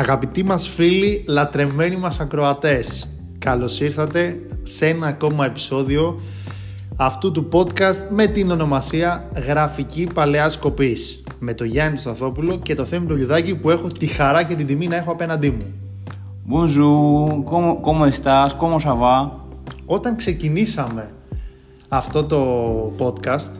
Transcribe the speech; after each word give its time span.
Αγαπητοί 0.00 0.42
μας 0.44 0.68
φίλοι, 0.68 1.24
λατρεμένοι 1.28 1.96
μας 1.96 2.18
ακροατές, 2.20 3.08
καλώς 3.38 3.80
ήρθατε 3.80 4.38
σε 4.62 4.86
ένα 4.86 5.06
ακόμα 5.06 5.44
επεισόδιο 5.46 6.20
αυτού 6.96 7.32
του 7.32 7.48
podcast 7.52 8.06
με 8.10 8.26
την 8.26 8.50
ονομασία 8.50 9.30
Γραφική 9.46 10.06
Παλαιάς 10.14 10.58
Κοπής 10.58 11.22
με 11.38 11.54
το 11.54 11.64
Γιάννη 11.64 11.98
Σταθόπουλο 11.98 12.58
και 12.62 12.74
το 12.74 12.84
Θέμη 12.84 13.06
του 13.06 13.16
Λιδάκη 13.16 13.54
που 13.54 13.70
έχω 13.70 13.88
τη 13.88 14.06
χαρά 14.06 14.42
και 14.42 14.54
την 14.54 14.66
τιμή 14.66 14.86
να 14.86 14.96
έχω 14.96 15.12
απέναντί 15.12 15.50
μου. 15.50 15.64
Bonjour, 16.50 17.44
¿cómo, 17.50 17.70
cómo 17.86 18.02
estás? 18.12 18.50
¿Cómo 18.60 18.78
ça 18.86 18.94
va? 19.02 19.30
Όταν 19.86 20.16
ξεκινήσαμε 20.16 21.10
αυτό 21.88 22.24
το 22.24 22.38
podcast, 22.98 23.50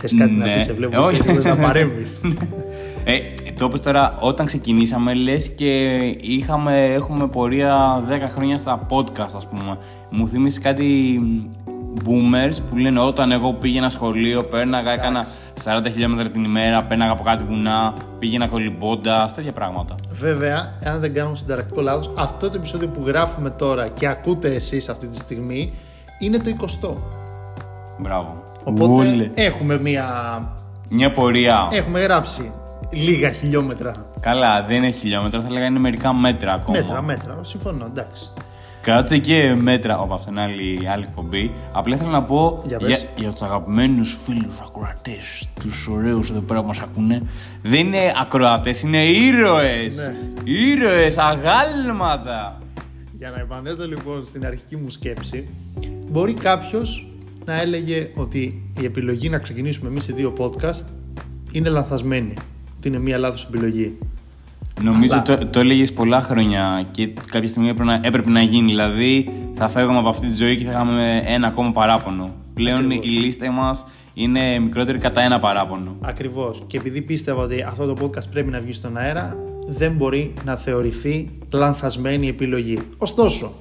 θες 0.00 0.14
κάτι 0.18 0.32
να 0.32 0.44
Ναι. 0.46 0.54
πεις, 0.54 0.64
σε 0.64 0.72
βλέπω 0.72 0.96
Ε, 0.96 0.98
όχι. 0.98 1.20
εσύ 1.20 1.34
θες 1.34 1.44
να 1.44 1.56
παρέμβεις. 1.66 2.20
Ε, 3.04 3.18
το 3.58 3.64
είπες 3.64 3.80
τώρα, 3.80 4.16
όταν 4.20 4.46
ξεκινήσαμε 4.46 5.14
λες 5.14 5.48
και 5.48 5.96
είχαμε, 6.20 6.84
έχουμε 6.84 7.26
πορεία 7.26 8.02
10 8.08 8.28
χρόνια 8.34 8.58
στα 8.58 8.86
podcast 8.88 9.34
ας 9.36 9.46
πούμε. 9.46 9.78
Μου 10.10 10.28
θύμισε 10.28 10.60
κάτι 10.60 11.18
boomers 12.04 12.56
που 12.70 12.76
λένε 12.76 13.00
όταν 13.00 13.32
εγώ 13.32 13.52
πήγαινα 13.52 13.88
σχολείο, 13.88 14.44
πέρναγα, 14.44 14.92
έκανα 14.92 15.26
40 15.64 15.90
χιλιόμετρα 15.92 16.30
την 16.30 16.44
ημέρα, 16.44 16.84
πέρναγα 16.84 17.12
από 17.12 17.22
κάτι 17.22 17.44
βουνά, 17.44 17.94
πήγαινα 18.18 18.48
κολυμπώντας, 18.48 19.34
τέτοια 19.34 19.52
πράγματα. 19.52 19.94
Βέβαια, 20.10 20.72
εάν 20.80 21.00
δεν 21.00 21.14
κάνω 21.14 21.34
συνταρακτικό 21.34 21.80
λάθος, 21.80 22.10
αυτό 22.14 22.50
το 22.50 22.56
επεισόδιο 22.56 22.88
που 22.88 23.02
γράφουμε 23.06 23.50
τώρα 23.50 23.88
και 23.88 24.06
ακούτε 24.06 24.54
εσείς 24.54 24.88
αυτή 24.88 25.06
τη 25.06 25.18
στιγμή 25.18 25.72
είναι 26.18 26.38
το 26.38 26.56
20ο. 26.60 26.96
Μπράβο. 27.98 28.42
Οπότε 28.64 29.08
Ούλε. 29.08 29.30
έχουμε 29.34 29.78
μία... 29.78 30.06
Μια 30.88 31.12
πορεία. 31.12 31.68
Έχουμε 31.72 32.00
γράψει 32.00 32.52
λίγα 32.90 33.30
χιλιόμετρα. 33.30 34.06
Καλά, 34.20 34.64
δεν 34.64 34.76
είναι 34.76 34.90
χιλιόμετρα, 34.90 35.40
θα 35.40 35.50
λέγα 35.50 35.66
είναι 35.66 35.78
μερικά 35.78 36.12
μέτρα 36.14 36.52
ακόμα. 36.52 36.78
Μέτρα, 36.78 37.02
μέτρα. 37.02 37.38
Συμφωνώ, 37.42 37.84
εντάξει. 37.84 38.30
Κάτσε 38.82 39.18
και 39.18 39.54
μέτρα. 39.60 39.98
Όπα, 39.98 40.14
αυτό 40.14 40.30
είναι 40.30 40.40
άλλη, 40.42 40.88
άλλη 40.92 41.02
εκπομπή. 41.02 41.50
Απλά 41.72 41.94
ήθελα 41.94 42.10
να 42.10 42.22
πω 42.22 42.62
Για 42.66 42.76
για, 42.80 42.86
πες. 42.88 43.06
για 43.16 43.30
τους 43.30 43.42
αγαπημένους 43.42 44.18
φίλους 44.24 44.60
ακροατές, 44.60 45.48
τους 45.60 45.86
ωραίους 45.86 46.30
εδώ 46.30 46.40
πέρα 46.40 46.60
που 46.60 46.66
μας 46.66 46.80
ακούνε. 46.80 47.22
Δεν 47.62 47.86
είναι 47.86 48.12
ακροατές, 48.20 48.82
είναι 48.82 49.04
ήρωες. 49.04 49.96
Ναι. 49.96 50.16
Ήρωες, 50.44 51.18
αγάλματα. 51.18 52.62
Για 53.18 53.30
να 53.30 53.38
επανέλθω 53.40 53.86
λοιπόν 53.86 54.24
στην 54.24 54.46
αρχική 54.46 54.76
μου 54.76 54.90
σκέψη, 54.90 55.48
μπορεί 56.10 56.34
κάποιος 56.34 57.12
να 57.44 57.60
έλεγε 57.60 58.10
ότι 58.14 58.72
η 58.80 58.84
επιλογή 58.84 59.28
να 59.28 59.38
ξεκινήσουμε 59.38 59.88
εμείς 59.88 60.08
οι 60.08 60.12
δύο 60.12 60.32
podcast 60.38 60.84
είναι 61.52 61.68
λανθασμένη. 61.68 62.34
Ότι 62.78 62.88
είναι 62.88 62.98
μία 62.98 63.18
λάθος 63.18 63.44
επιλογή. 63.44 63.98
Νομίζω 64.82 65.12
Αλλά- 65.12 65.22
το, 65.22 65.46
το 65.46 65.60
έλεγες 65.60 65.92
πολλά 65.92 66.20
χρόνια 66.20 66.86
και 66.90 67.06
κάποια 67.30 67.48
στιγμή 67.48 67.68
έπρεπε 67.68 67.90
να, 67.90 68.00
έπρεπε 68.02 68.30
να 68.30 68.42
γίνει. 68.42 68.66
Δηλαδή 68.66 69.30
θα 69.54 69.68
φεύγαμε 69.68 69.98
από 69.98 70.08
αυτή 70.08 70.26
τη 70.26 70.32
ζωή 70.34 70.56
και 70.56 70.64
θα 70.64 70.70
είχαμε 70.70 71.22
ένα 71.26 71.46
ακόμα 71.46 71.70
παράπονο. 71.72 72.30
Πλέον 72.54 72.84
Ακριβώς. 72.84 73.04
η 73.04 73.08
λίστα 73.08 73.50
μας 73.52 73.84
είναι 74.14 74.58
μικρότερη 74.58 74.98
κατά 74.98 75.20
ένα 75.20 75.38
παράπονο. 75.38 75.96
Ακριβώς. 76.00 76.62
Και 76.66 76.76
επειδή 76.76 77.02
πίστευα 77.02 77.42
ότι 77.42 77.62
αυτό 77.62 77.94
το 77.94 77.94
podcast 78.04 78.30
πρέπει 78.32 78.50
να 78.50 78.60
βγει 78.60 78.72
στον 78.72 78.96
αέρα, 78.96 79.36
δεν 79.68 79.92
μπορεί 79.92 80.32
να 80.44 80.56
θεωρηθεί 80.56 81.28
λανθασμένη 81.52 82.28
επιλογή. 82.28 82.78
Ωστόσο, 82.96 83.52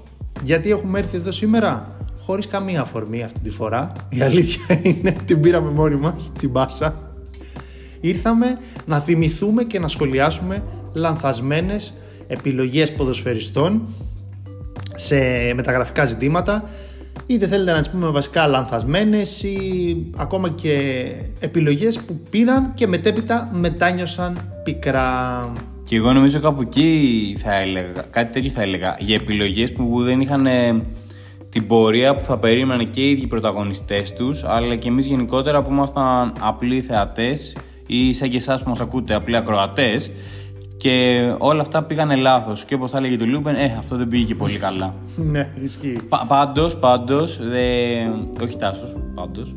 γιατί 0.43 0.69
έχουμε 0.69 0.99
έρθει 0.99 1.17
εδώ 1.17 1.31
σήμερα, 1.31 1.97
χωρίς 2.25 2.47
καμία 2.47 2.81
αφορμή 2.81 3.23
αυτή 3.23 3.39
τη 3.39 3.49
φορά. 3.49 3.91
Η 4.09 4.21
αλήθεια 4.21 4.79
είναι 4.83 5.15
την 5.25 5.39
πήραμε 5.39 5.69
μόνοι 5.69 5.95
μας, 5.95 6.31
την 6.39 6.49
μπάσα. 6.49 7.06
Ήρθαμε 7.99 8.57
να 8.85 8.99
θυμηθούμε 8.99 9.63
και 9.63 9.79
να 9.79 9.87
σχολιάσουμε 9.87 10.63
λανθασμένες 10.93 11.93
επιλογές 12.27 12.93
ποδοσφαιριστών 12.93 13.81
σε 14.95 15.17
μεταγραφικά 15.55 16.05
ζητήματα 16.05 16.63
είτε 17.25 17.47
θέλετε 17.47 17.71
να 17.71 17.79
τις 17.79 17.89
πούμε 17.89 18.07
βασικά 18.07 18.47
λανθασμένες 18.47 19.43
ή 19.43 19.57
ακόμα 20.17 20.49
και 20.49 21.05
επιλογές 21.39 21.99
που 21.99 22.19
πήραν 22.29 22.73
και 22.73 22.87
μετέπειτα 22.87 23.49
μετάνιωσαν 23.53 24.59
πικρά. 24.63 25.51
Και 25.83 25.95
εγώ 25.95 26.13
νομίζω 26.13 26.39
κάπου 26.39 26.61
εκεί 26.61 27.37
θα 27.39 27.55
έλεγα, 27.55 28.05
κάτι 28.09 28.31
τέτοιο 28.31 28.49
θα 28.49 28.61
έλεγα, 28.61 28.95
για 28.99 29.15
επιλογές 29.15 29.71
που 29.71 30.03
δεν 30.03 30.21
είχαν 30.21 30.45
ε, 30.45 30.83
την 31.49 31.67
πορεία 31.67 32.15
που 32.15 32.25
θα 32.25 32.37
περίμεναν 32.37 32.89
και 32.89 33.01
οι 33.01 33.09
ίδιοι 33.09 33.27
πρωταγωνιστές 33.27 34.13
τους, 34.13 34.43
αλλά 34.43 34.75
και 34.75 34.87
εμείς 34.87 35.05
γενικότερα 35.05 35.63
που 35.63 35.71
ήμασταν 35.71 36.33
απλοί 36.39 36.81
θεατές 36.81 37.55
ή 37.87 38.13
σαν 38.13 38.29
και 38.29 38.37
εσάς 38.37 38.63
που 38.63 38.69
μας 38.69 38.79
ακούτε 38.81 39.13
απλοί 39.13 39.35
ακροατές 39.35 40.11
και 40.77 41.19
όλα 41.37 41.61
αυτά 41.61 41.83
πήγανε 41.83 42.15
λάθος 42.15 42.65
και 42.65 42.73
όπως 42.75 42.91
θα 42.91 42.97
έλεγε 42.97 43.17
το 43.17 43.25
Λούμπεν, 43.25 43.55
ε, 43.55 43.75
αυτό 43.77 43.95
δεν 43.95 44.07
πήγε 44.07 44.23
και 44.25 44.35
πολύ 44.35 44.57
καλά. 44.57 44.93
ναι, 45.15 45.49
ισχύει. 45.63 45.99
Πα- 46.09 46.25
πάντως, 46.27 46.77
πάντως, 46.77 47.37
δε... 47.41 47.63
όχι 48.43 48.55
τάσος, 48.57 48.95
πάντως, 49.15 49.51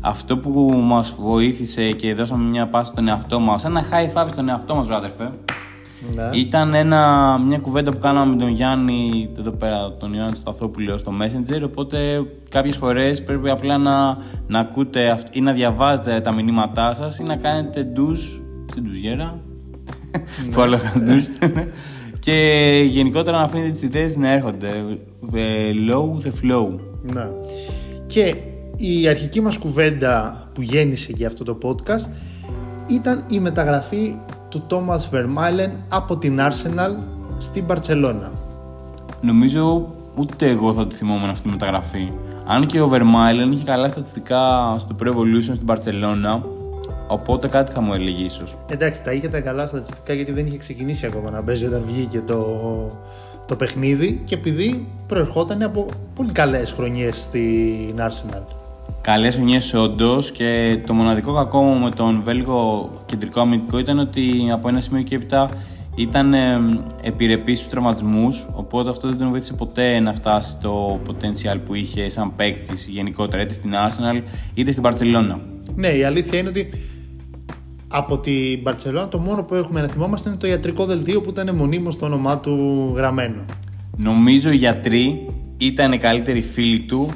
αυτό 0.00 0.38
που 0.38 0.50
μας 0.84 1.14
βοήθησε 1.20 1.90
και 1.90 2.14
δώσαμε 2.14 2.48
μια 2.48 2.66
πάση 2.68 2.90
στον 2.90 3.08
εαυτό 3.08 3.40
μας, 3.40 3.64
ένα 3.64 3.82
high 3.90 4.22
five 4.22 4.26
στον 4.30 4.48
εαυτό 4.48 4.74
μας, 4.74 4.86
βράδερφε, 4.86 5.30
Ναι. 6.14 6.38
ήταν 6.38 6.74
ένα, 6.74 7.38
μια 7.46 7.58
κουβέντα 7.58 7.90
που 7.90 7.98
κάναμε 7.98 8.32
με 8.34 8.38
τον 8.40 8.48
Γιάννη, 8.48 9.30
εδώ 9.38 9.50
πέρα, 9.50 9.92
τον 9.98 10.14
Ιωάννη 10.14 10.36
Σταθόπουλο 10.36 10.98
στο 10.98 11.12
Messenger. 11.20 11.62
Οπότε 11.64 12.22
κάποιες 12.50 12.76
φορές 12.76 13.22
πρέπει 13.22 13.50
απλά 13.50 13.78
να, 13.78 14.18
να 14.46 14.58
ακούτε 14.58 15.08
αυτ- 15.10 15.36
ή 15.36 15.40
να 15.40 15.52
διαβάζετε 15.52 16.20
τα 16.20 16.34
μηνύματά 16.34 16.94
σας 16.94 17.18
ή 17.18 17.22
να 17.22 17.36
κάνετε 17.36 17.82
ντους 17.82 18.40
στην 18.70 18.82
ντουζιέρα. 18.84 19.40
Που 20.50 20.60
άλλο 20.60 20.74
έκανε 20.74 21.04
ντους. 21.12 21.28
Και 22.24 22.32
γενικότερα 22.90 23.36
να 23.38 23.42
αφήνετε 23.44 23.70
τις 23.70 23.82
ιδέες 23.82 24.16
να 24.16 24.28
έρχονται. 24.30 24.68
Ε, 25.34 25.70
Low 25.90 26.26
the 26.26 26.30
flow. 26.30 26.78
Ναι. 27.14 27.30
Και 28.06 28.34
η 28.76 29.08
αρχική 29.08 29.40
μας 29.40 29.58
κουβέντα 29.58 30.44
που 30.54 30.62
γέννησε 30.62 31.12
για 31.16 31.26
αυτό 31.26 31.44
το 31.44 31.58
podcast 31.62 32.10
ήταν 32.88 33.24
η 33.30 33.38
μεταγραφή 33.38 34.14
του 34.50 34.62
Thomas 34.68 35.14
Vermaelen 35.14 35.70
από 35.88 36.16
την 36.16 36.38
Arsenal 36.40 36.96
στην 37.38 37.64
Barcelona. 37.68 38.30
Νομίζω 39.20 39.88
ούτε 40.14 40.48
εγώ 40.48 40.72
θα 40.72 40.86
τη 40.86 40.94
θυμόμουν 40.94 41.30
αυτή 41.30 41.42
τη 41.42 41.48
μεταγραφή. 41.48 42.12
Αν 42.46 42.66
και 42.66 42.80
ο 42.80 42.90
Vermaelen 42.92 43.52
είχε 43.52 43.64
καλά 43.64 43.88
στατιστικά 43.88 44.74
στο 44.78 44.96
Pro 45.02 45.06
Evolution 45.06 45.54
στην 45.54 45.66
Barcelona, 45.66 46.42
οπότε 47.08 47.48
κάτι 47.48 47.72
θα 47.72 47.80
μου 47.80 47.94
έλεγε 47.94 48.24
ίσως. 48.24 48.56
Εντάξει, 48.66 49.02
τα 49.02 49.12
είχε 49.12 49.28
τα 49.28 49.40
καλά 49.40 49.66
στατιστικά 49.66 50.12
γιατί 50.12 50.32
δεν 50.32 50.46
είχε 50.46 50.56
ξεκινήσει 50.56 51.06
ακόμα 51.06 51.30
να 51.30 51.42
παίζει 51.42 51.66
όταν 51.66 51.82
βγήκε 51.86 52.20
το, 52.20 52.46
το 53.46 53.56
παιχνίδι 53.56 54.22
και 54.24 54.34
επειδή 54.34 54.88
προερχόταν 55.06 55.62
από 55.62 55.86
πολύ 56.14 56.32
καλές 56.32 56.72
χρονιές 56.72 57.16
στην 57.20 57.96
Arsenal. 57.98 58.59
Καλές 59.00 59.34
χρονιέ 59.34 59.58
όντως 59.76 60.32
και 60.32 60.80
το 60.86 60.94
μοναδικό 60.94 61.34
κακό 61.34 61.62
μου 61.62 61.78
με 61.78 61.90
τον 61.90 62.22
Βέλγο 62.22 62.90
κεντρικό 63.06 63.40
αμυντικό 63.40 63.78
ήταν 63.78 63.98
ότι 63.98 64.48
από 64.52 64.68
ένα 64.68 64.80
σημείο 64.80 65.02
και 65.02 65.14
έπειτα 65.14 65.50
ήταν 65.94 66.34
ε, 66.34 66.58
επιρρεπής 67.02 67.58
στους 67.58 67.70
τραυματισμούς. 67.70 68.46
Οπότε 68.54 68.90
αυτό 68.90 69.08
δεν 69.08 69.18
τον 69.18 69.28
βοήθησε 69.28 69.52
ποτέ 69.52 70.00
να 70.00 70.12
φτάσει 70.12 70.50
στο 70.50 71.00
potential 71.06 71.58
που 71.64 71.74
είχε 71.74 72.10
σαν 72.10 72.34
παίκτης 72.36 72.86
γενικότερα 72.86 73.42
είτε 73.42 73.54
στην 73.54 73.72
Arsenal 73.72 74.22
είτε 74.54 74.72
στην 74.72 74.82
Barcelona. 74.86 75.38
Ναι, 75.74 75.88
η 75.88 76.04
αλήθεια 76.04 76.38
είναι 76.38 76.48
ότι 76.48 76.68
από 77.88 78.18
την 78.18 78.62
Barcelona 78.64 79.10
το 79.10 79.18
μόνο 79.18 79.44
που 79.44 79.54
έχουμε 79.54 79.80
να 79.80 79.88
θυμόμαστε 79.88 80.28
είναι 80.28 80.38
το 80.38 80.46
ιατρικό 80.46 80.84
δελτίο 80.84 81.20
που 81.20 81.30
ήταν 81.30 81.54
μονίμως 81.54 81.96
το 81.96 82.04
όνομά 82.04 82.38
του 82.38 82.92
γραμμένο. 82.96 83.44
Νομίζω 83.96 84.50
οι 84.50 84.56
γιατροί 84.56 85.26
ήταν 85.56 85.92
οι 85.92 85.98
καλύτεροι 85.98 86.42
φίλοι 86.42 86.80
του. 86.80 87.10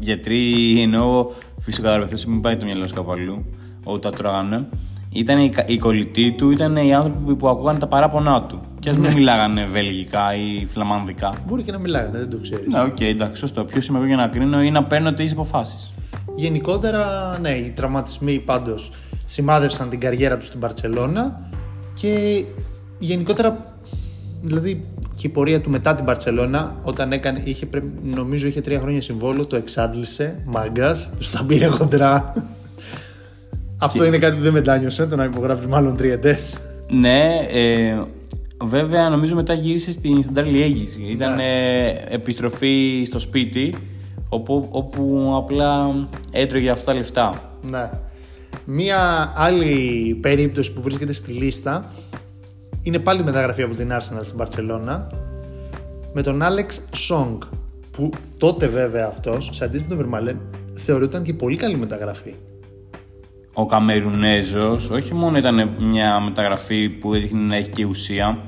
Γιατροί 0.00 0.80
εννοώ 0.80 1.26
φυσικοθεραπευτές, 1.60 2.18
μην 2.26 2.40
πάει 2.40 2.56
το 2.56 2.64
μυαλό 2.64 2.86
σου 2.86 2.94
κάπου 2.94 3.12
αλλού, 3.12 3.44
όπου 3.84 3.98
τα 3.98 4.10
τρώγανε. 4.10 4.68
Ήταν 5.12 5.40
οι, 5.40 5.50
κα- 5.50 5.66
οι 5.66 5.78
κολλητοί 5.78 6.32
του, 6.32 6.50
ήταν 6.50 6.76
οι 6.76 6.94
άνθρωποι 6.94 7.34
που 7.34 7.48
ακούγανε 7.48 7.78
τα 7.78 7.86
παράπονά 7.86 8.42
του. 8.42 8.60
Και 8.80 8.90
ας 8.90 8.96
μην 8.98 9.12
μιλάγανε 9.12 9.64
βελγικά 9.66 10.34
ή 10.34 10.66
φλαμανδικά. 10.66 11.32
Μπορεί 11.46 11.62
και 11.62 11.72
να 11.72 11.78
μιλάγανε, 11.78 12.18
δεν 12.18 12.30
το 12.30 12.38
ξέρεις. 12.42 12.66
Ναι, 12.66 12.82
οκ, 12.82 13.00
εντάξει, 13.00 13.40
σωστό. 13.40 13.64
Ποιος 13.64 13.86
είμαι 13.86 13.98
εγώ 13.98 14.06
για 14.06 14.16
να 14.16 14.28
κρίνω 14.28 14.62
ή 14.62 14.70
να 14.70 14.84
παίρνω 14.84 15.12
τις 15.12 15.32
αποφάσεις. 15.32 15.92
Γενικότερα, 16.36 17.04
ναι, 17.40 17.50
οι 17.50 17.72
τραυματισμοί 17.76 18.38
πάντως 18.38 18.92
σημάδευσαν 19.24 19.88
την 19.88 20.00
καριέρα 20.00 20.38
του 20.38 20.46
στην 20.46 20.60
Μπαρσελόνα 20.60 21.50
και 22.00 22.44
γενικότερα, 22.98 23.74
δηλαδή 24.42 24.84
και 25.14 25.26
η 25.26 25.28
πορεία 25.28 25.60
του 25.60 25.70
μετά 25.70 25.94
την 25.94 26.04
Παρσελώνα, 26.04 26.76
όταν 26.82 27.12
έκανε, 27.12 27.40
είχε, 27.44 27.66
πρέ- 27.66 27.84
νομίζω 28.02 28.46
είχε 28.46 28.60
τρία 28.60 28.80
χρόνια 28.80 29.02
συμβόλο, 29.02 29.46
το 29.46 29.56
εξάντλησε, 29.56 30.42
μάγκας, 30.44 31.10
του 31.18 31.30
τα 31.32 31.44
πήρε 31.44 31.66
χοντρά. 31.66 32.34
Αυτό 33.78 34.04
είναι 34.04 34.18
κάτι 34.18 34.36
που 34.36 34.42
δεν 34.42 34.52
μετάνιωσε, 34.52 35.06
το 35.06 35.16
να 35.16 35.24
υπογράψεις 35.24 35.66
μάλλον 35.66 35.96
τριετές. 35.96 36.56
Ναι, 36.88 37.22
ε, 37.50 38.02
βέβαια 38.64 39.08
νομίζω 39.08 39.34
μετά 39.34 39.54
γύρισε 39.54 39.92
στην 39.92 40.24
Central 40.24 40.54
Aegis. 40.54 41.10
Ήταν 41.10 41.38
ε, 41.38 41.88
επιστροφή 42.08 43.04
στο 43.06 43.18
σπίτι, 43.18 43.74
όπου, 44.28 44.68
όπου 44.70 45.32
απλά 45.36 45.94
έτρωγε 46.30 46.70
αυτά 46.70 46.84
τα 46.84 46.98
λεφτά. 46.98 47.56
Ναι. 47.70 47.90
Μία 48.64 49.32
άλλη 49.36 50.14
περίπτωση 50.20 50.72
που 50.72 50.82
βρίσκεται 50.82 51.12
στη 51.12 51.32
λίστα 51.32 51.92
είναι 52.84 52.98
πάλι 52.98 53.24
μεταγραφή 53.24 53.62
από 53.62 53.74
την 53.74 53.92
Arsenal 53.92 54.20
στην 54.22 54.38
Barcelona 54.38 55.06
με 56.12 56.22
τον 56.22 56.40
Alex 56.42 56.98
Song 57.08 57.38
που 57.90 58.10
τότε 58.38 58.66
βέβαια 58.66 59.06
αυτός, 59.06 59.50
σε 59.52 59.64
αντίθεση 59.64 59.82
με 59.82 59.88
τον 59.88 59.96
Βερμαλέν, 59.96 60.40
θεωρούταν 60.74 61.22
και 61.22 61.34
πολύ 61.34 61.56
καλή 61.56 61.76
μεταγραφή. 61.76 62.34
Ο 63.54 63.66
Καμερουνέζος 63.66 64.90
όχι 64.90 65.14
μόνο 65.14 65.36
ήταν 65.36 65.76
μια 65.78 66.20
μεταγραφή 66.20 66.88
που 66.88 67.14
έδειχνε 67.14 67.40
να 67.40 67.56
έχει 67.56 67.70
και 67.70 67.84
ουσία, 67.84 68.38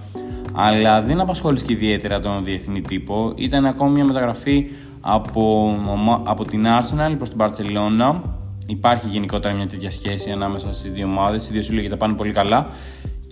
αλλά 0.52 1.02
δεν 1.02 1.20
απασχόλησε 1.20 1.64
και 1.64 1.72
ιδιαίτερα 1.72 2.20
τον 2.20 2.44
διεθνή 2.44 2.80
τύπο. 2.80 3.32
Ήταν 3.36 3.66
ακόμη 3.66 3.90
μια 3.90 4.04
μεταγραφή 4.04 4.66
από, 5.00 5.74
από 6.24 6.44
την 6.44 6.64
Arsenal 6.66 7.14
προς 7.16 7.28
την 7.30 7.38
Barcelona. 7.40 8.20
Υπάρχει 8.66 9.08
γενικότερα 9.08 9.54
μια 9.54 9.66
τέτοια 9.66 9.90
σχέση 9.90 10.30
ανάμεσα 10.30 10.72
στις 10.72 10.92
δύο 10.92 11.06
ομάδες, 11.06 11.48
οι 11.48 11.52
δύο 11.52 11.62
σύλλογοι 11.62 11.88
τα 11.88 11.96
πάνε 11.96 12.14
πολύ 12.14 12.32
καλά. 12.32 12.70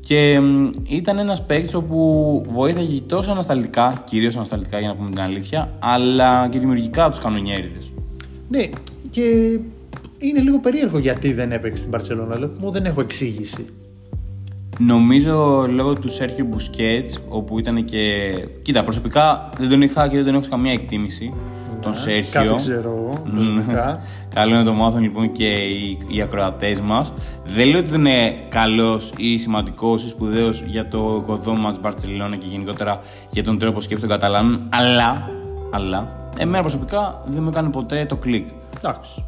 Και 0.04 0.40
ήταν 0.88 1.18
ένας 1.18 1.46
παίκτης 1.46 1.74
όπου 1.74 2.42
βοήθαγε 2.48 3.00
τόσο 3.00 3.30
ανασταλτικά, 3.30 4.02
κυρίως 4.04 4.36
ανασταλτικά 4.36 4.78
για 4.78 4.88
να 4.88 4.94
πούμε 4.94 5.10
την 5.10 5.20
αλήθεια, 5.20 5.72
αλλά 5.78 6.48
και 6.48 6.58
δημιουργικά 6.58 7.10
τους 7.10 7.18
κανονιέριδες. 7.18 7.92
Ναι, 8.48 8.68
και 9.10 9.22
είναι 10.18 10.40
λίγο 10.40 10.58
περίεργο 10.58 10.98
γιατί 10.98 11.32
δεν 11.32 11.52
έπαιξε 11.52 11.82
στην 11.82 11.94
Barcelona, 11.94 12.32
δηλαδή 12.32 12.56
μου 12.60 12.70
δεν 12.70 12.84
έχω 12.84 13.00
εξήγηση. 13.00 13.64
Νομίζω 14.78 15.66
λόγω 15.70 15.94
του 15.94 16.08
Σέρχιου 16.08 16.46
Μπουσκέτς, 16.46 17.18
όπου 17.28 17.58
ήταν 17.58 17.84
και. 17.84 18.32
Κοίτα, 18.62 18.82
προσωπικά 18.82 19.50
δεν 19.58 19.68
τον 19.68 19.82
είχα 19.82 20.08
και 20.08 20.16
δεν 20.16 20.24
τον 20.24 20.34
έχω 20.34 20.46
καμία 20.50 20.72
εκτίμηση. 20.72 21.32
Ναι, 21.88 21.92
τον 21.92 22.00
Σέρχιο. 22.02 22.40
Κάτι 22.42 22.54
ξέρω 22.56 22.94
εγώ. 22.98 23.22
προσωπικά. 23.30 24.00
Καλό 24.34 24.54
να 24.54 24.64
το 24.64 24.72
μάθουν 24.72 25.00
λοιπόν 25.02 25.32
και 25.32 25.46
οι, 25.46 25.98
οι 26.06 26.20
ακροατές 26.22 26.80
μας. 26.80 27.12
Δεν 27.44 27.66
λέω 27.66 27.78
ότι 27.78 27.88
δεν 27.90 28.00
είναι 28.00 28.34
καλός 28.48 29.12
ή 29.16 29.36
σημαντικός 29.36 30.04
ή 30.04 30.08
σπουδαίος 30.08 30.62
για 30.62 30.88
το 30.88 31.18
οικοδόμημα 31.22 31.72
τη 31.72 31.78
Μπαρσελόνα 31.80 32.36
και 32.36 32.46
γενικότερα 32.46 32.98
για 33.30 33.44
τον 33.44 33.58
τρόπο 33.58 33.80
σκέψη 33.80 34.06
των 34.06 34.10
Καταλάνων, 34.18 34.60
αλλά, 34.68 35.28
αλλά 35.70 36.08
εμένα 36.38 36.60
προσωπικά 36.60 37.22
δεν 37.26 37.42
μου 37.42 37.48
έκανε 37.48 37.70
ποτέ 37.70 38.06
το 38.08 38.16
κλικ. 38.16 38.48
Εντάξει. 38.76 39.24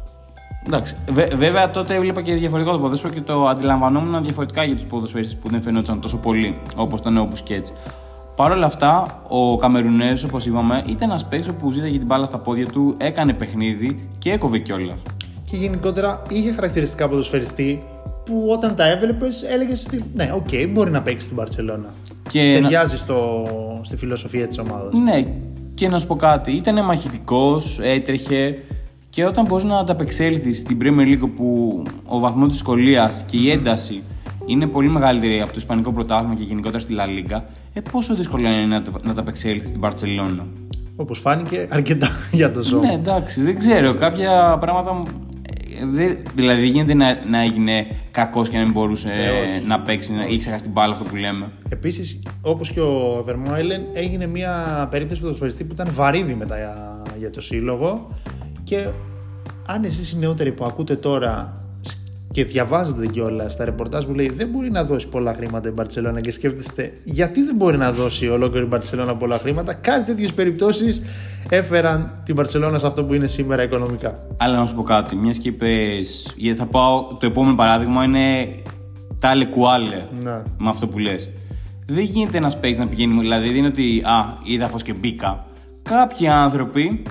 Εντάξει. 0.67 0.95
Βέ- 1.11 1.35
βέβαια 1.35 1.69
τότε 1.71 1.95
έβλεπα 1.95 2.21
και 2.21 2.33
διαφορετικό 2.33 2.73
το 2.75 2.79
ποδόσφαιρο 2.81 3.13
και 3.13 3.21
το 3.21 3.47
αντιλαμβανόμουν 3.47 4.23
διαφορετικά 4.23 4.63
για 4.63 4.75
τους 4.75 4.85
ποδοσφαιριστές 4.85 5.37
που 5.39 5.49
δεν 5.49 5.61
φαινόταν 5.61 6.01
τόσο 6.01 6.17
πολύ 6.17 6.57
όπως 6.75 6.99
ήταν 6.99 7.17
ο 7.17 7.25
Μπουσκέτς. 7.25 7.71
Παρ' 8.37 8.51
όλα 8.51 8.65
αυτά, 8.65 9.21
ο 9.27 9.57
Καμερουνέζος, 9.57 10.23
όπως 10.23 10.45
είπαμε, 10.45 10.83
ήταν 10.87 11.09
ένας 11.09 11.25
παίκτης 11.25 11.51
που 11.51 11.71
ζήταγε 11.71 11.97
την 11.97 12.07
μπάλα 12.07 12.25
στα 12.25 12.37
πόδια 12.37 12.65
του, 12.65 12.95
έκανε 12.97 13.33
παιχνίδι 13.33 14.07
και 14.19 14.31
έκοβε 14.31 14.57
κιόλας. 14.57 14.99
Και 15.49 15.55
γενικότερα 15.57 16.21
είχε 16.29 16.51
χαρακτηριστικά 16.53 17.09
ποδοσφαιριστή 17.09 17.83
που 18.25 18.45
όταν 18.51 18.75
τα 18.75 18.89
έβλεπες 18.89 19.43
έλεγες 19.43 19.85
ότι 19.85 20.03
ναι, 20.13 20.31
οκ, 20.35 20.69
μπορεί 20.71 20.91
να 20.91 21.01
παίξει 21.01 21.25
στην 21.25 21.37
Barcelona. 21.39 21.89
Και 22.29 22.41
να- 22.41 22.61
Ταιριάζει 22.61 22.97
στο, 22.97 23.45
στη 23.81 23.97
φιλοσοφία 23.97 24.47
της 24.47 24.57
ομάδας. 24.59 24.93
Ναι, 25.03 25.25
και 25.73 25.87
να 25.89 25.99
σου 25.99 26.07
πω 26.07 26.15
κάτι, 26.15 26.51
ήταν 26.51 26.85
μαχητικός, 26.85 27.79
έτρεχε 27.81 28.57
και 29.09 29.25
όταν 29.25 29.45
μπορεί 29.45 29.65
να 29.65 29.77
ανταπεξέλθει 29.77 30.53
στην 30.53 30.77
Premier 30.81 31.07
League 31.07 31.29
που 31.35 31.81
ο 32.05 32.19
βαθμός 32.19 32.47
της 32.47 32.55
δυσκολίας 32.57 33.23
και 33.31 33.37
η 33.37 33.51
ένταση 33.51 34.03
είναι 34.47 34.67
πολύ 34.67 34.89
μεγαλύτερη 34.89 35.41
από 35.41 35.49
το 35.51 35.55
Ισπανικό 35.57 35.91
πρωτάθλημα 35.91 36.35
και 36.35 36.43
γενικότερα 36.43 36.79
στη 36.79 36.95
La 36.97 37.03
Liga, 37.31 37.41
ε, 37.73 37.81
πόσο 37.91 38.15
δύσκολο 38.15 38.47
είναι 38.47 38.65
να, 38.65 38.83
να 39.03 39.11
ανταπεξέλθει 39.11 39.67
στην 39.67 39.81
Barcelona. 39.83 40.43
Όπως 40.95 41.19
φάνηκε 41.19 41.67
αρκετά 41.71 42.09
για 42.31 42.51
το 42.51 42.63
ζώο. 42.63 42.79
Ναι, 42.81 42.93
εντάξει, 42.93 43.41
δεν 43.41 43.57
ξέρω. 43.57 43.93
Κάποια 43.93 44.57
πράγματα. 44.59 44.93
μου- 44.93 45.05
ε, 45.81 45.85
δεν- 45.85 46.17
δηλαδή, 46.35 46.59
δεν 46.61 46.69
γίνεται 46.69 46.93
να, 46.93 47.25
να 47.29 47.41
έγινε 47.41 47.87
κακός 48.11 48.49
και 48.49 48.57
να 48.57 48.63
μην 48.63 48.71
μπορούσε 48.71 49.07
Ε, 49.13 49.29
όχι. 49.29 49.65
να 49.67 49.79
παίξει 49.81 50.13
να, 50.13 50.25
ή 50.25 50.37
ξεχάσει 50.37 50.63
την 50.63 50.71
μπάλα 50.71 50.91
αυτό 50.93 51.03
που 51.03 51.15
λέμε. 51.15 51.49
Επίσης, 51.69 52.23
όπως 52.41 52.69
και 52.71 52.79
ο 52.79 53.21
Βερμόιλεν, 53.25 53.81
έγινε 53.93 54.25
μια 54.27 54.87
περίπτωση 54.91 55.21
ποδοσφαιριστή 55.21 55.63
που 55.63 55.73
ήταν 55.73 55.87
βαρύδι 55.91 56.33
μετά 56.33 56.57
για, 56.57 57.01
για 57.17 57.29
το 57.29 57.41
σύλλογο. 57.41 58.09
Και 58.63 58.87
αν 59.67 59.83
εσείς 59.83 60.11
οι 60.11 60.17
νεότεροι 60.17 60.51
που 60.51 60.65
ακούτε 60.65 60.95
τώρα 60.95 61.61
και 62.37 62.45
διαβάζετε 62.45 63.07
κιόλας 63.07 63.53
στα 63.53 63.65
ρεπορτάζ 63.65 64.05
που 64.05 64.13
λέει 64.13 64.31
δεν 64.33 64.47
μπορεί 64.47 64.71
να 64.71 64.83
δώσει 64.83 65.07
πολλά 65.07 65.33
χρήματα 65.33 65.69
η 65.69 65.71
Μπαρσελόνα 65.71 66.21
και 66.21 66.31
σκέφτεστε 66.31 66.93
γιατί 67.03 67.43
δεν 67.43 67.55
μπορεί 67.55 67.77
να 67.77 67.91
δώσει 67.91 68.29
ολόκληρη 68.29 68.65
η 68.65 68.67
Μπαρσελόνα 68.67 69.15
πολλά 69.15 69.37
χρήματα, 69.37 69.73
κάτι 69.73 70.05
τέτοιες 70.05 70.33
περιπτώσεις 70.33 71.03
έφεραν 71.49 72.21
την 72.25 72.35
Μπαρσελόνα 72.35 72.79
σε 72.79 72.87
αυτό 72.87 73.05
που 73.05 73.13
είναι 73.13 73.27
σήμερα 73.27 73.63
οικονομικά. 73.63 74.27
Αλλά 74.37 74.57
να 74.57 74.65
σου 74.65 74.75
πω 74.75 74.83
κάτι, 74.83 75.15
μιας 75.15 75.37
και 75.37 75.47
είπες. 75.47 76.33
Γιατί 76.35 76.59
θα 76.59 76.65
πάω. 76.65 77.17
Το 77.19 77.25
επόμενο 77.25 77.55
παράδειγμα 77.55 78.03
είναι 78.03 78.55
τάλε 79.19 79.45
κουάλε. 79.45 80.05
Να. 80.23 80.43
Με 80.57 80.69
αυτό 80.69 80.87
που 80.87 80.97
λες. 80.97 81.29
Δεν 81.87 82.03
γίνεται 82.03 82.37
ένας 82.37 82.59
παίκτης 82.59 82.79
να 82.79 82.87
πηγαίνει. 82.87 83.19
Δηλαδή, 83.19 83.47
δεν 83.47 83.55
είναι 83.55 83.67
ότι. 83.67 84.01
Α, 84.05 84.37
είδα 84.43 84.67
φως 84.67 84.83
και 84.83 84.93
μπήκα. 84.93 85.45
Κάποιοι 85.81 86.27
άνθρωποι, 86.27 87.03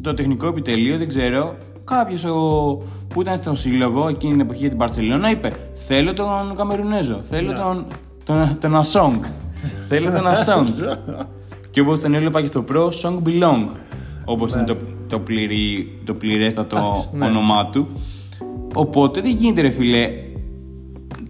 το 0.00 0.14
τεχνικό 0.14 0.46
επιτελείο, 0.46 0.98
δεν 0.98 1.08
ξέρω, 1.08 1.56
κάποιος 1.96 2.22
που 3.08 3.20
ήταν 3.20 3.36
στον 3.36 3.54
σύλλογο 3.54 4.08
εκείνη 4.08 4.32
την 4.32 4.40
εποχή 4.40 4.60
για 4.60 4.68
την 4.68 4.78
Μπαρσελόνα 4.78 5.30
είπε: 5.30 5.52
Θέλω 5.74 6.12
τον 6.12 6.56
Καμερουνέζο. 6.56 7.20
Θέλω 7.22 7.52
τον. 7.52 7.86
τον, 8.24 8.58
τον 8.60 8.76
Σονγκ. 8.76 9.22
Θέλω 9.88 10.10
τον 10.10 10.26
Σονγκ. 10.26 10.66
Και 11.70 11.80
όπως 11.80 12.00
τον 12.00 12.14
έβλεπα 12.14 12.40
και 12.40 12.46
στο 12.46 12.64
Pro, 12.72 12.88
Song 12.88 13.18
Billong. 13.26 13.68
Όπως 14.24 14.52
είναι 14.52 14.64
το, 14.64 14.76
το, 15.08 15.18
πληρή, 15.18 15.98
το 16.04 16.14
πληρέστατο 16.14 16.76
Εντάξει, 16.76 17.08
ναι. 17.12 17.26
όνομά 17.26 17.66
του. 17.66 17.88
Οπότε 18.74 19.20
δεν 19.20 19.30
γίνεται, 19.30 19.60
ρε 19.60 19.70
φίλε. 19.70 20.10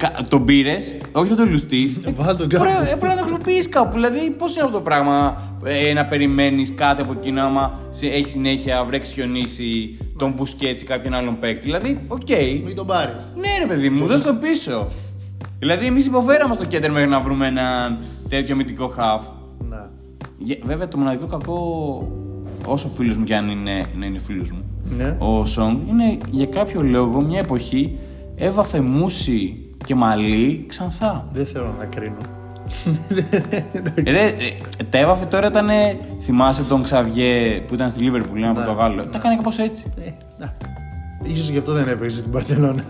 Κα- 0.02 0.22
Τον 0.28 0.44
πήρες, 0.44 0.94
όχι 1.12 1.28
θα 1.30 1.36
τον 1.36 1.50
λουστείς. 1.50 1.98
Βάλ 2.16 2.36
τον 2.36 2.48
κάπου. 2.48 2.64
Πρέπει 2.88 3.04
να 3.04 3.12
το 3.14 3.18
χρησιμοποιήσει 3.18 3.68
κάπου. 3.68 3.92
Δηλαδή, 3.92 4.30
πώς 4.30 4.54
είναι 4.54 4.64
αυτό 4.64 4.76
το 4.76 4.82
πράγμα 4.82 5.42
ε, 5.64 5.92
να 5.92 6.04
περιμένεις 6.06 6.74
κάτι 6.74 7.02
από 7.02 7.12
εκείνο 7.12 7.42
άμα 7.42 7.78
σε- 7.90 8.06
έχει 8.06 8.28
συνέχεια 8.28 8.84
βρέξει 8.84 9.12
χιονίσει 9.14 9.98
τον 10.18 10.32
Μπουσκέτς 10.36 10.84
ή 10.84 10.86
κάποιον 10.86 11.14
άλλον 11.14 11.38
παίκτη. 11.38 11.62
Δηλαδή, 11.62 11.98
οκ. 12.08 12.28
Μην 12.64 12.74
τον 12.76 12.86
πάρεις. 12.86 13.32
Ναι, 13.36 13.48
ρε 13.58 13.66
παιδί 13.66 13.90
μου, 13.90 14.06
δώσ' 14.06 14.22
το 14.22 14.34
πίσω. 14.34 14.88
Δηλαδή, 15.58 15.86
εμείς 15.86 16.06
υποφέραμε 16.06 16.54
στο 16.54 16.64
κέντρο 16.64 16.92
μέχρι 16.92 17.08
να 17.08 17.20
βρούμε 17.20 17.46
έναν 17.46 17.98
τέτοιο 18.28 18.56
μυντικό 18.56 18.86
χαφ. 18.88 19.24
Να. 19.68 19.90
Γε- 20.38 20.64
Βέβαια, 20.64 20.88
το 20.88 20.96
μοναδικό 20.98 21.26
κακό, 21.26 21.58
όσο 22.66 22.88
φίλος 22.88 23.16
μου 23.16 23.24
κι 23.24 23.34
αν 23.34 23.48
είναι, 23.50 23.82
να 23.98 24.06
είναι 24.06 24.18
φίλος 24.18 24.50
μου, 24.50 24.64
Ναι. 24.96 25.16
ο 25.18 25.44
Σόγκ 25.44 25.88
είναι 25.88 26.18
για 26.30 26.46
κάποιο 26.46 26.82
λόγο 26.82 27.20
μια 27.22 27.38
εποχή 27.38 27.98
έβαφε 28.36 28.80
μουσι 28.80 29.61
και 29.84 29.94
μαλλί 29.94 30.64
ξανθά. 30.68 31.24
Δεν 31.32 31.46
θέλω 31.46 31.74
να 31.78 31.84
κρίνω. 31.84 32.16
Ε, 34.04 34.10
ρε, 34.12 34.26
ε, 34.26 34.34
τα 34.90 34.98
έβαφε 34.98 35.24
τώρα 35.24 35.46
ήταν. 35.46 35.68
Θυμάσαι 36.22 36.62
τον 36.62 36.82
Ξαβιέ 36.82 37.60
που 37.66 37.74
ήταν 37.74 37.90
στη 37.90 38.02
Λίβερπουλ, 38.02 38.38
ένα 38.38 38.48
Ναι. 38.48 38.54
Πορτογάλο. 38.54 39.04
Τα 39.06 39.18
έκανε 39.18 39.36
κάπως 39.36 39.58
έτσι. 39.58 39.84
Ε, 40.04 40.10
να. 40.38 40.52
Ίσως 41.22 41.48
γι' 41.48 41.58
αυτό 41.58 41.72
δεν 41.72 41.88
έπαιξε 41.88 42.18
στην 42.18 42.30
Παρσελόνα. 42.32 42.84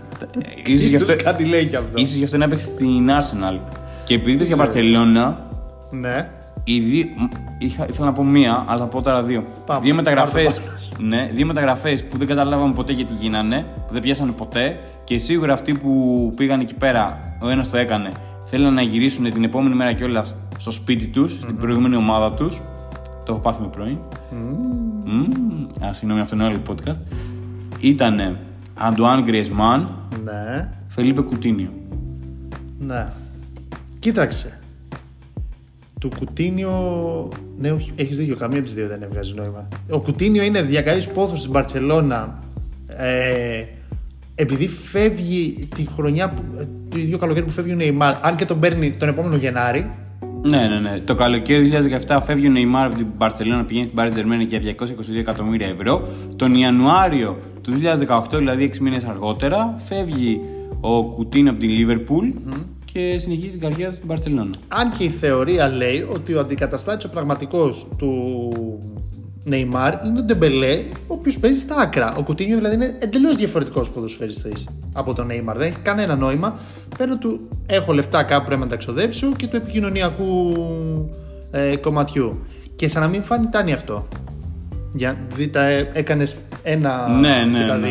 Ε, 0.65 0.71
ίσως 0.71 0.87
γι' 0.87 0.95
αυτό, 0.95 1.15
κάτι 1.15 1.45
λέει 1.45 1.65
κι 1.65 1.75
αυτό. 1.75 1.99
ίσως 1.99 2.15
γι' 2.15 2.23
αυτό 2.23 2.37
να 2.37 2.45
έπαιξε 2.45 2.67
στην 2.67 3.09
Arsenal. 3.09 3.59
Και 4.05 4.13
επειδή 4.13 4.31
είπες 4.31 4.47
για 4.47 4.55
Παρσελόνα, 4.55 5.45
Ναι. 5.91 6.29
Οι 6.63 6.79
δύο, 6.79 7.05
μ, 7.15 7.23
είχα, 7.57 7.87
ήθελα 7.89 8.05
να 8.05 8.13
πω 8.13 8.23
μία, 8.23 8.63
αλλά 8.67 8.79
θα 8.79 8.87
πω 8.87 9.01
τώρα 9.01 9.23
δύο. 9.23 9.43
Πάμε, 9.65 9.79
δύο 9.81 9.95
μεταγραφές. 9.95 10.43
πάρ' 10.43 10.53
το 10.53 10.61
πάνω 10.65 10.77
σου. 10.79 10.91
Ναι, 10.99 11.29
δύο 11.33 11.45
μεταγραφές 11.45 12.03
που 12.03 12.17
δεν 12.17 12.27
καταλάβαμε 12.27 12.73
ποτέ 12.73 12.93
γιατί 12.93 13.13
γίνανε, 13.19 13.65
που 13.87 13.93
δεν 13.93 14.01
πιάσανε 14.01 14.31
ποτέ 14.31 14.79
και 15.03 15.17
σίγουρα 15.17 15.53
αυτοί 15.53 15.73
που 15.73 16.31
πήγαν 16.35 16.59
εκεί 16.59 16.73
πέρα, 16.73 17.35
ο 17.41 17.49
ένας 17.49 17.69
το 17.69 17.77
έκανε, 17.77 18.09
θέλουν 18.45 18.73
να 18.73 18.81
γυρίσουν 18.81 19.31
την 19.33 19.43
επόμενη 19.43 19.75
μέρα 19.75 19.93
κιόλας 19.93 20.35
στο 20.57 20.71
σπίτι 20.71 21.07
τους, 21.07 21.33
στην 21.33 21.57
προηγούμενη 21.57 21.95
ομάδα 21.95 22.33
τους. 22.33 22.61
Το 23.25 23.31
έχω 23.31 23.41
πάθει 23.41 23.61
με 23.61 23.67
πρωί. 23.67 23.99
Mm. 24.31 25.85
Α, 25.85 25.93
συγγνώμη, 25.93 26.21
αυτό 26.21 26.35
είναι 26.35 26.45
άλλο 26.45 26.57
podcast. 26.69 26.99
Ήτανε 27.79 28.39
Αντουάν 28.77 29.23
Γκριεσμάν, 29.23 29.89
Ναι. 30.23 30.69
Φελίπε 30.87 31.21
Κουτίνιο. 31.21 31.69
Ναι. 32.79 33.07
Κοίταξε. 33.99 34.59
Του 36.03 36.09
Κουτίνιο. 36.19 37.29
Ναι, 37.57 37.71
όχι, 37.71 37.91
έχεις 37.95 38.17
δίκιο. 38.17 38.35
Καμία 38.35 38.57
από 38.57 38.65
τις 38.65 38.75
δύο 38.75 38.87
δεν 38.87 39.01
έβγαζε 39.01 39.33
νόημα. 39.33 39.67
Ο 39.89 39.99
Κουτίνιο 39.99 40.43
είναι 40.43 40.61
διακαής 40.61 41.07
πόθος 41.07 41.39
στην 41.39 41.51
Μπαρσελόνα. 41.51 42.39
Ε, 42.87 43.63
επειδή 44.35 44.67
φεύγει 44.67 45.67
τη 45.75 45.87
χρονιά 45.95 46.29
που, 46.29 46.41
ε, 46.59 46.63
το 46.89 46.97
ίδιο 46.97 47.17
καλοκαίρι 47.17 47.45
που 47.45 47.51
φεύγει 47.51 47.73
ο 47.73 47.75
Νεϊμάρ, 47.75 48.15
αν 48.21 48.35
και 48.35 48.45
τον 48.45 48.59
παίρνει 48.59 48.89
τον 48.89 49.09
επόμενο 49.09 49.35
Γενάρη, 49.35 49.89
Ναι, 50.41 50.67
ναι, 50.67 50.79
ναι. 50.79 50.99
Το 51.05 51.15
καλοκαίρι 51.15 51.69
του 51.69 51.69
2017 52.07 52.19
φεύγει 52.25 52.47
ο 52.47 52.51
Νεϊμάρ 52.51 52.85
από 52.85 52.95
την 52.95 53.07
Barcelona, 53.17 53.63
πηγαίνει 53.67 53.85
στην 53.85 53.99
Paris 53.99 54.17
Germain 54.17 54.47
για 54.47 54.59
222 54.59 55.19
εκατομμύρια 55.19 55.67
ευρώ. 55.67 56.07
Τον 56.35 56.55
Ιανουάριο 56.55 57.37
του 57.61 57.73
2018, 58.31 58.37
δηλαδή 58.37 58.71
6 58.73 58.77
μήνες 58.79 59.03
αργότερα, 59.03 59.81
φεύγει 59.85 60.39
ο 60.81 61.03
Κουτίνιο 61.03 61.47
από 61.47 61.59
την 61.59 61.69
Liverpool 61.69 62.53
και 62.93 63.17
συνεχίζει 63.17 63.49
την 63.49 63.59
καριέρα 63.59 63.91
του 63.91 63.95
στην 63.95 64.11
Barcelona. 64.11 64.49
αν 64.67 64.89
και 64.97 65.03
η 65.03 65.09
θεωρία 65.09 65.67
λέει 65.67 66.07
ότι 66.13 66.33
ο 66.33 66.39
αντικαταστάτης 66.39 67.05
ο 67.05 67.09
πραγματικός 67.09 67.87
του 67.97 68.11
Νεϊμάρ 69.43 70.05
είναι 70.05 70.19
ο 70.19 70.23
Ντεμπελέ, 70.23 70.83
ο 71.07 71.13
οποίος 71.13 71.39
παίζει 71.39 71.59
στα 71.59 71.75
άκρα. 71.75 72.15
Ο 72.17 72.23
Κουτίνιο 72.23 72.55
δηλαδή 72.55 72.75
είναι 72.75 72.97
εντελώς 72.99 73.35
διαφορετικός 73.35 73.89
ποδοσφαιριστής 73.89 74.67
από 74.93 75.13
τον 75.13 75.25
Νεϊμάρ. 75.25 75.57
Δεν 75.57 75.67
έχει 75.67 75.77
κανένα 75.81 76.15
νόημα. 76.15 76.57
Παίρνω 76.97 77.17
του 77.17 77.47
έχω 77.65 77.93
λεφτά 77.93 78.23
κάπου 78.23 78.45
πρέπει 78.45 78.61
να 78.61 78.67
τα 78.67 78.75
ξοδέψω 78.75 79.31
και 79.35 79.47
του 79.47 79.55
επικοινωνιακού 79.55 80.53
ε, 81.51 81.75
κομματιού. 81.75 82.39
Και 82.75 82.87
σαν 82.87 83.01
να 83.01 83.07
μην 83.07 83.23
φάνει 83.23 83.47
τάνει 83.47 83.73
αυτό. 83.73 84.07
Για 84.93 85.17
δείτε, 85.35 85.89
έκανες 85.93 86.35
ένα 86.63 87.07
Ναι, 87.07 87.45
ναι, 87.45 87.59
και 87.59 87.65
τα 87.67 87.77
ναι. 87.77 87.87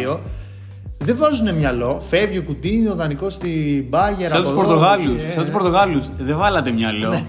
Δύο. 1.05 1.15
Δεν 1.15 1.17
βάζουν 1.17 1.55
μυαλό. 1.55 2.01
Φεύγει 2.09 2.39
ο 2.39 2.43
Κουτίνιο 2.43 2.95
δανεικό 2.95 3.31
στην 3.31 3.85
Μπάγκερ. 3.89 4.29
Σαν 4.29 4.39
από 4.39 4.49
τους 4.49 4.51
εδώ, 4.51 4.63
Πορτογάλους. 4.63 5.23
και- 5.23 5.31
Σαν 5.35 5.43
τους 5.43 5.53
Πορτογάλους. 5.53 6.07
Δεν 6.19 6.37
βάλατε 6.37 6.71
μυαλό. 6.73 7.23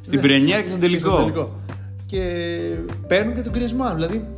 Στην 0.00 0.18
Ναι. 0.20 0.26
Πρενιέρα 0.26 0.60
και 0.62 0.68
στον 0.68 0.80
και 0.80 0.86
τελικό. 0.86 1.08
στο 1.10 1.16
τελικό. 1.18 1.58
Και 2.06 2.20
παίρνουν 3.06 3.34
και 3.34 3.40
τον 3.40 3.52
Griezmann. 3.54 3.94
Δηλαδή 3.94 4.28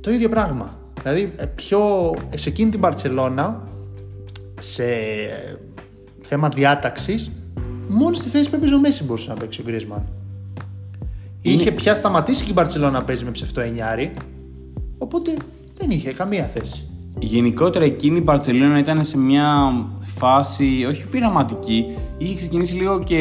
το 0.00 0.10
ίδιο 0.10 0.28
πράγμα. 0.28 0.76
Δηλαδή 1.02 1.32
ε, 1.36 1.44
πιο 1.46 1.80
σε 2.34 2.48
εκείνη 2.48 2.70
την 2.70 2.80
Παρσελώνα 2.80 3.62
σε 4.60 4.84
ε, 4.84 5.56
θέμα 6.20 6.48
διάταξης, 6.48 7.30
μόνος 7.88 8.18
στη 8.18 8.28
θέση 8.28 8.50
που 8.50 8.56
έπαιζε 8.56 8.74
ο 8.74 8.80
Μέση 8.80 9.04
μπορούσε 9.04 9.28
να 9.28 9.34
παίξει 9.34 9.60
ο 9.60 9.64
Griezmann. 9.68 10.02
Είχε 11.42 11.70
πια 11.72 11.94
σταματήσει 11.94 12.42
και 12.44 12.50
η 12.50 12.54
Μπαρσελόνα 12.56 12.90
να 12.90 13.04
παίζει 13.04 13.24
με 13.24 13.30
ψευτό 13.30 13.60
εννιάρι. 13.60 14.12
Οπότε 14.98 15.34
δεν 15.78 15.90
είχε 15.90 16.12
καμία 16.12 16.44
θέση. 16.46 16.87
Γενικότερα 17.20 17.84
εκείνη 17.84 18.18
η 18.18 18.20
Μπαρσελόνα 18.24 18.78
ήταν 18.78 19.04
σε 19.04 19.18
μια 19.18 19.72
φάση 20.00 20.86
όχι 20.88 21.06
πειραματική. 21.06 21.84
Είχε 22.18 22.34
ξεκινήσει 22.34 22.74
λίγο 22.74 23.02
και 23.02 23.16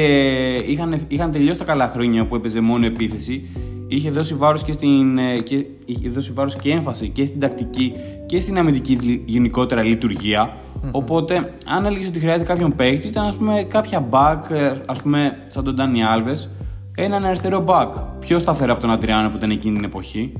είχαν, 0.67 1.01
είχαν 1.07 1.31
τελειώσει 1.31 1.59
τα 1.59 1.65
καλά 1.65 1.87
χρόνια 1.87 2.25
που 2.25 2.35
έπαιζε 2.35 2.61
μόνο 2.61 2.85
επίθεση. 2.85 3.49
Είχε 3.87 4.09
δώσει 4.09 4.33
βάρος 4.33 4.63
και, 4.63 4.71
στην, 4.71 5.17
ε, 5.17 5.39
και, 5.39 5.65
είχε 5.85 6.09
δώσει 6.09 6.31
βάρος 6.31 6.55
και 6.55 6.71
έμφαση 6.71 7.09
και 7.09 7.25
στην 7.25 7.39
τακτική 7.39 7.93
και 8.25 8.39
στην 8.39 8.57
αμυντική 8.57 8.95
της 8.95 9.05
λι- 9.05 9.21
γενικότερα 9.25 9.83
λειτουργία. 9.83 10.53
Οπότε, 10.91 11.53
αν 11.65 11.85
έλεγες 11.85 12.07
ότι 12.07 12.19
χρειάζεται 12.19 12.45
κάποιον 12.45 12.75
παίκτη, 12.75 13.07
ήταν 13.07 13.25
ας 13.25 13.35
πούμε 13.35 13.65
κάποια 13.69 14.07
back, 14.09 14.51
ε, 14.51 14.73
ας 14.85 15.01
πούμε 15.01 15.37
σαν 15.47 15.63
τον 15.63 15.75
Ντάνι 15.75 16.03
Άλβες, 16.03 16.49
έναν 16.95 17.25
αριστερό 17.25 17.63
back. 17.67 17.89
Πιο 18.19 18.39
σταθερό 18.39 18.71
από 18.71 18.81
τον 18.81 18.91
Αντριάνο 18.91 19.29
που 19.29 19.37
ήταν 19.37 19.49
εκείνη 19.49 19.75
την 19.75 19.83
εποχή. 19.83 20.33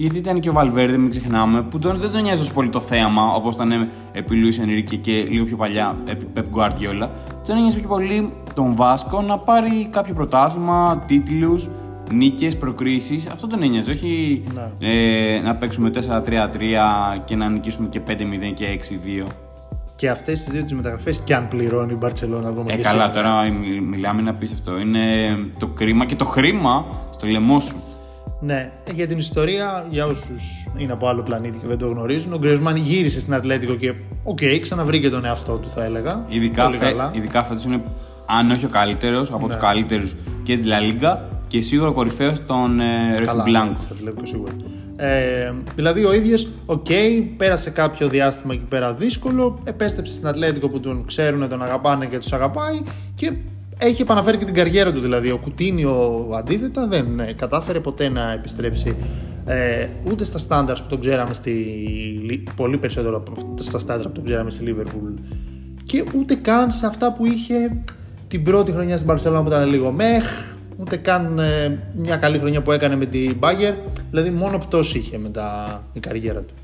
Γιατί 0.00 0.18
ήταν 0.18 0.40
και 0.40 0.48
ο 0.48 0.52
Βαλβέρδε, 0.52 0.96
μην 0.96 1.10
ξεχνάμε, 1.10 1.62
που 1.62 1.78
τον, 1.78 1.98
δεν 2.00 2.10
τον 2.10 2.22
νοιάζει 2.22 2.40
τόσο 2.40 2.52
πολύ 2.52 2.68
το 2.68 2.80
θέαμα 2.80 3.32
όπως 3.34 3.54
ήταν 3.54 3.70
ε, 3.72 3.88
επί 4.12 4.34
Λουίς 4.36 4.58
Ενρίκε 4.58 4.96
και 4.96 5.12
λίγο 5.28 5.44
πιο 5.44 5.56
παλιά 5.56 5.96
επί 6.08 6.24
Πεπ 6.24 6.48
Γκουαρδιόλα. 6.48 7.10
Τον 7.46 7.60
νοιάζει 7.60 7.78
πιο 7.78 7.88
πολύ 7.88 8.32
τον 8.54 8.74
Βάσκο 8.76 9.22
να 9.22 9.38
πάρει 9.38 9.88
κάποιο 9.90 10.14
πρωτάθλημα, 10.14 11.02
τίτλους, 11.06 11.68
νίκες, 12.12 12.56
προκρίσεις. 12.56 13.26
Αυτό 13.26 13.46
τον 13.46 13.62
ένοιαζε. 13.62 13.90
Όχι 13.90 14.42
Ναι. 14.54 14.88
ε, 14.88 15.40
να 15.40 15.54
παίξουμε 15.56 15.90
4-3-3 15.90 17.22
και 17.24 17.36
να 17.36 17.48
νικήσουμε 17.48 17.88
και 17.88 18.00
5-0 18.00 18.52
και 18.54 18.66
6-2. 18.66 19.26
Και 19.96 20.08
αυτές 20.08 20.42
τις 20.42 20.52
δύο 20.52 20.62
τις 20.62 20.72
μεταγραφές, 20.74 21.20
και 21.24 21.34
αν 21.34 21.48
πληρώνει 21.48 21.92
η 21.92 21.96
Μπαρσελόνα 21.98 22.48
ακόμα 22.48 22.72
Ε, 22.72 22.76
και 22.76 22.82
καλά, 22.82 23.04
σήμερα. 23.04 23.10
τώρα 23.28 23.42
μι- 23.50 23.80
μιλάμε 23.82 24.22
να 24.22 24.34
πεις 24.34 24.52
αυτό. 24.52 24.78
Είναι 24.78 25.04
το 25.58 25.66
κρίμα 25.66 26.06
και 26.06 26.14
το 26.16 26.24
χρήμα 26.24 26.84
στο 27.10 27.26
λαιμό 27.26 27.60
σου. 27.60 27.76
Ναι, 28.40 28.72
για 28.94 29.06
την 29.06 29.18
ιστορία, 29.18 29.86
για 29.90 30.06
όσους 30.06 30.66
είναι 30.76 30.92
από 30.92 31.08
άλλο 31.08 31.22
πλανήτη 31.22 31.58
και 31.58 31.66
δεν 31.66 31.78
το 31.78 31.86
γνωρίζουν, 31.88 32.32
ο 32.32 32.38
Γκριεζμάν 32.38 32.76
γύρισε 32.76 33.20
στην 33.20 33.34
Ατλέτικο 33.34 33.74
και, 33.74 33.94
οκ, 34.24 34.38
ξαναβρήκε 34.60 35.10
τον 35.10 35.24
εαυτό 35.24 35.56
του, 35.56 35.68
θα 35.68 35.84
έλεγα. 35.84 36.24
Ειδικά, 36.28 36.64
Πολύ 36.64 36.76
φε, 36.76 36.84
καλά. 36.84 37.10
ειδικά 37.14 37.44
φέτος 37.44 37.64
είναι, 37.64 37.80
αν 38.26 38.50
όχι 38.50 38.64
ο 38.64 38.68
καλύτερος, 38.68 39.30
από 39.30 39.40
Ναι. 39.40 39.46
τους 39.46 39.56
καλύτερους 39.56 40.16
και 40.42 40.54
της 40.56 40.64
La 40.66 40.82
Liga 41.04 41.18
και 41.48 41.60
σίγουρα 41.60 41.88
ο 41.88 41.92
κορυφαίος 41.92 42.46
των 42.46 42.80
ε, 42.80 43.14
Καλά, 43.24 43.44
Rojiblancos. 43.44 43.74
της 43.76 43.90
Ατλέτικο 43.90 44.26
σίγουρα. 44.26 44.52
Ε, 44.96 45.52
δηλαδή 45.74 46.04
ο 46.04 46.12
ίδιος, 46.14 46.48
οκ, 46.66 46.86
πέρασε 47.36 47.70
κάποιο 47.70 48.08
διάστημα 48.08 48.54
εκεί 48.54 48.64
πέρα 48.68 48.92
δύσκολο, 48.94 49.58
επέστρεψε 49.64 50.12
στην 50.12 50.26
Ατλέτικο 50.26 50.68
που 50.68 50.80
τον 50.80 51.04
ξέρουν, 51.06 51.48
τον 51.48 51.62
αγαπάνε 51.62 52.06
και 52.06 52.18
τους 52.18 52.32
αγαπάει 52.32 52.82
και 53.14 53.32
έχει 53.78 54.02
επαναφέρει 54.02 54.36
και 54.38 54.44
την 54.44 54.54
καριέρα 54.54 54.92
του. 54.92 55.00
Δηλαδή, 55.00 55.30
ο 55.30 55.38
Κουτίνιο 55.38 56.26
αντίθετα 56.38 56.86
δεν 56.86 57.20
ε, 57.20 57.32
κατάφερε 57.32 57.80
ποτέ 57.80 58.08
να 58.08 58.32
επιστρέψει 58.32 58.96
ε, 59.46 59.88
ούτε 60.10 60.24
στα 60.24 60.38
στάνταρ 60.38 60.76
που 60.76 60.88
τον 60.88 61.00
ξέραμε 61.00 61.34
στη. 61.34 61.50
Λι- 62.24 62.54
πολύ 62.56 62.78
περισσότερο 62.78 63.16
από 63.16 63.54
στα 63.58 63.78
στάνταρ 63.78 64.06
που 64.06 64.12
τον 64.12 64.24
ξέραμε 64.24 64.50
στη 64.50 64.64
Λίβερπουλ 64.64 65.10
και 65.84 66.04
ούτε 66.14 66.34
καν 66.34 66.70
σε 66.72 66.86
αυτά 66.86 67.12
που 67.12 67.26
είχε 67.26 67.82
την 68.28 68.42
πρώτη 68.42 68.72
χρονιά 68.72 68.94
στην 68.94 69.06
Παρσελόνα 69.06 69.42
που 69.42 69.48
ήταν 69.48 69.68
λίγο 69.68 69.90
μεχ, 69.90 70.54
ούτε 70.76 70.96
καν 70.96 71.38
ε, 71.38 71.78
μια 71.96 72.16
καλή 72.16 72.38
χρονιά 72.38 72.62
που 72.62 72.72
έκανε 72.72 72.96
με 72.96 73.06
την 73.06 73.36
Μπάγκερ. 73.38 73.74
Δηλαδή, 74.10 74.30
μόνο 74.30 74.58
πτώση 74.58 74.98
είχε 74.98 75.18
μετά 75.18 75.82
η 75.92 76.00
καριέρα 76.00 76.40
του. 76.40 76.54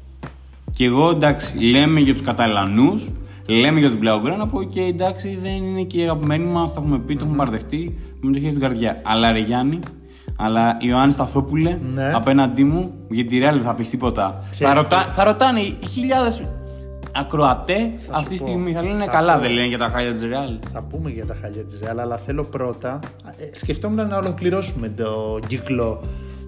Και 0.72 0.84
εγώ 0.84 1.10
εντάξει, 1.10 1.58
λέμε 1.58 2.00
για 2.00 2.12
τους 2.12 2.22
Καταλανούς, 2.22 3.10
λέμε 3.46 3.78
για 3.78 3.88
τους 3.88 3.98
Μπλαουγκρά, 3.98 4.36
να 4.36 4.46
πω 4.46 4.62
και 4.62 4.80
εντάξει, 4.80 5.38
δεν 5.42 5.52
είναι 5.62 5.82
και 5.82 5.98
οι 5.98 6.02
αγαπημένοι 6.02 6.44
μας, 6.44 6.74
το 6.74 6.80
έχουμε 6.80 6.98
πει, 6.98 7.14
το 7.16 7.20
έχουμε 7.24 7.36
παραδεχτεί, 7.38 7.98
με 8.20 8.32
το 8.32 8.38
χέρι 8.38 8.50
στην 8.50 8.62
καρδιά. 8.62 9.00
Αλλά 9.04 9.32
ρε 9.32 9.38
Γιάννη, 9.38 9.78
αλλά 10.36 10.76
Ιωάννης 10.80 11.14
Σταθόπουλε, 11.14 11.78
Ναι. 11.94 12.10
απέναντί 12.14 12.64
μου, 12.64 12.92
για 13.08 13.26
τη 13.26 13.38
Real 13.38 13.52
δεν 13.52 13.62
θα 13.62 13.74
πεις 13.74 13.90
τίποτα. 13.90 14.44
Ξέρεις 14.50 14.72
Θα, 14.74 14.78
τι. 14.78 14.82
ρωτά, 14.82 15.12
θα 15.14 15.24
ρωτάνε 15.24 15.60
οι 15.60 15.78
χιλιάδες 15.90 16.42
ακροατέ 17.16 17.90
αυτή 18.10 18.28
τη 18.34 18.38
πω, 18.40 18.46
στιγμή, 18.46 18.72
θα 18.72 18.82
λένε 18.82 19.04
θα 19.04 19.10
καλά, 19.10 19.34
πω. 19.34 19.40
δεν 19.40 19.50
λένε 19.50 19.66
για 19.68 19.78
τα 19.78 19.88
χάλια 19.88 20.12
της 20.12 20.22
Real. 20.22 20.58
Θα 20.72 20.82
πούμε 20.82 21.10
για 21.10 21.26
τα 21.26 21.34
χαλιά 21.40 21.62
της 21.64 21.80
Ρεάλ, 21.82 21.98
αλλά 21.98 22.16
θέλω 22.16 22.44
πρώτα. 22.44 22.98
ε, 23.38 23.56
σκεφτόμουν 23.56 24.08
να 24.08 24.16
ολοκληρώσουμε 24.16 24.88
το 24.88 25.38
κύκλο 25.46 26.02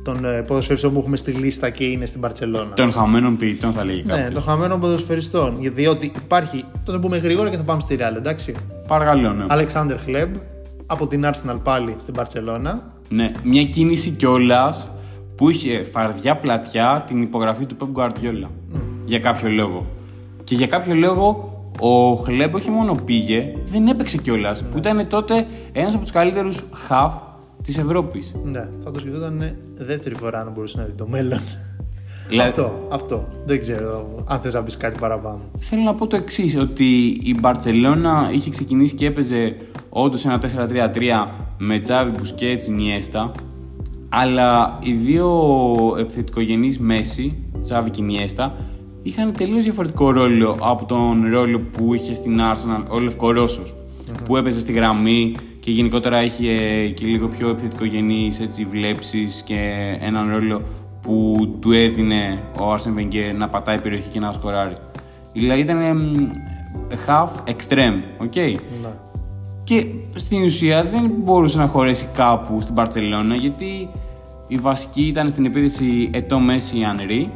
των 0.06 0.24
ε, 0.24 0.42
ποδοσφαιριστών 0.42 0.92
που 0.92 0.98
έχουμε 0.98 1.16
στη 1.16 1.30
λίστα 1.30 1.70
και 1.70 1.84
είναι 1.84 2.06
στην 2.06 2.20
Παρσελόνα. 2.20 2.72
Των 2.72 2.92
χαμένων 2.92 3.36
ποιητών 3.36 3.72
θα 3.72 3.84
λέγει 3.84 4.02
κάποιο. 4.02 4.24
Ναι, 4.24 4.30
των 4.30 4.42
χαμένων 4.42 4.80
ποδοσφαιριστών. 4.80 5.56
Για- 5.60 5.70
Διότι 5.70 6.12
υπάρχει. 6.16 6.64
Το 6.84 6.92
θα 6.92 6.98
πούμε 7.00 7.16
γρήγορα 7.16 7.50
και 7.50 7.56
θα 7.56 7.62
πάμε 7.62 7.80
στη 7.80 7.96
Real, 8.00 8.16
εντάξει. 8.16 8.54
Παρακαλώ, 8.88 9.32
ναι. 9.32 9.44
Αλεξάνδρ 9.48 9.94
Χλεμπ 10.04 10.34
από 10.86 11.06
την 11.06 11.24
Arsenal 11.26 11.58
πάλι 11.62 11.94
στην 11.98 12.14
Παρσελόνα. 12.14 12.92
Ναι, 13.08 13.30
μια 13.42 13.64
κίνηση 13.64 14.10
κιόλας 14.10 14.88
που 15.36 15.50
είχε 15.50 15.82
φαρδιά 15.92 16.36
πλατιά 16.36 17.04
την 17.06 17.22
υπογραφή 17.22 17.66
του 17.66 17.76
Pep 17.80 18.00
Guardiola. 18.00 18.48
Για 19.04 19.18
κάποιο 19.18 19.48
λόγο. 19.48 19.86
Και 20.44 20.54
για 20.54 20.66
κάποιο 20.66 20.94
λόγο 20.94 21.50
ο 21.80 22.12
Χλέμπ 22.14 22.54
όχι 22.54 22.70
μόνο 22.70 22.94
πήγε, 23.04 23.52
δεν 23.66 23.86
έπαιξε 23.86 24.16
κιόλας. 24.16 24.62
Που 24.70 24.78
ήταν 24.78 25.06
τότε 25.08 25.46
ένας 25.72 25.92
από 25.94 26.02
τους 26.02 26.12
καλύτερους 26.12 26.64
χαφ 26.72 27.12
της 27.66 27.78
Ευρώπης. 27.78 28.34
Ναι, 28.44 28.68
θα 28.84 28.90
το 28.90 28.98
σκεφτόταν 28.98 29.40
ε, 29.40 29.56
δεύτερη 29.72 30.14
φορά 30.14 30.40
αν 30.40 30.52
μπορούσε 30.54 30.78
να 30.78 30.84
δεις 30.84 30.94
το 30.94 31.06
μέλλον. 31.08 31.40
Δηλαδή- 32.28 32.48
Αυτό, 32.50 32.86
αυτό. 32.90 33.28
Δεν 33.46 33.60
ξέρω 33.60 34.22
αν 34.28 34.40
θες 34.40 34.54
να 34.54 34.62
πεις 34.62 34.76
κάτι 34.76 34.98
παραπάνω. 35.00 35.40
Θέλω 35.58 35.82
να 35.82 35.94
πω 35.94 36.06
το 36.06 36.16
εξής, 36.16 36.56
ότι 36.56 37.06
η 37.22 37.36
Μπαρσελόνα 37.40 38.30
είχε 38.32 38.50
ξεκινήσει 38.50 38.94
και 38.94 39.06
έπαιζε 39.06 39.56
όντως 39.88 40.24
ένα 40.24 40.38
4-3-3 40.38 41.28
με 41.58 41.78
Τζάβι 41.78 42.10
Μπουσκέτς, 42.10 42.68
Νιέστα. 42.68 43.32
Αλλά 44.08 44.78
οι 44.82 44.92
δύο 44.92 45.46
επιθετικογενείς 45.98 46.78
Μέση, 46.78 47.36
Τζάβι 47.62 47.90
και 47.90 48.02
Νιέστα, 48.02 48.54
είχαν 49.02 49.32
τελείως 49.32 49.64
διαφορετικό 49.64 50.10
ρόλο 50.10 50.56
από 50.60 50.84
τον 50.84 51.26
ρόλο 51.30 51.58
που 51.58 51.94
είχε 51.94 52.14
στην 52.14 52.38
Arsenal 52.40 52.84
ο 52.88 52.98
λευκορωσος 52.98 53.74
Που 54.24 54.36
έπαιζε 54.36 54.60
στη 54.60 54.72
γραμμή 54.72 55.34
και 55.66 55.72
γενικότερα 55.72 56.22
είχε 56.22 56.88
και 56.88 57.06
λίγο 57.06 57.28
πιο 57.28 57.48
επιθετικογενεί 57.48 58.30
βλέψεις 58.70 59.42
και 59.42 59.58
έναν 60.00 60.30
ρόλο 60.30 60.62
που 61.02 61.36
του 61.60 61.72
έδινε 61.72 62.38
ο 62.60 62.74
Arsene 62.74 63.00
Wenger 63.00 63.34
να 63.36 63.48
πατάει 63.48 63.80
περιοχή 63.80 64.08
και 64.12 64.20
να 64.20 64.32
σκοράρει. 64.32 64.76
Δηλαδή 65.32 65.60
ήταν 65.60 65.80
εμ, 65.80 66.30
half 67.06 67.50
extreme, 67.50 68.02
οκ. 68.18 68.34
Ναι. 68.34 68.88
Και 69.64 69.86
στην 70.14 70.44
ουσία 70.44 70.84
δεν 70.84 71.10
μπορούσε 71.16 71.58
να 71.58 71.66
χωρέσει 71.66 72.08
κάπου 72.14 72.60
στην 72.60 72.74
Μπαρτσελόνα 72.74 73.34
γιατί 73.34 73.88
η 74.46 74.56
βασική 74.56 75.02
ήταν 75.02 75.28
στην 75.28 75.44
επίθεση 75.44 76.10
Ετό 76.12 76.38
Μέσι 76.38 76.82
Ανρί 76.82 77.30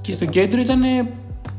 και 0.00 0.12
στο 0.12 0.24
κέντρο 0.24 0.60
ήταν 0.60 0.82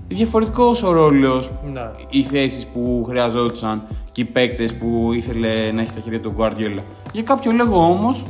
διαφορετικός 0.07 0.83
ο 0.83 0.91
ρόλος, 0.91 1.51
Ναι. 1.73 1.81
οι 2.09 2.23
θέσεις 2.23 2.65
που 2.65 3.05
χρειαζόντουσαν 3.09 3.81
και 4.11 4.21
οι 4.21 4.25
παίκτες 4.25 4.73
που 4.73 5.09
ήθελε 5.13 5.71
να 5.71 5.81
έχει 5.81 5.89
στα 5.89 5.99
χέρια 5.99 6.21
του 6.21 6.33
Guardiola. 6.37 6.81
Για 7.13 7.23
κάποιο 7.23 7.51
λόγο 7.51 7.79
όμως 7.85 8.25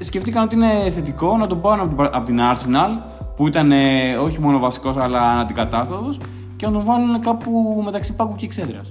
σκεφτήκαν 0.00 0.44
ότι 0.44 0.54
είναι 0.54 0.90
θετικό 0.94 1.36
να 1.36 1.46
τον 1.46 1.60
πάρουν 1.60 1.80
από 1.84 1.94
την, 1.96 2.08
από 2.12 2.24
την 2.24 2.38
Arsenal 2.40 3.02
που 3.36 3.46
ήταν 3.46 3.72
ε, 3.72 4.16
όχι 4.16 4.40
μόνο 4.40 4.58
βασικός 4.58 4.96
αλλά 4.96 5.20
αντικατάστατο 5.38 6.08
και 6.56 6.66
να 6.66 6.72
τον 6.72 6.84
βάλουν 6.84 7.20
κάπου 7.20 7.82
μεταξύ 7.84 8.14
πάγκου 8.14 8.34
και 8.36 8.44
εξέδρας. 8.44 8.88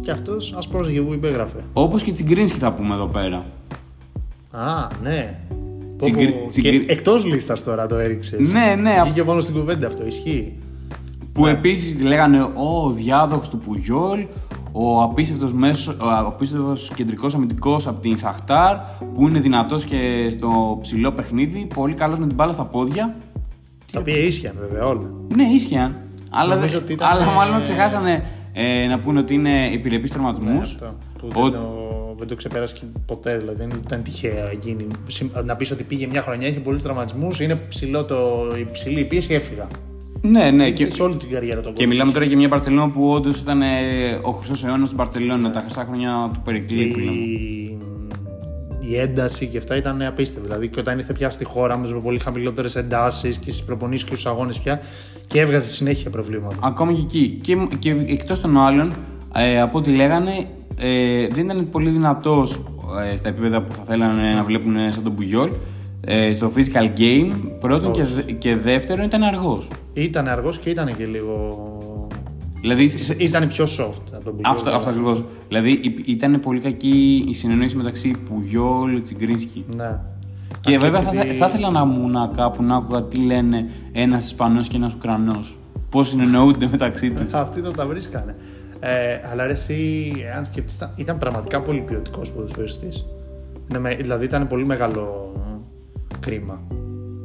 Και 0.00 0.10
αυτός 0.10 0.54
ας 0.58 0.68
πρόσεχε 0.68 1.00
που 1.00 1.12
υπέγραφε. 1.12 1.58
Όπως 1.72 2.02
και 2.02 2.12
Τσιγκρίνσκι 2.12 2.58
θα 2.58 2.72
πούμε 2.72 2.94
εδώ 2.94 3.06
πέρα. 3.06 3.44
Α, 4.50 4.86
ναι. 5.02 5.38
Τσιγκρι- 5.96 6.32
Πω, 6.32 6.40
πω. 6.42 6.48
τσιγκρι- 6.48 6.86
Και 6.86 6.92
εκτός 6.92 7.24
λίστας 7.24 7.64
τώρα 7.64 7.86
το 7.86 7.94
έριξες. 7.98 8.52
Ναι, 8.52 8.74
ναι. 8.80 9.00
Βγήκε 9.04 9.22
μόνο 9.22 9.40
στην 9.40 9.54
κουβέντα 9.54 9.86
αυτό, 9.86 10.06
ισχύει. 10.06 10.52
Που 11.32 11.46
επίσης 11.46 12.02
λέγανε 12.02 12.40
ο 12.42 12.90
διάδοχος 12.90 13.48
του 13.48 13.58
Πουγιόλ, 13.58 14.26
ο 14.72 15.02
απίστευτος, 15.02 15.52
μέσο, 15.52 15.92
ο 16.00 16.08
απίστευτος 16.26 16.90
κεντρικός 16.94 17.34
αμυντικός 17.34 17.86
από 17.86 18.00
την 18.00 18.16
Σαχτάρ 18.16 18.76
που 19.14 19.28
είναι 19.28 19.40
δυνατός 19.40 19.84
και 19.84 20.28
στο 20.30 20.78
ψηλό 20.80 21.12
παιχνίδι, 21.12 21.66
πολύ 21.74 21.94
καλός 21.94 22.18
με 22.18 22.26
την 22.26 22.34
μπάλα 22.34 22.52
στα 22.52 22.64
πόδια. 22.64 23.16
Τα 23.92 24.00
οποία 24.00 24.16
ίσχυαν 24.18 24.54
βέβαια 24.60 24.86
όλα. 24.86 25.10
Ναι, 25.36 25.42
ίσχυαν. 25.42 25.96
Αλλά, 26.30 26.54
Νομίζω 26.54 26.72
δε- 26.78 26.82
ότι 26.84 26.92
ήταν, 26.92 27.10
αλλά 27.10 27.24
μάλλον 27.26 27.60
ε, 27.60 27.62
ξεχάσανε 27.62 28.24
ε, 28.52 28.86
να 28.86 28.98
πούνε 28.98 29.18
ότι 29.20 29.34
είναι 29.34 29.66
επιρρεπείς 29.66 30.10
Ναι, 30.10 30.16
τραυματισμούς. 30.16 30.70
αυτό. 30.72 30.94
Που 31.18 31.28
Ο- 31.34 31.42
δεν, 31.42 31.50
το, 31.52 31.68
δεν 32.18 32.28
το 32.28 32.34
ξεπέρασε 32.36 32.74
και 32.74 32.82
ποτέ, 33.06 33.36
δηλαδή 33.36 33.56
δεν 33.66 33.70
ήταν 33.86 34.02
τυχαία 34.02 34.50
εκείνη. 34.50 34.86
Συμ- 35.08 35.36
Να 35.44 35.56
πεις 35.56 35.70
ότι 35.70 35.82
πήγε 35.82 36.06
μια 36.06 36.22
χρονιά, 36.22 36.48
είχε 36.48 36.60
πολλούς 36.60 36.82
τραυματισμούς, 36.82 37.40
είναι 37.40 37.54
ψηλό 37.54 38.04
το, 38.04 38.16
υψηλή 38.60 39.00
η 39.00 39.04
πίεση 39.04 39.26
και 39.28 39.34
έφυγα. 39.34 39.66
Ναι, 40.22 40.50
ναι. 40.50 40.70
Και, 40.70 40.84
Και, 40.84 40.92
σε 40.92 41.02
όλη 41.02 41.16
την 41.16 41.30
καριέρα 41.30 41.60
τον 41.60 41.72
και 41.72 41.86
μιλάμε 41.86 42.12
τώρα 42.12 42.24
για 42.24 42.36
μια 42.36 42.48
Μπαρσελόνα 42.48 42.90
που 42.90 43.10
όντως 43.10 43.40
ήταν 43.40 43.62
ε, 43.62 43.68
ο 44.22 44.30
χρυσός 44.30 44.64
αιώνας 44.64 44.88
στην 44.88 44.98
Μπαρσελόνα, 44.98 45.50
τα 45.50 45.60
χρυσά 45.60 45.84
χρόνια 45.84 46.30
του 46.32 46.40
Περικλή 46.44 46.86
που 46.86 46.98
λέμε. 46.98 47.10
η, 47.10 47.78
η 48.80 48.96
ένταση 48.96 49.46
και 49.46 49.58
αυτά 49.58 49.76
ήταν 49.76 50.02
απίστευτη. 50.02 50.48
Δηλαδή 50.48 50.68
και 50.68 50.80
όταν 50.80 50.98
ήρθε 50.98 51.12
πια 51.12 51.30
στη 51.30 51.44
χώρα 51.44 51.76
μας 51.76 51.92
με 51.92 52.00
πολύ 52.00 52.18
χαμηλότερες 52.18 52.76
εντάσεις 52.76 53.36
και 53.36 53.50
στις 53.50 53.64
προπονήσεις 53.64 54.08
και 54.08 54.14
στους 54.14 54.26
αγώνες 54.26 54.58
πια 54.58 54.80
και 55.26 55.40
έβγαζε 55.40 55.68
συνέχεια 55.68 56.10
προβλήματα. 56.10 56.56
Ακόμα 56.60 56.92
και 56.92 57.00
εκεί. 57.00 57.38
Και, 57.42 57.56
και 57.78 57.90
εκτός 58.06 58.40
των 58.40 58.58
άλλων, 58.58 58.92
ε, 59.34 59.60
από 59.60 59.78
ό,τι 59.78 59.90
λέγανε, 59.90 60.46
ε, 60.76 61.26
δεν 61.26 61.44
ήταν 61.44 61.68
πολύ 61.70 61.90
δυνατός 61.90 62.60
ε, 63.12 63.16
στα 63.16 63.28
επίπεδα 63.28 63.62
που 63.62 63.72
θα 63.72 63.82
θέλανε 63.86 64.34
να 64.34 64.44
βλέπουν 64.44 64.92
σαν 64.92 65.02
τον 65.02 65.12
Μπουγιόλ. 65.12 65.50
Ε, 66.06 66.32
στο 66.32 66.52
physical 66.56 66.98
game, 66.98 67.32
πρώτον 67.60 67.92
και, 67.92 68.04
δε- 68.04 68.22
και 68.32 68.56
δεύτερον 68.56 69.04
ήταν 69.04 69.22
αργός. 69.22 69.68
Ήταν 69.92 70.28
αργός 70.28 70.58
και 70.58 70.70
ήταν 70.70 70.96
και 70.96 71.04
λίγο. 71.06 71.58
Δηλαδή, 72.60 72.88
σε- 72.88 73.16
Ήταν 73.18 73.48
πιο 73.48 73.64
soft 73.64 74.02
από 74.14 74.24
τον 74.24 74.34
αυτό, 74.42 74.70
αυτό 74.70 74.88
ακριβώς. 74.90 75.24
Δηλαδή, 75.48 75.70
υ- 75.70 76.08
ήταν 76.08 76.40
πολύ 76.40 76.60
κακή 76.60 77.24
η 77.28 77.34
συνεννόηση 77.34 77.76
μεταξύ 77.76 78.14
Πουγιόλ, 78.28 79.02
Τσιγκρίνσκι. 79.02 79.64
Ναι. 79.76 80.00
Και 80.60 80.74
Αν 80.74 80.80
βέβαια 80.80 81.00
θα, 81.00 81.10
επειδή- 81.20 81.36
θα 81.36 81.46
ήθελα 81.46 81.70
να 81.70 81.80
ήμουν 81.80 82.30
κάπου 82.36 82.62
να 82.62 82.76
άκουγα 82.76 83.02
τι 83.02 83.16
λένε 83.18 83.70
ένας 83.92 84.24
Ισπανός 84.24 84.68
και 84.68 84.76
ένας 84.76 84.94
Ουκρανός. 84.94 85.56
Πώς 85.90 86.08
συνεννοούνται 86.08 86.68
μεταξύ 86.70 87.10
τους. 87.10 87.32
Αυτοί 87.44 87.60
θα 87.60 87.70
τα 87.70 87.86
βρίσκανε. 87.86 88.34
Ε, 88.80 89.20
αλλά 89.30 89.46
ρε, 89.46 89.52
εσύ, 89.52 90.12
αν 90.36 90.44
σκεφτείς, 90.44 90.74
ήταν, 90.74 90.92
ήταν 90.96 91.18
πραγματικά 91.18 91.62
πολύ 91.62 91.80
ποιοτικός 91.80 92.32
ποδοσφαιριστής. 92.32 93.06
Είναι 93.70 93.78
με- 93.78 93.94
δηλαδή 93.94 94.24
ήταν 94.24 94.46
πολύ 94.48 94.64
μεγάλο 94.66 95.32
κρίμα 96.22 96.60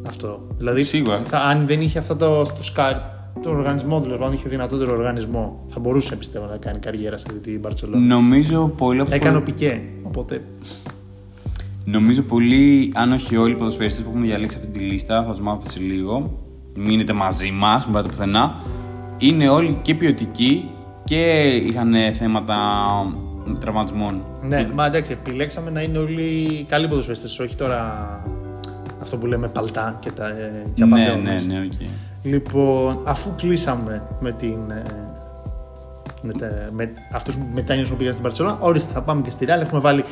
αυτό. 0.08 0.48
Δηλαδή, 0.58 0.84
Σίγουρα. 0.84 1.22
Θα, 1.24 1.38
αν 1.39 1.66
δεν 1.66 1.82
είχε 1.82 2.00
αυτό 2.00 2.16
το, 2.16 2.44
το, 2.44 2.63
σκάρ, 2.63 2.94
το 3.44 3.50
οργανισμό 3.50 4.01
του, 4.01 4.25
αν 4.25 4.34
είχε 4.34 4.50
δυνατότερο 4.50 4.94
οργανισμό, 4.96 5.66
θα 5.74 5.80
μπορούσε 5.80 6.16
πιστεύω 6.16 6.46
να 6.46 6.58
κάνει 6.58 6.80
καριέρα 6.80 7.18
σε 7.18 7.25
αυτή 7.27 7.39
την 7.39 7.60
Μπαρσελόνα. 7.60 8.06
Νομίζω 8.06 8.68
πολύ 8.77 9.00
από 9.00 9.10
τους 9.10 9.18
Έκανε 9.18 9.38
ο 9.38 9.39
ποδο- 9.39 9.54
Πικέ. 9.54 9.82
Οπότε. 10.04 10.42
Νομίζω 11.86 12.22
πολύ, 12.22 12.92
αν 12.96 13.12
όχι 13.12 13.38
όλοι 13.38 13.51
οι 13.51 13.56
ποδοσφαιριστές 13.56 14.04
που 14.04 14.10
έχουμε 14.10 14.25
διαλέξει 14.25 14.58
αυτή 14.60 14.70
τη 14.72 14.80
λίστα, 14.80 15.24
θα 15.24 15.32
τους 15.32 15.42
μάθω 15.42 15.70
σε 15.70 15.80
λίγο. 15.80 16.39
Μείνετε 16.75 17.13
μαζί 17.13 17.51
μας, 17.51 17.86
μην 17.86 17.94
πάτε 17.94 18.08
πουθενά. 18.08 18.56
Είναι 19.18 19.50
όλοι 19.50 19.77
και 19.82 19.96
ποιοτικοί 19.96 20.70
και 21.04 21.22
είχαν 21.66 21.94
θέματα 22.13 22.56
τραυματισμών. 23.60 24.22
Ναι, 24.42 24.70
μα 24.75 24.86
εντάξει, 24.86 25.12
επιλέξαμε 25.12 25.70
να 25.70 25.82
είναι 25.82 25.98
όλοι 25.98 26.66
καλοί 26.70 26.88
ποδοσφαιριστές, 26.88 27.39
όχι 27.39 27.56
τώρα 27.56 28.24
αυτό 29.08 29.20
που 29.20 29.26
λέμε 29.26 29.48
παλτά 29.48 29.98
και 30.00 30.12
τα 30.12 30.28
ε, 30.28 30.64
και 30.74 30.86
Ναι, 30.86 30.96
απατεώνες. 30.96 31.46
ναι, 31.46 31.54
ναι, 31.60 31.66
οκ. 31.66 31.72
Λοιπόν, 32.24 33.00
αφού 33.04 33.34
κλείσαμε 33.36 34.04
με 34.20 34.32
την. 34.32 34.72
ε, 34.72 34.82
Με, 36.22 36.34
τα, 36.34 36.48
με 36.72 36.92
αυτούς 37.14 37.36
που 37.38 37.46
μετάνιωσαν 37.54 37.92
που 37.92 37.98
πήγαν 37.98 38.14
στην 38.14 38.26
Μπαρτσελόνα, 38.25 38.58
ορίστε 38.60 38.94
θα 38.94 39.02
πάμε 39.02 39.22
και 39.22 39.30
στη 39.30 39.46
Real. 39.50 39.62
Έχουμε 39.62 39.80
βάλει 39.80 40.04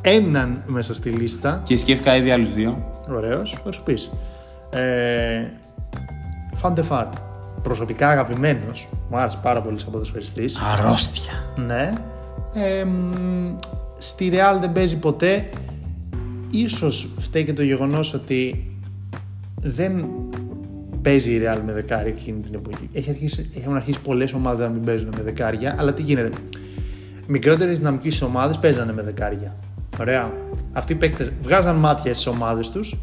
έναν 0.00 0.62
μέσα 0.66 0.94
στη 0.94 1.10
λίστα. 1.10 1.60
Και 1.64 1.76
σκέφτηκα 1.76 2.16
ήδη 2.16 2.30
άλλους 2.30 2.52
δύο. 2.54 2.90
Ωραίος, 3.10 3.60
θα 3.64 3.72
σου 3.72 3.82
πεις. 3.82 4.10
Ε, 4.70 5.44
Φαντεφάρ. 6.54 7.06
Προσωπικά 7.62 8.08
αγαπημένος. 8.08 8.88
Μου 9.10 9.16
άρεσε 9.18 9.38
πάρα 9.42 9.60
πολύ 9.60 9.80
σαν 9.80 9.90
ποδοσφαιριστής. 9.90 10.58
Αρρώστια. 10.72 11.32
Ναι. 11.56 11.92
Ε, 12.54 12.84
μ, 12.84 13.56
στη 13.98 14.30
Real 14.34 14.58
δεν 14.60 14.72
παίζει 14.72 14.96
ποτέ. 14.96 15.48
Ίσως 16.54 17.08
φταίει 17.18 17.44
και 17.44 17.52
το 17.52 17.62
γεγονός 17.62 18.14
ότι 18.14 18.70
δεν 19.62 20.06
παίζει 21.02 21.30
η 21.30 21.40
Real 21.44 21.60
με 21.66 21.72
δεκάρια 21.72 22.12
εκείνη 22.12 22.40
την 22.40 22.54
εποχή. 22.54 22.88
Έχει 22.92 23.10
αρχίσει, 23.10 23.50
έχουν 23.56 23.76
αρχίσει 23.76 24.00
πολλές 24.00 24.32
ομάδες 24.32 24.66
να 24.66 24.72
μην 24.72 24.82
παίζουν 24.82 25.12
με 25.16 25.22
δεκάρια, 25.22 25.74
αλλά 25.78 25.94
τι 25.94 26.02
γίνεται. 26.02 26.36
Μικρότερες 27.26 27.78
δυναμικές 27.78 28.22
ομάδες 28.22 28.58
παίζανε 28.58 28.92
με 28.92 29.02
δεκάρια. 29.02 29.56
Ωραία. 30.00 30.32
Αυτοί 30.72 30.92
οι 30.92 30.96
παίκτες 30.96 31.32
βγάζαν 31.40 31.76
μάτια 31.76 32.14
στις 32.14 32.26
ομάδες 32.26 32.70
τους 32.70 32.96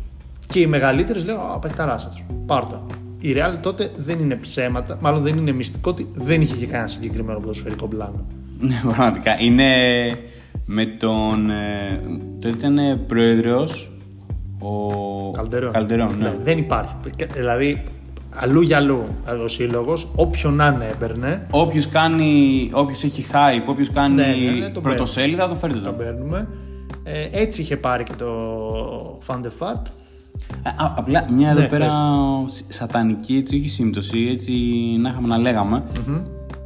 και 0.47 0.59
οι 0.59 0.67
μεγαλύτερες 0.67 1.25
λέω 1.25 1.37
«Α, 1.37 1.59
παιχταράσα 1.59 2.07
τους, 2.07 2.23
πάρ' 2.45 2.65
το». 2.65 2.85
Η 3.19 3.33
Real 3.35 3.57
τότε 3.61 3.91
δεν 3.97 4.19
είναι 4.19 4.35
ψέματα, 4.35 4.97
μάλλον 5.01 5.23
δεν 5.23 5.37
είναι 5.37 5.51
μυστικό 5.51 5.89
ότι 5.89 6.07
δεν 6.13 6.41
είχε 6.41 6.55
και 6.55 6.65
κανένα 6.65 6.87
συγκεκριμένο 6.87 7.39
ποδοσφαιρικό 7.39 7.87
πλάνο. 7.87 8.25
Ναι, 8.59 8.79
πραγματικά. 8.81 9.39
Είναι 9.39 9.65
με 10.73 10.85
τον. 10.85 11.49
Ε, 11.49 12.01
τότε 12.39 12.67
ήταν 12.67 12.99
πρόεδρος 13.07 13.91
ο. 14.59 15.31
Καλτερών. 15.31 15.71
Καλτερών, 15.71 16.17
ναι. 16.19 16.35
Δεν 16.43 16.57
υπάρχει. 16.57 16.93
Δηλαδή, 17.33 17.83
αλλού 18.29 18.61
για 18.61 18.77
αλλού 18.77 19.03
ο 19.43 19.47
σύλλογος, 19.47 20.07
όποιον 20.15 20.53
να 20.55 20.67
είναι 20.67 20.87
έπαιρνε, 20.91 21.47
Όποιος 21.51 21.87
κάνει. 21.89 22.69
Όποιος 22.73 23.03
έχει 23.03 23.25
hype, 23.31 23.67
όποιος 23.69 23.89
κάνει 23.91 24.13
Ναι, 24.15 24.25
ναι, 24.25 24.51
ναι, 24.59 24.69
τον 24.69 24.83
πρωτοσέλιδα, 24.83 25.47
το 25.47 25.55
φέρτε 25.55 25.75
τον 25.79 25.85
το. 25.85 25.91
παίρνουμε. 26.03 26.47
Ε, 27.03 27.41
έτσι 27.41 27.61
είχε 27.61 27.77
πάρει 27.77 28.03
και 28.03 28.13
το 28.17 29.19
Fan 29.27 29.35
de 29.35 29.47
Fat. 29.59 29.81
Ε, 30.63 30.69
α, 30.69 30.93
απλά 30.97 31.27
μια 31.31 31.49
εδώ 31.49 31.59
Ναι, 31.59 31.67
πέρα 31.67 31.85
πες. 31.85 32.53
σ- 32.53 32.73
σατανική 32.73 33.35
έτσι, 33.35 33.55
όχι 33.55 33.69
σύμπτωση, 33.69 34.27
έτσι 34.31 34.51
να 35.01 35.09
είχαμε 35.09 35.27
να 35.27 35.37
λέγαμε. 35.37 35.83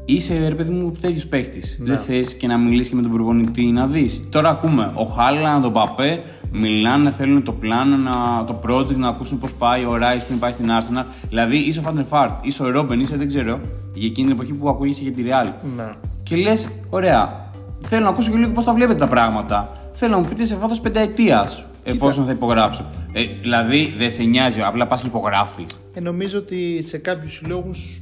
Είσαι 0.07 0.47
ρε 0.47 0.55
παιδί 0.55 0.71
μου 0.71 0.91
τέτοιος 1.01 1.25
παίχτης. 1.25 1.77
Ναι. 1.79 1.89
Δεν 1.89 1.99
θες 1.99 2.33
και 2.33 2.47
να 2.47 2.57
μιλήσεις 2.57 2.89
και 2.89 2.95
με 2.95 3.01
τον 3.01 3.11
προπονητή 3.11 3.65
να 3.65 3.87
δεις. 3.87 4.27
Τώρα 4.29 4.49
ακούμε 4.49 4.91
ο 4.93 5.03
Χάλα, 5.03 5.59
τον 5.61 5.71
Παπέ, 5.71 6.23
μιλάνε, 6.51 7.11
θέλουν 7.11 7.43
το 7.43 7.51
πλάνο, 7.51 7.97
να, 7.97 8.43
το 8.45 8.61
project 8.67 8.95
να 8.95 9.07
ακούσουν 9.07 9.39
πώς 9.39 9.53
πάει 9.53 9.85
ο 9.85 9.95
Ράις 9.97 10.23
πριν 10.23 10.39
πάει 10.39 10.51
στην 10.51 10.67
Arsenal. 10.67 11.05
Δηλαδή 11.29 11.57
είσαι 11.57 11.79
ο 11.79 11.81
Φαντεφάρτ, 11.81 12.45
είσαι 12.45 12.63
ο 12.63 12.69
Ρόμπεν, 12.69 12.99
είσαι 12.99 13.17
δεν 13.17 13.27
ξέρω. 13.27 13.59
Για 13.93 14.07
εκείνη 14.07 14.27
την 14.27 14.35
εποχή 14.35 14.53
που 14.53 14.69
ακούγεσαι 14.69 15.01
για 15.03 15.11
τη 15.11 15.23
Real. 15.25 15.51
Ναι. 15.75 15.93
Και 16.23 16.35
λες, 16.35 16.69
ωραία, 16.89 17.49
θέλω 17.81 18.03
να 18.03 18.09
ακούσω 18.09 18.31
και 18.31 18.37
λίγο 18.37 18.51
πώς 18.51 18.63
τα 18.63 18.73
βλέπετε 18.73 18.99
τα 18.99 19.07
πράγματα. 19.07 19.89
Θέλω 19.93 20.11
να 20.11 20.17
μου 20.17 20.25
πείτε 20.25 20.45
σε 20.45 20.55
βάθος 20.55 20.79
πενταετίας, 20.79 21.65
εφόσον 21.83 22.25
θα 22.25 22.31
υπογράψω. 22.31 22.85
Ε, 23.13 23.21
δηλαδή 23.41 23.93
δεν 23.97 24.11
σε 24.11 24.23
νοιάζει, 24.23 24.61
απλά 24.61 24.87
πας 24.87 25.01
και 25.01 25.07
υπογράφεις. 25.07 25.65
Ε, 25.93 25.99
νομίζω 25.99 26.37
ότι 26.37 26.83
σε 26.83 26.97
κάποιους 26.97 27.33
συλλόγους, 27.33 28.01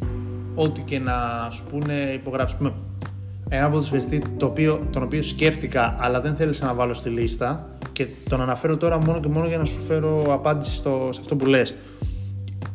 ό,τι 0.56 0.82
και 0.82 1.00
να 1.00 1.14
σου 1.52 1.64
πούνε, 1.70 1.94
υπογράψει. 2.14 2.58
Πούμε, 2.58 2.74
Ένα 3.50 3.70
ποδοσφαιριστή 3.70 4.22
το 4.38 4.46
οποίο, 4.46 4.88
τον 4.92 5.04
οποίο 5.04 5.24
σκέφτηκα, 5.24 5.96
αλλά 6.00 6.22
δεν 6.22 6.36
θέλησα 6.36 6.66
να 6.66 6.74
βάλω 6.74 6.94
στη 6.94 7.10
λίστα 7.10 7.68
και 7.92 8.08
τον 8.30 8.42
αναφέρω 8.42 8.78
τώρα 8.78 8.98
μόνο 8.98 9.20
και 9.20 9.28
μόνο 9.28 9.48
για 9.48 9.58
να 9.58 9.66
σου 9.66 9.84
φέρω 9.84 10.34
απάντηση 10.34 10.76
στο, 10.76 11.10
σε 11.12 11.20
αυτό 11.20 11.36
που 11.36 11.46
λες. 11.46 11.74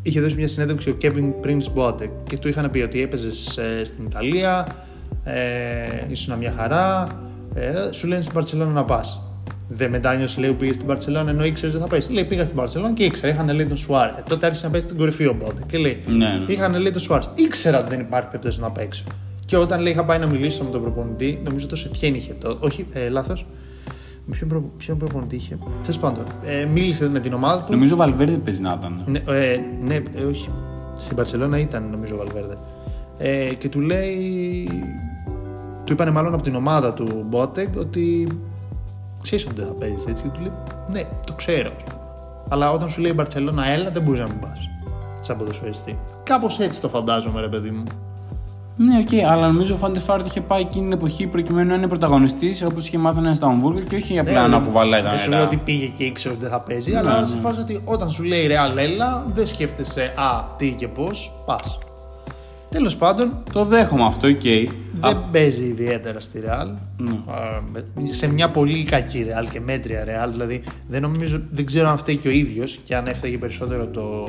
Είχε 0.03 0.21
δώσει 0.21 0.37
μια 0.37 0.49
συνέντευξη 0.49 0.91
ο 0.91 0.97
Kevin 1.03 1.47
Prince 1.47 1.75
Boateng 1.77 2.11
και 2.29 2.39
του 2.39 2.49
είχαν 2.49 2.71
πει 2.71 2.81
ότι 2.81 3.03
έπαιζες 3.03 3.59
στην 3.83 4.05
Ιταλία, 4.05 4.67
ε, 5.25 6.07
ήσουν 6.09 6.39
μια 6.39 6.55
χαρά, 6.57 7.07
ε, 7.55 7.93
σου 7.93 8.07
λένε 8.07 8.23
στην 8.23 8.35
Παρσελόνα 8.35 8.71
να 8.71 8.85
πας. 8.85 9.28
Δεν 9.69 9.91
μετάνιωσε, 9.91 10.41
λέει, 10.41 10.51
που 10.51 10.57
πήγε 10.57 10.73
στην 10.73 10.87
Παρσελόνα 10.87 11.31
ενώ 11.31 11.45
ήξερε 11.45 11.73
ότι 11.73 11.81
θα 11.81 11.87
πέσει. 11.87 12.13
Λέει, 12.13 12.25
πήγα 12.25 12.45
στην 12.45 12.57
Παρσελόνα 12.57 12.93
και 12.93 13.05
ήξερα, 13.05 13.33
είχαν 13.33 13.55
λέει 13.55 13.67
τον 13.67 13.77
Σουάρες. 13.77 14.17
Ε, 14.19 14.23
τότε 14.29 14.47
άρχισε 14.47 14.65
να 14.65 14.71
παίζει 14.71 14.87
στην 14.87 14.99
κορυφή 14.99 15.27
ο 15.27 15.37
Μπότε. 15.39 15.63
Και 15.67 15.79
λέει, 15.79 16.03
Ναι, 16.07 16.17
ναι. 16.17 16.53
είχαν 16.53 16.81
λέει 16.81 16.91
τον 16.93 17.01
Σουάρες. 17.01 17.29
Ήξερα 17.35 17.79
ότι 17.79 17.89
δεν 17.89 18.01
υπάρχει 18.01 18.27
περίπτωση 18.27 18.61
να 18.61 18.71
παίξω. 18.71 19.05
Και 19.45 19.57
όταν 19.57 19.81
λέει, 19.81 19.93
είχα 19.93 20.05
πάει 20.05 20.19
να 20.19 20.27
μιλήσω 20.27 20.65
με 20.65 20.71
τον 20.71 20.83
προπονητή, 20.83 21.41
νομίζω 21.45 21.67
το 21.67 21.77
Σετιέν 21.77 22.15
είχε. 22.15 22.33
Το, 22.33 22.57
όχι, 22.61 22.87
ε, 22.93 23.09
λάθος. 23.09 23.47
Με 24.25 24.35
ποιον, 24.37 24.49
προ, 24.49 24.73
ποιον 24.77 24.99
προπονητή 24.99 25.37
είχε; 25.37 25.59
Τέλος 25.83 25.99
πάντων, 25.99 26.25
ε, 26.45 26.65
μίλησε 26.65 27.09
με 27.09 27.21
την 27.21 27.33
ομάδα 27.33 27.63
του. 27.63 27.73
Νομίζω 27.73 27.95
ο 27.95 27.97
Βαλβέρδε 27.97 28.37
παίζει 28.37 28.63
να 28.63 28.77
ήταν. 28.79 29.03
Ναι, 29.07 29.19
ε, 29.19 29.61
ναι 29.81 29.95
ε, 29.95 30.25
όχι. 30.25 30.51
Στην 30.99 31.17
Παρσελόνα 31.17 31.59
ήταν 31.59 31.89
νομίζω 31.91 32.15
ο 32.15 32.19
Βαλβέρδε. 32.19 32.55
Ε, 33.19 33.55
και 33.55 33.69
του 33.69 33.81
λέει. 33.81 34.69
Του 35.85 35.93
είπανε 35.93 36.11
μάλλον 36.11 36.35
από 36.35 36.43
την 36.43 36.55
ομάδα 36.55 36.93
του 36.93 37.25
Μπότεγκ 37.29 37.77
ότι 37.77 38.29
ξέρει 39.23 39.43
ότι 39.45 39.55
δεν 39.55 39.67
θα 39.67 39.73
παίζεις 39.73 40.05
έτσι. 40.07 40.23
Και 40.23 40.29
του 40.29 40.41
λέει 40.41 40.53
Ναι, 40.93 41.03
το 41.27 41.33
ξέρω. 41.33 41.71
ας 41.77 41.83
πούμε. 41.85 41.97
Αλλά 42.49 42.73
όταν 42.73 42.91
σου 42.91 43.01
λέει 43.01 43.11
η 43.11 43.15
Μπαρσελόνα, 43.17 43.67
έλα, 43.67 43.91
δεν 43.91 44.03
μπορείς 44.03 44.21
να 44.21 44.27
μην 44.27 44.39
πας. 44.41 44.59
Σαν 45.21 45.37
ποδοσφαιριστή. 45.39 45.99
Κάπως 46.23 46.59
έτσι 46.61 46.81
το 46.81 46.89
φαντάζομαι, 46.89 47.41
ρε 47.41 47.49
παιδί 47.49 47.71
μου. 47.71 47.83
Ναι, 48.81 48.99
οκ, 48.99 49.25
αλλά 49.31 49.47
νομίζω 49.47 49.75
ο 49.75 49.77
Φαν 49.77 49.91
ντερ 49.91 50.05
Φάαρτ 50.05 50.27
είχε 50.27 50.41
πάει 50.41 50.61
εκείνη 50.61 50.85
την 50.85 50.93
εποχή 50.93 51.27
προκειμένου 51.27 51.69
να 51.69 51.75
είναι 51.75 51.89
πρωταγωνιστής 51.89 52.63
όπως 52.63 52.87
είχε 52.87 52.99
μάθει 52.99 53.21
να 53.21 53.27
είναι 53.27 53.35
στο 53.35 53.47
Αμβούργο 53.47 53.81
και 53.81 53.97
όχι 53.97 54.19
απλά 54.19 54.33
Ναι, 54.43 54.49
να 54.49 54.59
δεν- 54.59 54.67
κουβαλάει 54.67 55.03
τα 55.03 55.09
Δεν 55.11 55.19
σου 55.19 55.29
λέω 55.29 55.39
νερά. 55.39 55.51
ότι 55.51 55.57
πήγε 55.65 55.87
και 55.87 56.05
ήξερε 56.05 56.35
ότι 56.35 56.43
δεν 56.43 56.53
θα 56.53 56.61
παίζει, 56.61 56.91
Ναι, 56.91 56.99
αλλά 56.99 57.21
ναι. 57.21 57.27
σε 57.27 57.37
φάση 57.37 57.61
ότι 57.61 57.81
όταν 57.85 58.11
σου 58.11 58.23
λέει 58.23 58.47
Real 58.51 58.77
έλα, 58.77 59.27
δεν 59.35 59.47
σκέφτεσαι 59.47 60.03
Α, 60.17 60.45
τι 60.57 60.71
και 60.71 60.89
πώς, 60.89 61.33
πας. 61.47 61.79
Τέλος 62.71 62.97
πάντων, 62.97 63.43
Το 63.53 63.65
δέχομαι 63.65 64.05
αυτό, 64.05 64.29
οκ. 64.29 64.41
δεν 64.43 64.71
Α, 65.01 65.17
παίζει 65.17 65.65
ιδιαίτερα 65.65 66.21
στη 66.21 66.43
Real. 66.47 66.67
Ναι. 66.97 67.11
Α, 67.11 67.63
με- 67.73 67.85
σε 68.13 68.27
μια 68.33 68.51
πολύ 68.51 68.85
κακή 68.85 69.27
Real 69.29 69.49
και 69.53 69.61
μέτρια 69.61 70.05
Real. 70.05 70.29
Δηλαδή 70.31 70.63
δεν, 70.89 71.03
νομίζω, 71.03 71.41
δεν 71.51 71.67
ξέρω 71.67 71.89
αν 71.89 71.99
φταίει 71.99 72.17
και 72.17 72.29
ο 72.29 72.31
ίδιος 72.31 72.79
και 72.85 72.97
αν 72.97 73.07
έφταιγε 73.07 73.39
περισσότερο 73.39 73.87
το, 73.87 74.29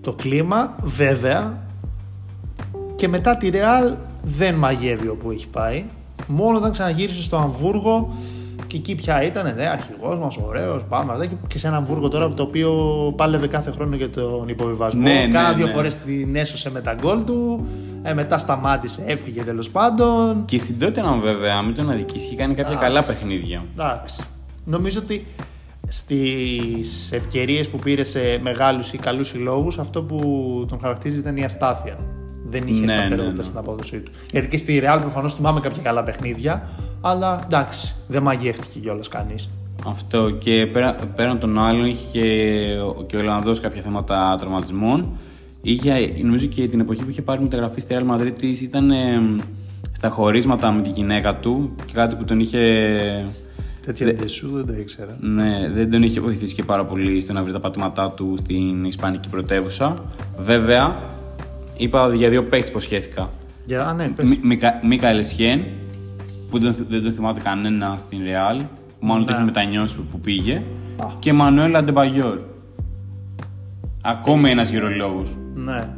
το 0.00 0.12
κλίμα. 0.12 0.74
Βέβαια 0.82 1.58
και 2.96 3.08
μετά 3.08 3.36
τη 3.36 3.50
Real 3.52 3.94
δεν 4.24 4.54
μαγεύει 4.54 5.08
όπου 5.08 5.30
έχει 5.30 5.48
πάει. 5.48 5.84
Μόνο 6.26 6.56
όταν 6.56 6.72
ξαναγύρισε 6.72 7.22
στο 7.22 7.36
Αμβούργο 7.36 8.14
και 8.70 8.76
εκεί 8.76 8.94
πια 8.94 9.22
ήταν, 9.22 9.54
ναι, 9.56 9.66
αρχηγός 9.66 10.18
μας, 10.18 10.36
ωραίος, 10.46 10.82
πάμε. 10.88 11.12
αυτά. 11.12 11.26
Και- 11.26 11.34
Και 11.46 11.58
σε 11.58 11.66
ένα 11.66 11.76
Αμβούργο 11.76 12.08
τώρα 12.08 12.28
το 12.28 12.42
οποίο 12.42 12.72
πάλευε 13.16 13.46
κάθε 13.46 13.70
χρόνο 13.70 13.96
για 13.96 14.10
τον 14.10 14.48
υποβιβασμό. 14.48 15.00
Ναι, 15.00 15.12
ναι, 15.12 15.28
Κάνα 15.28 15.52
δύο 15.52 15.66
ναι. 15.66 15.72
φορές 15.72 15.94
την 15.96 16.36
έσωσε 16.36 16.70
με 16.70 16.80
τα 16.80 16.94
γκολ 16.94 17.24
του. 17.24 17.66
Ε, 18.02 18.14
μετά 18.14 18.38
σταμάτησε, 18.38 19.02
έφυγε 19.06 19.42
τέλος 19.42 19.70
πάντων. 19.70 20.44
Και 20.44 20.58
στην 20.58 20.74
Tottenham 20.80 21.20
βέβαια, 21.20 21.62
μην 21.62 21.74
τον 21.74 21.90
αδικήσει, 21.90 22.26
είχε 22.26 22.36
κάνει 22.36 22.54
κάποια 22.54 22.76
Α, 22.76 22.80
καλά 22.80 23.04
παιχνίδια. 23.04 23.64
Εντάξει. 23.74 24.22
Νομίζω 24.64 25.00
ότι 25.02 25.26
στις 25.88 27.12
ευκαιρίες 27.12 27.68
που 27.68 27.78
πήρε 27.78 28.04
σε 28.04 28.20
μεγάλους 28.42 28.92
ή 28.92 28.98
καλούς 28.98 29.28
συλλόγους 29.28 29.78
αυτό 29.78 30.02
που 30.02 30.20
τον 30.68 30.78
χαρακτήριζε 30.80 31.20
ήταν 31.20 31.36
η 31.36 31.44
αστάθεια. 31.44 31.96
Δεν 32.50 32.62
είχε 32.66 32.80
Ναι, 32.80 32.92
σταθερότητα 32.92 33.30
ναι, 33.30 33.36
ναι. 33.36 33.42
στην 33.42 33.58
απόδοσή 33.58 33.98
του. 34.00 34.10
Γιατί 34.32 34.48
και 34.48 34.56
στη 34.56 34.80
Real 34.84 34.98
προφανώς 35.00 35.34
θυμάμαι 35.34 35.60
κάποια 35.60 35.82
καλά 35.82 36.02
παιχνίδια, 36.02 36.68
αλλά 37.00 37.40
εντάξει, 37.44 37.94
δεν 38.08 38.22
μαγεύτηκε 38.22 38.78
κιόλας 38.78 39.08
κανείς. 39.08 39.48
Αυτό 39.86 40.30
και 40.30 40.66
πέρα, 40.72 40.94
πέραν 41.16 41.38
των 41.38 41.58
άλλων 41.58 41.86
είχε 41.86 42.04
και, 42.12 42.20
ο- 42.86 43.04
και 43.06 43.16
ο 43.16 43.18
Ολλανδός 43.20 43.60
κάποια 43.60 43.82
θέματα 43.82 44.36
τραυματισμών. 44.38 45.06
Είχε, 45.62 46.12
νομίζω 46.22 46.46
και 46.46 46.68
την 46.68 46.80
εποχή 46.80 47.02
που 47.04 47.10
είχε 47.10 47.22
πάρει 47.22 47.42
μεταγραφή 47.42 47.80
στη 47.80 47.96
Real 47.98 48.14
Madrid 48.16 48.32
της 48.38 48.60
ήταν 48.60 48.90
ε, 48.90 49.20
στα 49.92 50.08
χωρίσματα 50.08 50.72
με 50.72 50.82
τη 50.82 50.88
γυναίκα 50.88 51.34
του 51.36 51.70
και 51.84 51.92
κάτι 51.92 52.14
που 52.14 52.24
τον 52.24 52.40
είχε... 52.40 52.60
Τέτοια 53.86 54.12
ντεσού 54.14 54.50
δεν 54.50 54.66
τα 54.66 54.72
ήξερα. 54.80 55.16
Ναι, 55.20 55.70
δεν 55.74 55.90
τον 55.90 56.02
είχε 56.02 56.20
βοηθήσει 56.20 56.54
και 56.54 56.62
πάρα 56.62 56.84
πολύ 56.84 57.20
στο 57.20 57.32
να 57.32 57.42
βρει 57.42 57.52
τα 57.52 57.60
πατήματά 57.60 58.10
του 58.10 58.34
στην 58.38 58.84
Ισπανική 58.84 59.28
πρωτεύουσα. 59.28 59.94
Βέβαια, 60.38 60.96
είπα 61.80 62.14
για 62.14 62.28
δύο 62.28 62.44
παίκτες 62.44 62.70
που 62.70 62.80
σχέθηκα. 62.80 63.30
Για, 63.66 63.86
α, 63.86 63.94
ναι, 63.94 64.08
πες. 64.08 64.24
Μι- 64.28 64.42
Μικα- 64.44 64.80
Μίκαελ 64.82 65.18
Εσχέν, 65.18 65.64
που 66.50 66.58
δεν, 66.58 66.74
δεν 66.88 67.02
τον 67.02 67.12
θυμάται 67.12 67.40
κανένα 67.40 67.94
στην 67.98 68.18
Real, 68.18 68.64
μάλλον 69.00 69.24
το 69.24 69.30
Ναι. 69.30 69.36
έχει 69.36 69.44
μετανιώσει 69.46 69.96
που, 69.96 70.02
που 70.10 70.20
πήγε. 70.20 70.62
Α. 70.96 71.06
Και 71.18 71.32
Μανουέλ 71.32 71.76
Αντεμπαγιόρ. 71.76 72.38
Ακόμη 74.02 74.48
ένας 74.50 74.70
γυρολόγος. 74.70 75.36
Ναι. 75.54 75.88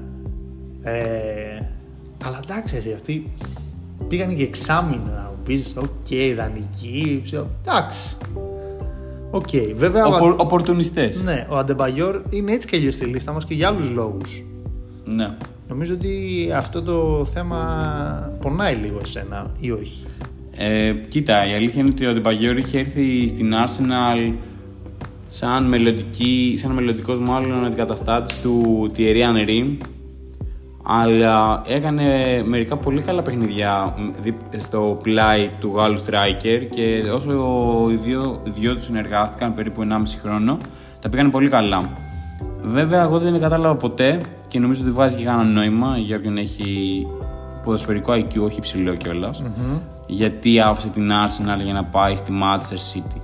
Ε, 0.83 1.63
αλλά 2.25 2.41
εντάξει, 2.45 2.83
ρε, 2.87 2.95
αυτοί 2.95 3.31
πήγαν 4.09 4.37
και 4.37 4.43
εξάμηνα 4.43 5.03
να 5.15 5.23
μου 5.31 5.39
πεις, 5.45 5.75
οκ, 5.79 6.11
ιδανική, 6.11 7.21
ψηλό. 7.25 7.49
εντάξει. 7.67 8.17
Οκ, 9.31 9.49
βέβαια, 9.77 10.07
ο, 10.07 10.35
Οπορτουνιστές. 10.39 11.23
ναι, 11.23 11.47
ο 11.51 11.57
Αντεμπαγιόρ 11.57 12.23
είναι 12.31 12.53
έτσι 12.53 12.69
και 12.69 12.77
αλλιώς 12.77 12.95
στη 12.95 13.05
λίστα 13.05 13.33
μας 13.33 13.45
και 13.45 13.55
για 13.55 13.69
άλλους 13.69 13.91
λόγους. 13.91 14.45
Ναι. 15.05 15.31
Νομίζω 15.73 15.95
ότι 15.95 16.49
αυτό 16.57 16.83
το 16.83 17.25
θέμα 17.25 17.59
πονάει 18.41 18.75
λίγο 18.75 19.01
εσένα 19.03 19.51
ή 19.61 19.71
όχι; 19.71 20.05
Ε, 20.57 20.93
κοίτα, 21.09 21.49
η 21.49 21.55
αλήθεια 21.55 21.81
είναι 21.81 21.91
ότι 21.93 22.07
ο 22.07 22.11
Αντεμπαγιόρ 22.11 22.57
είχε 22.59 22.79
έρθει 22.79 23.29
στην 23.29 23.53
Arsenal 23.67 24.35
σαν, 25.25 25.65
μελλοντική, 25.65 26.55
σαν 26.59 26.71
μελλοντικός 26.71 27.21
μάλλον 27.21 27.65
αντικαταστάτης 27.65 28.41
του 28.41 28.91
Thierry 28.97 29.17
Henry 29.17 29.77
αλλά 30.83 31.63
έκανε 31.67 32.05
μερικά 32.47 32.77
πολύ 32.77 33.03
καλά 33.03 33.23
παιχνίδια 33.23 33.95
δι- 34.23 34.61
στο 34.61 34.99
πλάι 35.03 35.51
του 35.61 35.73
Γάλλου 35.75 35.99
Striker 35.99 36.67
και 36.71 37.11
όσο 37.15 37.31
οι 37.91 37.95
δύο, 37.95 38.41
οι 38.45 38.51
δυο 38.51 38.75
τους 38.75 38.83
συνεργάστηκαν 38.85 39.55
περίπου 39.55 39.83
1,5 39.83 40.19
χρόνο 40.23 40.59
τα 41.01 41.09
πήγανε 41.09 41.31
πολύ 41.31 41.49
καλά. 41.49 41.91
Βέβαια, 42.63 43.03
εγώ 43.03 43.19
δεν 43.19 43.41
κατάλαβα 43.41 43.75
ποτέ 43.75 44.21
και 44.53 44.59
νομίζω 44.59 44.83
ότι 44.83 44.91
βάζει 44.91 45.17
και 45.17 45.25
κανένα 45.25 45.49
νόημα 45.49 45.99
για 45.99 46.17
όποιον 46.17 46.37
έχει 46.37 46.67
ποδοσφαιρικό 47.63 48.13
IQ, 48.13 48.41
όχι 48.45 48.57
υψηλό 48.57 48.95
κιόλας, 48.95 49.43
γιατί 50.07 50.61
άφησε 50.61 50.89
την 50.89 51.09
Arsenal 51.11 51.63
για 51.65 51.73
να 51.73 51.85
πάει 51.85 52.17
στη 52.17 52.33
Manchester 52.43 52.97
City. 52.99 53.21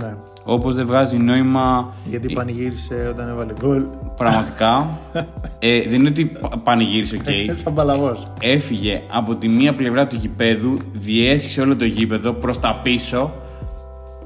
Ναι. 0.00 0.16
Όπως 0.44 0.74
δεν 0.74 0.86
βγάζει 0.86 1.16
νόημα 1.16 1.92
Γιατί 2.04 2.32
πανηγύρισε 2.32 3.08
όταν 3.10 3.28
έβαλε 3.28 3.52
γκολ. 3.60 3.82
πραγματικά. 4.16 4.88
ε, 5.58 5.82
δεν 5.82 5.92
είναι 5.94 6.08
ότι 6.08 6.24
πα- 6.26 6.58
πανηγύρισε, 6.64 7.16
οκ. 7.16 7.56
Σαν 7.56 7.74
παλαβός. 7.74 8.22
Έφυγε 8.40 9.02
από 9.12 9.34
τη 9.36 9.48
μία 9.48 9.74
πλευρά 9.74 10.06
του 10.06 10.16
γηπέδου, 10.16 10.78
διέσχισε 10.92 11.60
όλο 11.60 11.76
το 11.76 11.84
γήπεδο 11.84 12.32
προς 12.32 12.60
τα 12.60 12.80
πίσω 12.82 13.32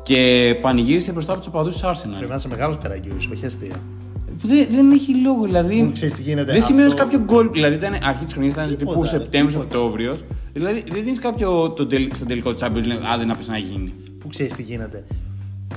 και 0.03 0.19
πανηγύρισε 0.61 1.13
μπροστά 1.13 1.33
από 1.33 1.41
τους 1.41 1.49
οπαδούς 1.49 1.75
της 1.75 1.83
Arsenal. 1.85 2.15
Πρέπει 2.17 2.31
να 2.31 2.35
είσαι 2.37 2.49
μεγάλος 2.49 2.79
καραγκιόζης, 2.83 3.29
όχι 3.33 3.47
αστεία. 3.47 3.77
Δεν, 4.43 4.67
δεν 4.71 4.91
έχει 4.91 5.15
λόγο, 5.15 5.45
δηλαδή. 5.45 5.83
Που 5.85 5.93
ξέρεις 5.93 6.15
τι 6.15 6.23
γίνεται, 6.23 6.53
Δεν 6.53 6.63
σημαίνει 6.63 6.87
αυτό- 6.87 7.03
κάποιο 7.03 7.19
γκολ. 7.19 7.51
Δηλαδή 7.53 7.75
ήταν 7.75 7.95
αρχή 8.03 8.25
της 8.25 8.33
χρονιάς, 8.33 8.55
ήταν 8.55 8.67
Τίποτα, 8.69 8.91
τύπου 8.91 9.03
ρε, 9.03 9.09
Σεπτέμβριο-Οκτώβριο. 9.09 10.17
Δηλαδή 10.53 10.85
δεν 10.93 11.05
δίνεις 11.05 11.19
κάποιο 11.19 11.71
το 11.71 11.87
τελ- 11.87 12.15
στο 12.15 12.25
τελικό 12.25 12.53
της 12.55 12.63
Champions 12.65 12.85
League, 12.87 13.05
άντε 13.13 13.25
να 13.25 13.37
πεις 13.37 13.49
να 13.49 13.59
γίνει. 13.59 13.93
που 14.19 14.29
ξέρεις 14.29 14.55
τι 14.55 14.63
γίνεται. 14.63 15.05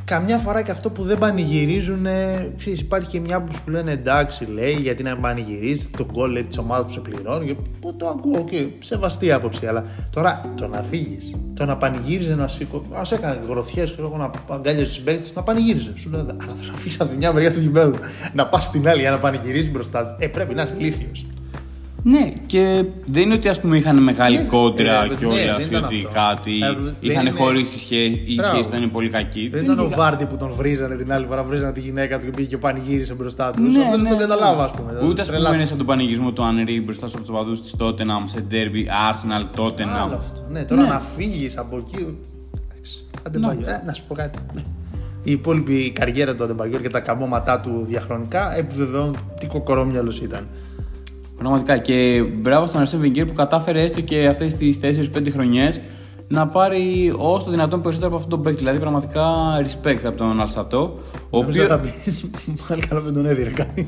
Καμιά 0.05 0.37
φορά 0.37 0.61
και 0.61 0.71
αυτό 0.71 0.89
που 0.89 1.03
δεν 1.03 1.17
πανηγυρίζουν, 1.17 2.05
ξέρεις, 2.57 2.79
υπάρχει 2.79 3.09
και 3.09 3.19
μια 3.19 3.41
που 3.41 3.53
σου 3.53 3.71
λένε 3.71 3.91
εντάξει, 3.91 4.45
λέει, 4.45 4.73
γιατί 4.73 5.03
να 5.03 5.17
πανηγυρίζεις 5.17 5.91
τον 5.91 6.07
γκολ 6.11 6.31
λέει, 6.31 6.43
της 6.43 6.57
ομάδας 6.57 6.85
που 6.85 6.91
σε 6.91 6.99
πληρώνει. 6.99 7.45
Και, 7.45 7.55
Πού 7.79 7.95
το 7.95 8.07
ακούω, 8.07 8.45
okay, 8.47 8.67
σεβαστή 8.79 9.31
άποψη. 9.31 9.67
Αλλά 9.67 9.83
τώρα 10.09 10.53
το 10.57 10.67
να 10.67 10.81
φύγεις, 10.81 11.35
το 11.53 11.65
να 11.65 11.77
πανηγύριζε, 11.77 12.35
να 12.35 12.47
σήκω. 12.47 12.77
Α 12.91 13.01
έκανε 13.11 13.39
γροθιές, 13.47 13.95
εγώ 13.99 14.17
να 14.17 14.55
αγκάλιασε 14.55 14.89
τους 14.89 14.99
παίκτες, 14.99 15.33
να 15.33 15.43
πανηγύριζε. 15.43 15.93
Σου 15.95 16.09
λέω, 16.09 16.19
αλλά 16.19 16.35
θα 16.39 16.45
να 16.71 16.77
φύγει 16.77 16.95
από 16.99 17.11
τη 17.11 17.17
μια 17.17 17.33
μεριά 17.33 17.51
του 17.51 17.59
γηπέδου, 17.59 17.95
να 18.33 18.47
πας 18.47 18.63
στην 18.63 18.87
άλλη 18.87 19.01
για 19.01 19.11
να 19.11 19.17
πανηγυρίζεις 19.17 19.71
μπροστά 19.71 20.05
του. 20.05 20.15
Ε, 20.19 20.27
πρέπει 20.27 20.53
να 20.53 20.61
είσαι 20.61 20.73
ηλίθιος. 20.77 21.25
Ναι, 22.07 22.31
και 22.45 22.83
δεν 23.05 23.21
είναι 23.23 23.33
ότι 23.33 23.47
ας 23.47 23.59
πούμε 23.61 23.77
είχαν 23.77 24.03
μεγάλη 24.03 24.37
Ναι, 24.37 24.43
κόντρα 24.43 25.03
ε, 25.03 25.07
ναι, 25.07 25.15
κιόλα 25.15 25.35
δεν 25.35 25.59
ή 25.59 25.65
ήταν 25.69 25.83
ότι 25.83 25.95
αυτό. 25.97 26.09
κάτι. 26.19 26.51
Ε, 26.63 26.73
δεν 26.73 26.93
είχαν 26.99 27.25
είναι- 27.25 27.35
χωρίσει 27.39 27.79
σχέση, 27.79 28.23
η 28.25 28.33
Μπράβο. 28.35 28.53
σχέση 28.53 28.69
ήταν 28.77 28.91
πολύ 28.91 29.09
κακή. 29.09 29.47
Δεν 29.51 29.63
ήταν 29.63 29.79
ο 29.79 29.85
είχε- 29.85 29.95
Βάρντι 29.95 30.25
που 30.25 30.37
τον 30.37 30.51
βρίζανε 30.53 30.95
την 30.95 31.11
άλλη 31.13 31.25
φορά, 31.25 31.43
βρίζανε 31.43 31.71
τη 31.71 31.79
γυναίκα 31.79 32.17
του 32.19 32.25
και 32.25 32.31
πήγε 32.31 32.47
και 32.47 32.57
πανηγύρισε 32.57 33.13
μπροστά 33.13 33.51
του. 33.51 33.61
Ναι, 33.61 33.67
Αυτό 33.67 33.89
δεν 33.91 34.01
ναι, 34.01 34.09
το 34.09 34.15
ναι. 34.15 34.21
καταλάβα, 34.21 34.63
ας 34.63 34.71
πούμε. 34.71 34.91
Ούτε 34.91 35.01
ας 35.01 35.05
πούμε 35.07 35.23
Τρελάθηκα. 35.25 35.55
είναι 35.55 35.65
σαν 35.65 35.77
τον 35.77 35.85
πανηγυρισμό 35.85 36.31
του 36.31 36.43
Ανρί 36.43 36.81
μπροστά 36.81 37.07
στους 37.07 37.29
οπαδού 37.29 37.51
της 37.51 37.75
Tottenham 37.79 38.23
σε 38.25 38.45
derby 38.51 39.11
Arsenal 39.11 39.31
Άλλο 39.33 39.47
Tottenham. 39.57 40.13
αυτό. 40.17 40.41
Ναι, 40.51 40.63
τώρα 40.65 40.81
Ναι. 40.81 40.87
να 40.87 40.99
φύγεις 40.99 41.57
από 41.57 41.77
εκεί. 41.77 42.17
εντάξει, 42.69 43.03
Ναι. 43.11 43.21
Αντεμπαγιόρ. 43.27 43.69
Ε, 43.69 43.83
να 43.85 43.93
σου 43.93 44.03
πω 44.07 44.13
κάτι. 44.15 44.39
Ναι. 44.53 44.61
Η 45.23 45.31
υπόλοιπη 45.31 45.91
καριέρα 45.91 46.35
του 46.35 46.43
Αντεμπαγιόρ 46.43 46.81
και 46.81 46.89
τα 46.89 46.99
καμώματά 46.99 47.59
του 47.59 47.85
διαχρονικά 47.87 48.57
επιβεβαιώνουν 48.57 49.17
τι 49.39 49.45
κοκορόμυαλος 49.47 50.19
ήταν. 50.21 50.47
Πραγματικά 51.37 51.77
και 51.77 52.23
μπράβο 52.41 52.65
στον 52.65 52.79
Αρσέν 52.79 52.99
Βενγκέρ 52.99 53.25
που 53.25 53.33
κατάφερε 53.33 53.81
έστω 53.81 54.01
και 54.01 54.27
αυτές 54.27 54.55
τις 54.55 54.79
4-5 54.81 55.31
χρονιές 55.31 55.81
να 56.27 56.47
πάρει 56.47 57.13
όσο 57.17 57.45
το 57.45 57.51
δυνατόν 57.51 57.81
περισσότερο 57.81 58.11
από 58.11 58.17
αυτόν 58.17 58.31
τον 58.31 58.41
παίκτη. 58.41 58.59
Δηλαδή 58.59 58.79
πραγματικά 58.79 59.23
respect 59.61 59.99
από 60.03 60.17
τον 60.17 60.41
Αλσατό. 60.41 60.99
Ο 61.29 61.39
Νομίζω 61.39 61.63
οποίο... 61.63 61.75
θα 61.75 61.79
πεις. 61.79 62.25
Μάλλον 62.69 62.87
καλά 62.87 63.01
δεν 63.01 63.13
τον 63.13 63.25
έδιρε 63.25 63.49
κανεί. 63.49 63.87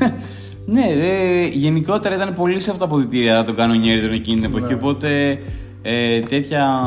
ναι, 0.74 0.86
ε, 0.86 1.46
γενικότερα 1.46 2.14
ήταν 2.14 2.34
πολύ 2.34 2.60
σε 2.60 2.70
αυτά 2.70 2.86
τα 2.86 2.92
αποδητήρια 2.92 3.44
τον 3.44 3.54
κανονιέρι 3.54 4.00
τον 4.00 4.12
εκείνη 4.12 4.40
την 4.40 4.50
εποχή. 4.50 4.72
Ναι. 4.72 4.74
Οπότε 4.74 5.38
ε, 5.82 6.20
τέτοια, 6.20 6.80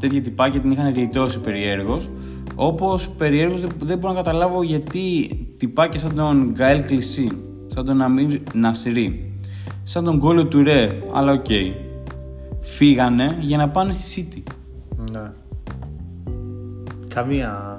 τέτοια 0.00 0.20
τυπάκια 0.20 0.60
την 0.60 0.70
είχαν 0.70 0.92
γλιτώσει 0.92 1.40
περιέργως. 1.40 2.10
Όπως 2.54 3.08
περιέργως 3.08 3.60
δεν, 3.60 3.70
δεν 3.78 3.98
μπορώ 3.98 4.12
να 4.12 4.22
καταλάβω 4.22 4.62
γιατί 4.62 5.30
τυπάκια 5.56 6.00
σαν 6.00 6.14
τον 6.14 6.50
Γκάιλ 6.52 6.80
Κλισί, 6.80 7.28
σαν 7.66 7.84
τον 7.84 8.02
Αμίρ 8.02 8.40
Νασιρί, 8.54 9.27
σαν 9.88 10.04
τον 10.04 10.16
Κόλο 10.16 10.46
Τουρέ, 10.46 10.88
αλλά 11.14 11.32
οκ. 11.32 11.46
Φύγανε 12.60 13.36
για 13.40 13.56
να 13.56 13.68
πάνε 13.68 13.92
στη 13.92 14.28
City. 14.32 14.52
Ναι. 15.12 15.32
Καμία. 17.14 17.78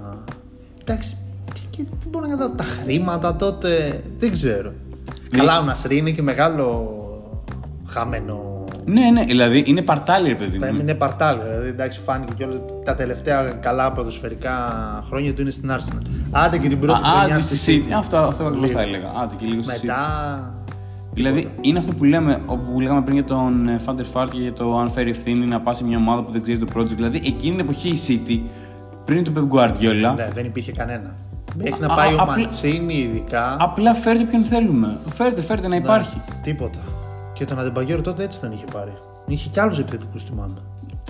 Εντάξει. 0.82 1.18
Και, 1.54 1.60
και 1.70 1.84
δεν 1.90 2.10
μπορώ 2.10 2.26
να 2.26 2.32
καταλάβω 2.32 2.56
τα 2.56 2.64
χρήματα 2.64 3.36
τότε. 3.36 4.02
Δεν 4.18 4.32
ξέρω. 4.32 4.74
Καλά, 5.30 5.60
ο 5.60 5.64
Νασρί 5.64 5.98
είναι 5.98 6.12
και 6.12 6.22
μεγάλο 6.22 6.96
χαμένο. 7.88 8.66
Ναι, 8.86 9.10
ναι, 9.10 9.24
δηλαδή 9.24 9.64
είναι 9.68 9.82
παρτάλι, 9.82 10.28
ρε 10.28 10.36
παιδί 10.36 10.58
μου. 10.58 10.80
Είναι 10.80 10.94
παρτάλι. 10.94 11.40
Δηλαδή, 11.42 11.68
εντάξει, 11.68 12.00
φάνηκε 12.06 12.34
κιόλας 12.38 12.56
ότι 12.56 12.74
τα 12.84 12.96
τελευταία 12.96 13.44
καλά 13.44 13.92
ποδοσφαιρικά 13.92 14.54
χρόνια 15.08 15.34
του 15.34 15.42
είναι 15.42 15.52
στην 15.52 15.72
Arsenal. 15.72 16.06
Άντε 16.32 16.58
και 16.58 16.68
την 16.68 16.80
πρώτη 16.80 17.00
Α, 17.00 17.04
χρονιά 17.04 17.36
άντε 17.36 17.44
στη 17.44 17.58
στη 17.58 17.84
City. 17.88 17.92
City. 17.92 17.98
Αυτό, 17.98 18.18
αυτό 18.18 18.44
ακριβώς 18.46 18.68
Λίγο. 18.68 18.80
θα 18.80 18.86
έλεγα. 18.86 19.08
Άντε 19.22 19.36
και 19.38 19.46
λίγο 19.46 19.62
στη 19.62 19.74
City. 19.76 19.86
Μετά. 19.86 20.54
Δηλαδή 21.20 21.48
είναι 21.62 21.80
αυτό 21.80 21.94
που 21.94 22.04
λέμε, 22.04 22.42
όπου 22.46 22.80
λέγαμε 22.80 23.02
πριν 23.02 23.14
για 23.14 23.24
τον 23.24 23.80
Φάντερ 23.84 24.06
Φάρ 24.06 24.28
και 24.28 24.38
για 24.40 24.54
το 24.54 24.78
αν 24.78 24.92
φέρει 24.92 25.10
ευθύνη 25.10 25.46
να 25.46 25.60
πας 25.62 25.78
σε 25.78 25.84
μια 25.84 25.98
ομάδα 25.98 26.22
που 26.24 26.32
δεν 26.32 26.42
ξέρει 26.42 26.58
το 26.58 26.66
project. 26.76 26.86
Δηλαδή 26.96 27.18
εκείνη 27.18 27.52
την 27.56 27.60
εποχή 27.60 27.90
η 27.90 27.98
City, 28.08 28.50
πριν 29.06 29.24
του 29.24 29.34
Pep 29.36 29.56
Guardiola, 29.58 30.16
Ναι, 30.16 30.28
δεν 30.34 30.46
υπήρχε 30.46 30.72
κανένα. 30.72 31.14
Μέχρι 31.56 31.84
Α, 31.84 31.88
να 31.88 31.94
πάει 31.96 32.08
α, 32.10 32.12
ο 32.12 32.16
απλά- 32.22 32.38
Μαντσίνη, 32.38 32.94
ειδικά. 32.94 33.56
απλά 33.60 33.94
φέρτε 33.94 34.24
ποιον 34.24 34.46
θέλουμε. 34.46 34.98
Φέρτε, 35.14 35.42
φέρτε 35.42 35.68
να 35.68 35.76
υπάρχει. 35.76 36.22
Τίποτα. 36.44 36.80
Και 37.34 37.46
τον 37.46 37.60
Αντεμπαγιώρο 37.60 38.02
τότε 38.02 38.24
έτσι 38.24 38.42
τον 38.42 38.52
είχε 38.52 38.66
πάρει. 38.74 38.94
Είχε 39.28 39.50
κι 39.50 39.60
άλλους 39.60 39.80
επιθετικούς 39.80 40.22
στη 40.22 40.32
μάνα. 40.34 40.58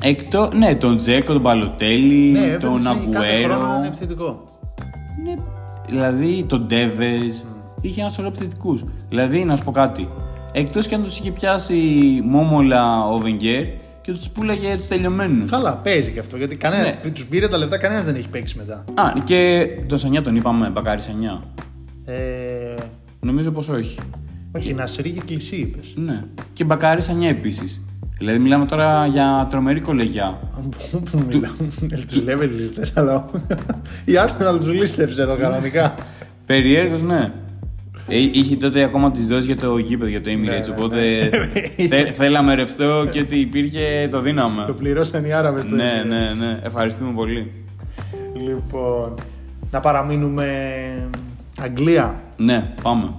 Εκτό, 0.01 0.49
ναι, 0.53 0.75
τον 0.75 0.97
Τζέκο, 0.97 1.33
τον 1.33 1.41
Παλωτέλη, 1.41 2.31
Ναι, 2.31 2.57
τον 2.57 2.71
έπαιζε 2.71 2.89
κάθε 3.11 3.43
χρόνο 3.43 3.53
έναν 3.53 3.65
Αγκουέρο. 3.71 3.85
επιθετικό. 3.87 4.43
Ναι, 5.23 5.33
δηλαδή 5.87 6.43
τον 6.47 6.65
Ντέβες. 6.67 7.43
Είχε 7.81 7.99
ένας 8.01 8.13
σωρό 8.13 8.27
επιθετικού. 8.27 8.79
Δηλαδή, 9.09 9.43
να 9.45 9.55
σου 9.55 9.63
πω 9.63 9.71
κάτι. 9.71 10.07
Εκτός 10.51 10.87
και 10.87 10.95
αν 10.95 11.03
τους 11.03 11.17
είχε 11.19 11.31
πιάσει 11.31 11.75
μόμολα 12.25 13.05
ο 13.07 13.17
Βενγκέρ 13.17 13.63
και 14.01 14.11
τους 14.11 14.29
πουλάγε 14.29 14.75
τους 14.75 14.87
τελειωμένους. 14.87 15.51
Καλά, 15.51 15.75
παίζει 15.77 16.11
και 16.11 16.19
αυτό. 16.19 16.37
Γιατί 16.37 16.55
κανένα, 16.55 16.83
Ναι. 17.03 17.11
τους 17.11 17.25
πήρε 17.25 17.47
τα 17.47 17.57
λεφτά, 17.57 17.77
κανένας 17.77 18.03
δεν 18.05 18.15
έχει 18.15 18.29
παίξει 18.29 18.57
μετά. 18.57 18.83
Α, 18.93 19.13
και 19.23 19.67
τον 19.87 19.97
Σανιά 19.97 20.21
τον 20.21 20.35
είπαμε, 20.35 20.69
Μπακάρι 20.69 21.01
Σανιά. 21.01 21.43
Ε, 22.05 22.73
Νομίζω 23.19 23.51
πως 23.51 23.69
όχι. 23.69 23.97
όχι, 24.55 24.73
να 24.73 24.87
σε 24.87 25.01
και 25.01 25.21
κλεισί 25.25 25.55
είπες. 25.55 25.93
Ναι. 25.95 26.23
Και 26.53 26.63
Μπακάρι 26.63 27.01
Σανιά 27.01 27.29
επίσης. 27.29 27.81
Δηλαδή, 28.17 28.39
μιλάμε 28.39 28.65
τώρα 28.65 29.05
για 29.05 29.47
τρομερή 29.49 29.79
κολεγιά. 29.79 30.39
Πού 30.91 31.19
μιλάμε, 31.27 31.55
τους 32.07 32.23
λέμε 32.23 32.45
λίστες, 32.45 32.97
αλλά 32.97 33.25
η 34.05 34.11
Arsenal 34.25 34.57
τους 34.59 34.73
λίστεψε 34.73 35.21
εδώ 35.21 35.35
κανονικά. 35.35 35.95
Περιέργως, 36.45 37.01
ναι. 37.03 37.31
Ε, 38.09 38.17
είχε 38.17 38.55
τότε 38.55 38.83
ακόμα 38.83 39.11
τις 39.11 39.27
δόσεις 39.27 39.45
για 39.45 39.57
το 39.57 39.77
γήπεδο, 39.77 40.09
για 40.09 40.21
το 40.21 40.31
Emirates. 40.31 40.67
ναι, 40.67 40.75
οπότε 40.75 41.29
θε- 41.89 42.13
θέλαμε 42.17 42.53
ρευστό 42.55 43.05
και 43.11 43.19
ό,τι 43.19 43.39
υπήρχε 43.39 44.07
το 44.11 44.21
δίναμε. 44.21 44.63
Το 44.67 44.73
πληρώσαν 44.73 45.25
οι 45.25 45.33
Άραβες 45.33 45.63
στο 45.63 45.75
ναι, 45.75 46.01
Emirates. 46.03 46.07
ναι, 46.07 46.45
ναι. 46.45 46.59
Ευχαριστούμε 46.63 47.11
πολύ. 47.11 47.51
Λοιπόν, 48.33 49.13
να 49.71 49.79
παραμείνουμε 49.79 50.45
Αγγλία. 51.59 52.15
Ναι, 52.37 52.73
πάμε. 52.81 53.13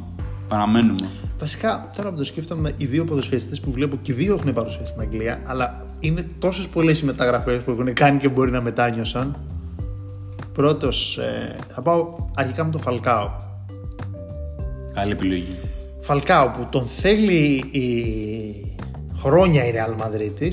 Παραμένουμε. 0.49 1.09
Βασικά, 1.39 1.91
τώρα 1.97 2.11
που 2.11 2.17
το 2.17 2.25
σκέφτομαι, 2.25 2.73
οι 2.77 2.85
δύο 2.85 3.05
ποδοσφαιριστές 3.05 3.61
που 3.61 3.73
βλέπω 3.73 3.99
και 4.03 4.13
οι 4.13 4.15
δύο 4.15 4.35
έχουν 4.35 4.53
παρουσία 4.53 4.87
στην 4.87 5.01
Αγγλία, 5.01 5.41
αλλά 5.45 5.87
είναι 6.01 6.27
τόσες 6.39 6.67
πολλές 6.67 7.01
οι 7.01 7.05
μεταγραφές 7.05 7.61
που 7.63 7.71
έχουν 7.71 7.93
κάνει 7.93 8.19
και 8.19 8.29
μπορεί 8.29 8.51
να 8.51 8.61
μετάνιωσαν. 8.61 9.37
Πρώτος, 10.53 11.19
ε, 11.19 11.57
θα 11.69 11.83
πάω 11.83 12.15
αρχικά 12.35 12.65
με 12.65 12.71
τον 12.71 12.81
Φαλκάο. 12.81 13.31
Καλή 15.01 15.13
επιλογή. 15.13 15.55
Φαλκάο 16.01 16.51
που 16.51 16.67
τον 16.71 16.87
θέλει 16.87 17.65
η... 17.71 18.77
χρόνια 19.17 19.67
η 19.67 19.73
Real 19.75 20.03
Madrid 20.03 20.53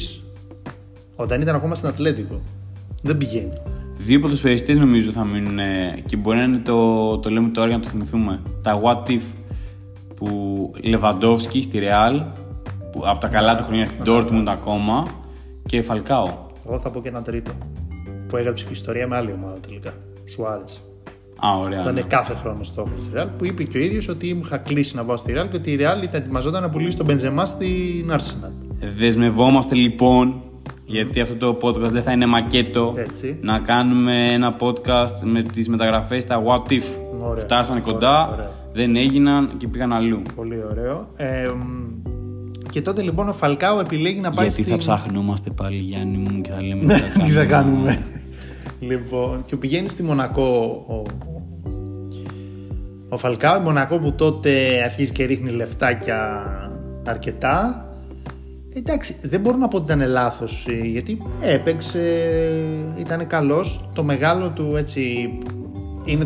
όταν 1.16 1.42
ήταν 1.42 1.56
ακόμα 1.56 1.76
στην 1.76 1.88
Ατλέτικο. 1.88 2.42
Δεν 3.02 3.18
πηγαίνει. 3.18 3.54
Δύο 3.98 4.20
ποδοσφαιριστές 4.20 4.78
νομίζω 4.78 5.12
θα 5.12 5.26
μείνουν 5.26 5.60
ε, 5.60 6.04
και 6.06 6.16
μπορεί 6.16 6.38
να 6.38 6.44
είναι 6.44 6.58
το, 6.58 7.18
το 7.18 7.30
λέμε 7.30 7.50
τώρα 7.50 7.68
για 7.68 7.78
να 7.78 7.84
το 7.84 7.90
θυμηθούμε. 7.90 8.42
Τα 8.62 8.82
What 8.84 9.10
If 9.10 9.22
που 10.16 10.72
Λεβαντόφσκι 10.82 11.62
στη 11.62 11.80
Real, 11.82 12.26
που 12.92 13.02
από 13.06 13.20
τα 13.20 13.28
καλά 13.28 13.58
του 13.58 13.64
χρόνια 13.64 13.86
στην 13.86 14.04
Dortmund 14.08 14.46
ακόμα 14.48 15.08
και 15.66 15.82
Φαλκάο. 15.82 16.46
Εγώ 16.68 16.80
θα 16.80 16.92
πω 16.92 17.02
και 17.02 17.10
ένα 17.10 17.22
τρίτο. 17.22 17.52
Που 18.28 18.38
έγραψε 18.38 18.66
και 18.66 18.74
ιστορία 18.74 19.08
με 19.08 19.16
άλλη 19.16 19.32
ομάδα 19.32 19.60
τελικά. 19.60 19.94
Σουάρες. 20.26 20.82
Α, 21.46 21.58
ωραία. 21.58 21.82
Ήταν 21.82 21.94
ναι. 21.94 22.02
κάθε 22.02 22.34
χρόνο 22.34 22.64
στόχος 22.64 23.00
στη 23.00 23.10
Real 23.16 23.28
που 23.38 23.46
είπε 23.46 23.64
και 23.64 23.78
ο 23.78 23.82
ίδιος 23.82 24.08
ότι 24.08 24.34
μου 24.34 24.42
είχα 24.44 24.58
κλείσει 24.58 24.96
να 24.96 25.04
πάω 25.04 25.18
στη 25.18 25.34
Real 25.38 25.48
και 25.50 25.56
ότι 25.56 25.72
η 25.72 25.78
Real 25.80 26.04
ήταν 26.04 26.22
ετοιμαζόταν 26.22 26.62
να 26.62 26.70
πουλήσει 26.70 26.98
τον 26.98 27.06
Μπεντζεμά 27.06 27.46
στην 27.46 28.12
Arsenal. 28.12 28.52
Δεσμευόμαστε 28.98 29.76
λοιπόν, 29.76 30.42
γιατί 30.86 31.22
αυτό 31.22 31.36
το 31.36 31.58
podcast 31.62 31.90
δεν 31.90 32.04
θα 32.04 32.12
είναι 32.12 32.26
μακέτο, 32.26 32.94
Έτσι. 32.98 33.38
να 33.42 33.60
κάνουμε 33.60 34.32
ένα 34.32 34.56
podcast 34.60 35.20
με 35.24 35.42
τις 35.42 35.70
μεταγραφές 35.70 36.24
στα 36.24 36.44
What 36.44 36.72
If. 36.72 36.84
Ωραία. 37.22 37.44
Φτάσανε 37.44 37.82
Ωραία, 37.82 37.94
κοντά, 37.94 38.30
ωραία. 38.34 38.52
δεν 38.74 38.96
έγιναν 38.96 39.52
και 39.58 39.68
πήγαν 39.68 39.94
αλλού. 39.94 40.22
Πολύ 40.36 40.64
ωραίο. 40.70 41.08
Ε, 41.16 41.48
μ, 41.48 41.88
και 42.72 42.82
τότε 42.82 43.02
λοιπόν 43.02 43.30
ο 43.30 43.34
Φαλκάο 43.34 43.80
επιλέγει 43.80 44.20
να 44.20 44.32
πάει 44.32 44.48
γιατί 44.48 44.62
στην... 44.62 44.74
θα 44.74 44.78
ψάχνομαστε 44.78 45.50
πάλι 45.50 45.78
Γιάννη 45.78 46.18
μου 46.18 46.42
και 46.42 46.50
θα 46.50 46.62
λέμε 46.62 46.86
τι 46.94 47.00
θα 47.00 47.20
Τι 47.20 47.32
θα 47.32 47.46
κάνουμε. 47.46 48.06
Κάνουμε. 48.80 48.96
λοιπόν, 48.96 49.44
και 49.46 49.56
πηγαίνεις 49.56 49.92
στη 49.92 50.04
Μονακό 50.04 50.84
ο, 50.88 51.02
ο 53.10 53.18
Φαλκάο. 53.18 53.60
Η 53.60 53.64
Μονακό 53.64 54.00
που 54.00 54.12
τότε 54.12 54.84
αρχίζει 54.84 55.12
και 55.12 55.26
ρίχνει 55.26 55.52
λεφτάκια 55.52 56.46
αρκετά. 57.06 57.82
Εντάξει, 58.74 59.16
δεν 59.22 59.40
μπορώ 59.40 59.58
να 59.58 59.68
πω 59.68 59.78
ότι 59.78 59.94
ήταν 59.94 60.10
λάθος 60.10 60.68
γιατί 60.84 61.22
έπαιξε, 61.42 62.00
ήταν 62.98 63.28
καλός. 63.28 63.90
Το 63.94 64.04
μεγάλο 64.04 64.50
του 64.50 64.76
έτσι 64.76 65.30
είναι 66.06 66.26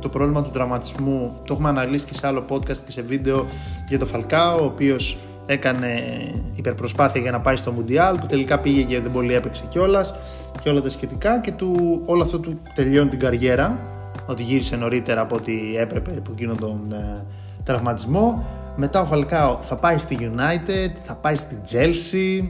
το 0.00 0.08
πρόβλημα 0.08 0.42
του 0.42 0.50
τραυματισμού. 0.50 1.40
Το 1.46 1.52
έχουμε 1.52 1.68
αναλύσει 1.68 2.04
και 2.04 2.14
σε 2.14 2.26
άλλο 2.26 2.44
podcast 2.48 2.76
και 2.84 2.90
σε 2.90 3.02
βίντεο 3.02 3.46
για 3.88 3.98
το 3.98 4.06
Φαλκάο, 4.06 4.60
ο 4.60 4.64
οποίος 4.64 5.18
έκανε 5.46 5.88
υπερπροσπάθεια 6.54 7.20
για 7.20 7.30
να 7.30 7.40
πάει 7.40 7.56
στο 7.56 7.72
Μουντιάλ, 7.72 8.18
που 8.18 8.26
τελικά 8.26 8.58
πήγε 8.58 8.82
και 8.82 9.00
δεν 9.00 9.12
πολύ 9.12 9.34
έπαιξε 9.34 9.62
κιόλας 9.68 10.14
και 10.62 10.68
όλα 10.68 10.80
τα 10.80 10.88
σχετικά. 10.88 11.40
Και 11.40 11.52
του, 11.52 12.02
όλο 12.04 12.22
αυτό 12.22 12.38
του 12.38 12.60
τελειώνει 12.74 13.08
την 13.08 13.18
καριέρα, 13.18 13.78
ότι 14.26 14.42
γύρισε 14.42 14.76
νωρίτερα 14.76 15.20
από 15.20 15.34
ό,τι 15.34 15.76
έπρεπε 15.76 16.10
από 16.18 16.30
εκείνο 16.32 16.54
τον 16.54 16.80
ε, 16.92 17.24
τραυματισμό. 17.64 18.44
Μετά 18.76 19.00
ο 19.00 19.04
Φαλκάο 19.04 19.58
θα 19.60 19.76
πάει 19.76 19.98
στη 19.98 20.18
United, 20.20 20.90
θα 21.02 21.14
πάει 21.14 21.36
στη 21.36 21.58
Chelsea, 21.70 22.48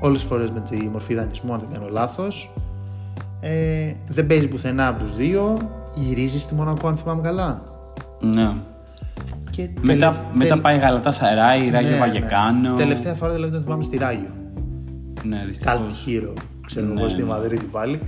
όλες 0.00 0.18
τις 0.18 0.28
φορές 0.28 0.50
με 0.50 0.60
τη 0.60 0.76
μορφή 0.76 1.14
δανεισμού 1.14 1.52
αν 1.52 1.60
δεν 1.60 1.68
κάνω 1.72 1.88
λάθος. 1.90 2.50
Ε, 3.40 3.94
δεν 4.06 4.26
παίζει 4.26 4.48
πουθενά 4.48 4.88
από 4.88 5.02
τους 5.02 5.16
δύο, 5.16 5.58
γυρίζει 5.94 6.38
στη 6.38 6.54
Μονακό 6.54 6.88
αν 6.88 6.96
θυμάμαι 6.96 7.20
καλά. 7.20 7.62
Ναι. 8.20 8.52
Και 9.58 9.68
Μετά, 9.80 10.08
τελε- 10.08 10.22
μετά 10.34 10.48
τελε- 10.48 10.60
πάει 10.62 10.78
Γαλατά 10.78 11.12
Σαράι, 11.12 11.70
Ράγιο 11.70 11.88
Ναι, 11.90 11.94
ναι. 11.94 12.00
Βαγεκάνο. 12.00 12.76
Τελευταία 12.76 13.14
φορά 13.14 13.32
δηλαδή 13.34 13.52
τον 13.52 13.62
θυμάμαι 13.62 13.82
στη 13.82 13.96
Ράγιο. 13.96 14.30
Ναι, 15.24 15.44
δυστυχώς. 15.46 15.78
Καλτ 15.78 15.92
χείρο, 15.92 16.32
ξέρω 16.66 16.86
Ναι, 16.86 17.00
εγώ 17.00 17.08
στη 17.08 17.20
ναι. 17.22 17.26
Μαδρίτη 17.28 17.64
πάλι. 17.64 18.00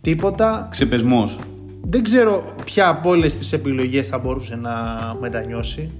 Τίποτα. 0.00 0.66
Ξεπεσμός. 0.70 1.38
Δεν 1.82 2.02
ξέρω 2.02 2.54
ποια 2.64 2.88
από 2.88 3.10
όλες 3.10 3.38
τις 3.38 3.52
επιλογές 3.52 4.08
θα 4.08 4.18
μπορούσε 4.18 4.56
να 4.56 4.72
μετανιώσει. 5.20 5.90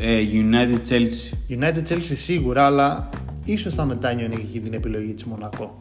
Ε, 0.00 0.18
United 0.32 0.78
Chelsea. 0.92 1.58
United 1.60 1.92
Chelsea 1.92 2.12
σίγουρα, 2.14 2.66
αλλά 2.66 3.08
ίσως 3.44 3.74
θα 3.74 3.84
μετάνιωνε 3.84 4.34
και 4.34 4.40
εκεί 4.40 4.60
την 4.60 4.72
επιλογή 4.72 5.12
της 5.14 5.24
Μονακό. 5.24 5.80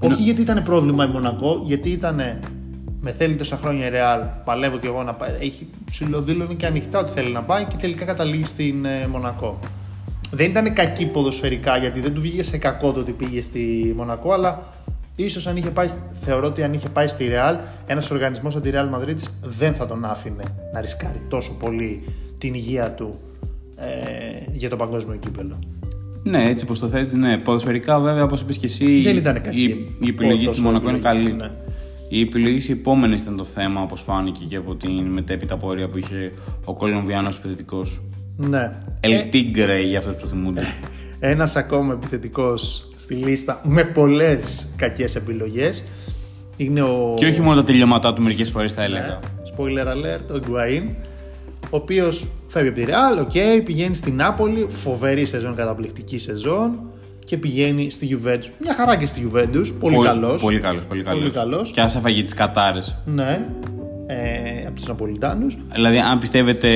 Όχι 0.00 0.22
γιατί 0.22 0.40
ήταν 0.40 0.62
πρόβλημα 0.62 1.04
η 1.04 1.08
Μονακό, 1.08 1.62
γιατί 1.66 1.90
ήταν 1.90 2.20
με 3.04 3.12
θέλει 3.12 3.34
τόσα 3.34 3.56
χρόνια 3.56 3.86
η 3.86 3.90
Real, 3.92 4.28
παλεύω 4.44 4.76
και 4.78 4.86
εγώ 4.86 5.02
να 5.02 5.12
πάει. 5.12 5.30
Έχει 5.40 5.66
ψηλοδήλωνε 5.84 6.54
και 6.54 6.66
ανοιχτά 6.66 6.98
ότι 6.98 7.12
θέλει 7.12 7.32
να 7.32 7.42
πάει 7.42 7.64
και 7.64 7.76
τελικά 7.76 8.04
καταλήγει 8.04 8.44
στην 8.44 8.84
ε, 8.84 9.06
Μονακό. 9.06 9.58
Δεν 10.30 10.50
ήταν 10.50 10.72
κακή 10.72 11.06
ποδοσφαιρικά 11.06 11.76
γιατί 11.76 12.00
δεν 12.00 12.14
του 12.14 12.20
βγήκε 12.20 12.42
σε 12.42 12.58
κακό 12.58 12.92
το 12.92 13.00
ότι 13.00 13.12
πήγε 13.12 13.42
στη 13.42 13.92
Μονακό, 13.96 14.32
αλλά 14.32 14.62
ίσως 15.16 15.46
αν 15.46 15.56
είχε 15.56 15.70
πάει, 15.70 15.86
θεωρώ 16.24 16.46
ότι 16.46 16.62
αν 16.62 16.72
είχε 16.72 16.88
πάει 16.88 17.06
στη 17.06 17.28
Real, 17.30 17.58
ένας 17.86 18.10
οργανισμός 18.10 18.52
σαν 18.52 18.62
τη 18.62 18.70
Real 18.72 18.98
Madrid 18.98 19.16
δεν 19.42 19.74
θα 19.74 19.86
τον 19.86 20.04
άφηνε 20.04 20.44
να 20.72 20.80
ρισκάρει 20.80 21.22
τόσο 21.28 21.56
πολύ 21.58 22.02
την 22.38 22.54
υγεία 22.54 22.92
του 22.92 23.20
ε, 23.76 23.86
για 24.52 24.68
το 24.68 24.76
παγκόσμιο 24.76 25.16
κύπελο. 25.16 25.58
Ναι, 26.22 26.48
έτσι 26.48 26.64
όπω 26.68 26.78
το 26.78 26.88
θέτεις, 26.88 27.14
ναι. 27.14 27.38
Ποδοσφαιρικά, 27.38 28.00
βέβαια, 28.00 28.22
όπως 28.24 28.40
είπες 28.40 28.58
και 28.58 28.66
εσύ, 28.66 29.02
Δεν 29.02 29.16
ήταν 29.16 29.42
κακή 29.42 29.62
η, 29.62 29.96
η 30.00 30.08
επιλογή 30.08 30.44
τόσο 30.46 30.60
τη 30.60 30.66
Μονακό 30.66 30.88
είναι 30.88 30.98
επιλογή, 30.98 31.24
καλή. 31.24 31.36
ναι. 31.36 31.50
Η 32.08 32.20
επιλογή 32.20 32.58
τη 32.58 32.72
επόμενη 32.72 33.14
ήταν 33.14 33.36
το 33.36 33.44
θέμα, 33.44 33.82
όπως 33.82 34.00
φάνηκε 34.02 34.44
και 34.48 34.56
από 34.56 34.74
την 34.74 34.90
μετέπειτα 35.02 35.56
πορεία 35.56 35.88
που 35.88 35.98
είχε 35.98 36.32
ο 36.64 36.74
Κολομβιάνος 36.74 37.36
επιθετικός. 37.36 38.00
Ναι. 38.36 38.70
El 39.00 39.34
Tigre 39.34 39.84
για 39.88 39.98
αυτούς 39.98 40.14
που 40.14 40.26
θυμούνται. 40.26 40.62
Ένας 41.20 41.56
ακόμα 41.56 41.92
επιθετικός 41.92 42.88
στη 42.96 43.14
λίστα 43.14 43.60
με 43.64 43.84
πολλές 43.84 44.66
κακές 44.76 45.16
επιλογές 45.16 45.84
είναι 46.56 46.82
ο. 46.82 47.14
και 47.16 47.26
όχι 47.26 47.40
μόνο 47.40 47.56
τα 47.56 47.64
τελειώματά 47.64 48.12
του, 48.12 48.22
μερικές 48.22 48.50
φορές 48.50 48.72
θα 48.72 48.80
Ναι, 48.80 48.86
έλεγα. 48.86 49.18
spoiler 49.56 49.86
alert, 49.86 50.34
ο 50.34 50.38
Ιγκουαΐν, 50.48 50.94
ο 51.70 51.76
οποίος 51.76 52.26
φεύγει 52.48 52.68
από 52.68 52.78
τη 52.80 52.84
Real, 52.88 53.20
οκ, 53.22 53.64
πηγαίνει 53.64 53.94
στην 53.94 54.14
Νάπολη, 54.16 54.66
φοβερή 54.70 55.24
σεζόν, 55.24 55.54
καταπληκτική 55.54 56.18
σεζόν 56.18 56.80
και 57.24 57.36
πηγαίνει 57.36 57.90
στη 57.90 58.08
Juventus. 58.18 58.48
Μια 58.58 58.74
χαρά 58.74 58.96
και 58.96 59.06
στη 59.06 59.30
Juventus, 59.32 59.72
πολύ 59.80 59.98
καλός. 60.04 60.42
Πολύ 60.42 60.58
καλός, 60.60 60.84
πολύ 60.84 61.02
καλός. 61.02 61.20
Πολύ 61.20 61.32
καλός. 61.32 61.70
Και 61.70 61.80
α 61.80 61.90
έφαγε 61.96 62.22
τις 62.22 62.34
κατάρες. 62.34 62.96
Ναι, 63.04 63.48
ε, 64.06 64.66
από 64.66 64.74
τους 64.74 64.86
Ναπολιτάνους. 64.86 65.58
Δηλαδή, 65.72 65.98
αν 65.98 66.18
πιστεύετε 66.18 66.70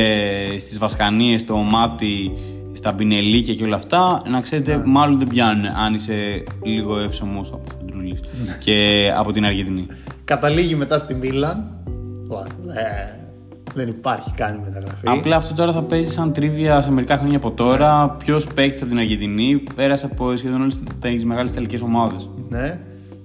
στις 0.59 0.79
βασκανίες, 0.79 1.41
στο 1.41 1.57
μάτι, 1.57 2.33
στα 2.73 2.95
μπινελίκια 2.95 3.55
και 3.55 3.65
όλα 3.65 3.77
αυτά, 3.77 4.23
να 4.31 4.41
ξέρετε, 4.41 4.77
Ναι. 4.77 4.83
μάλλον 4.85 5.19
δεν 5.19 5.27
πιάνουν 5.29 5.67
αν 5.67 5.95
είσαι 5.95 6.43
λίγο 6.63 6.99
εύσωμος 6.99 7.53
από 7.53 7.85
αντρούλης 7.85 8.21
και 8.65 9.09
από 9.17 9.33
την 9.33 9.45
Αργεντινή. 9.45 9.87
Καταλήγει 10.25 10.75
μετά 10.75 10.99
στη 10.99 11.15
Μίλαν. 11.15 11.73
Ε, 12.77 13.18
δεν 13.79 13.89
υπάρχει 13.89 14.31
καν 14.31 14.61
μεταγραφή. 14.65 15.05
Απλά 15.05 15.37
αυτό 15.37 15.55
τώρα 15.55 15.73
θα 15.73 15.83
παίζει 15.83 16.11
σαν 16.11 16.33
τρίβια 16.33 16.83
σε 16.83 16.91
μερικά 16.91 17.17
χρόνια 17.17 17.37
από 17.37 17.51
τώρα. 17.51 18.17
Ποιος 18.25 18.47
παίκτης 18.47 18.81
από 18.81 18.91
την 18.91 18.99
Αργεντινή 18.99 19.63
πέρασε 19.75 20.07
από 20.13 20.37
σχεδόν 20.37 20.61
όλες 20.61 20.83
τις 21.01 21.25
μεγάλε 21.25 21.51
τελικέ 21.51 21.79
ομάδε. 21.83 22.17
Ναι. 22.49 22.79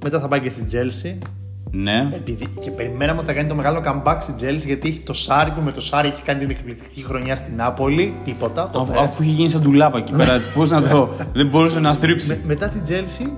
Μετά 0.04 0.20
θα 0.20 0.28
πάει 0.28 0.40
και 0.40 0.50
στην 0.50 0.66
Chelsea. 0.72 1.28
Ναι. 1.72 2.10
Επειδή, 2.14 2.48
και 2.62 2.72
περιμέναμε 2.72 3.18
ότι 3.18 3.28
θα 3.28 3.34
κάνει 3.34 3.50
το 3.50 3.56
μεγάλο 3.56 3.82
comeback 3.86 4.18
στην 4.20 4.36
Chelsea 4.36 4.66
γιατί 4.66 4.88
έχει 4.88 5.00
το 5.00 5.14
Σάρι 5.14 5.52
που 5.52 5.62
με 5.62 5.72
το 5.72 5.82
Σάρι 5.82 6.08
έχει 6.08 6.22
κάνει 6.22 6.40
την 6.40 6.50
εκπληκτική 6.50 7.04
χρονιά 7.04 7.36
στην 7.36 7.56
Νάπολη. 7.56 8.14
Τίποτα. 8.24 8.68
ποτέ. 8.68 8.92
Αφού, 8.92 9.02
αφού 9.02 9.24
είχε 9.24 9.32
γίνει 9.32 9.50
σαν 9.50 9.62
ντουλάπα 9.62 9.98
εκεί 9.98 10.12
πέρα, 10.12 10.40
πώς 10.56 10.70
να 10.70 10.82
το. 10.88 11.10
δεν 11.34 11.48
μπορούσε 11.48 11.80
να 11.80 11.94
στρίψει. 11.94 12.28
Με- 12.28 12.40
μετά 12.46 12.70
την 12.70 12.82
Chelsea 12.88 13.30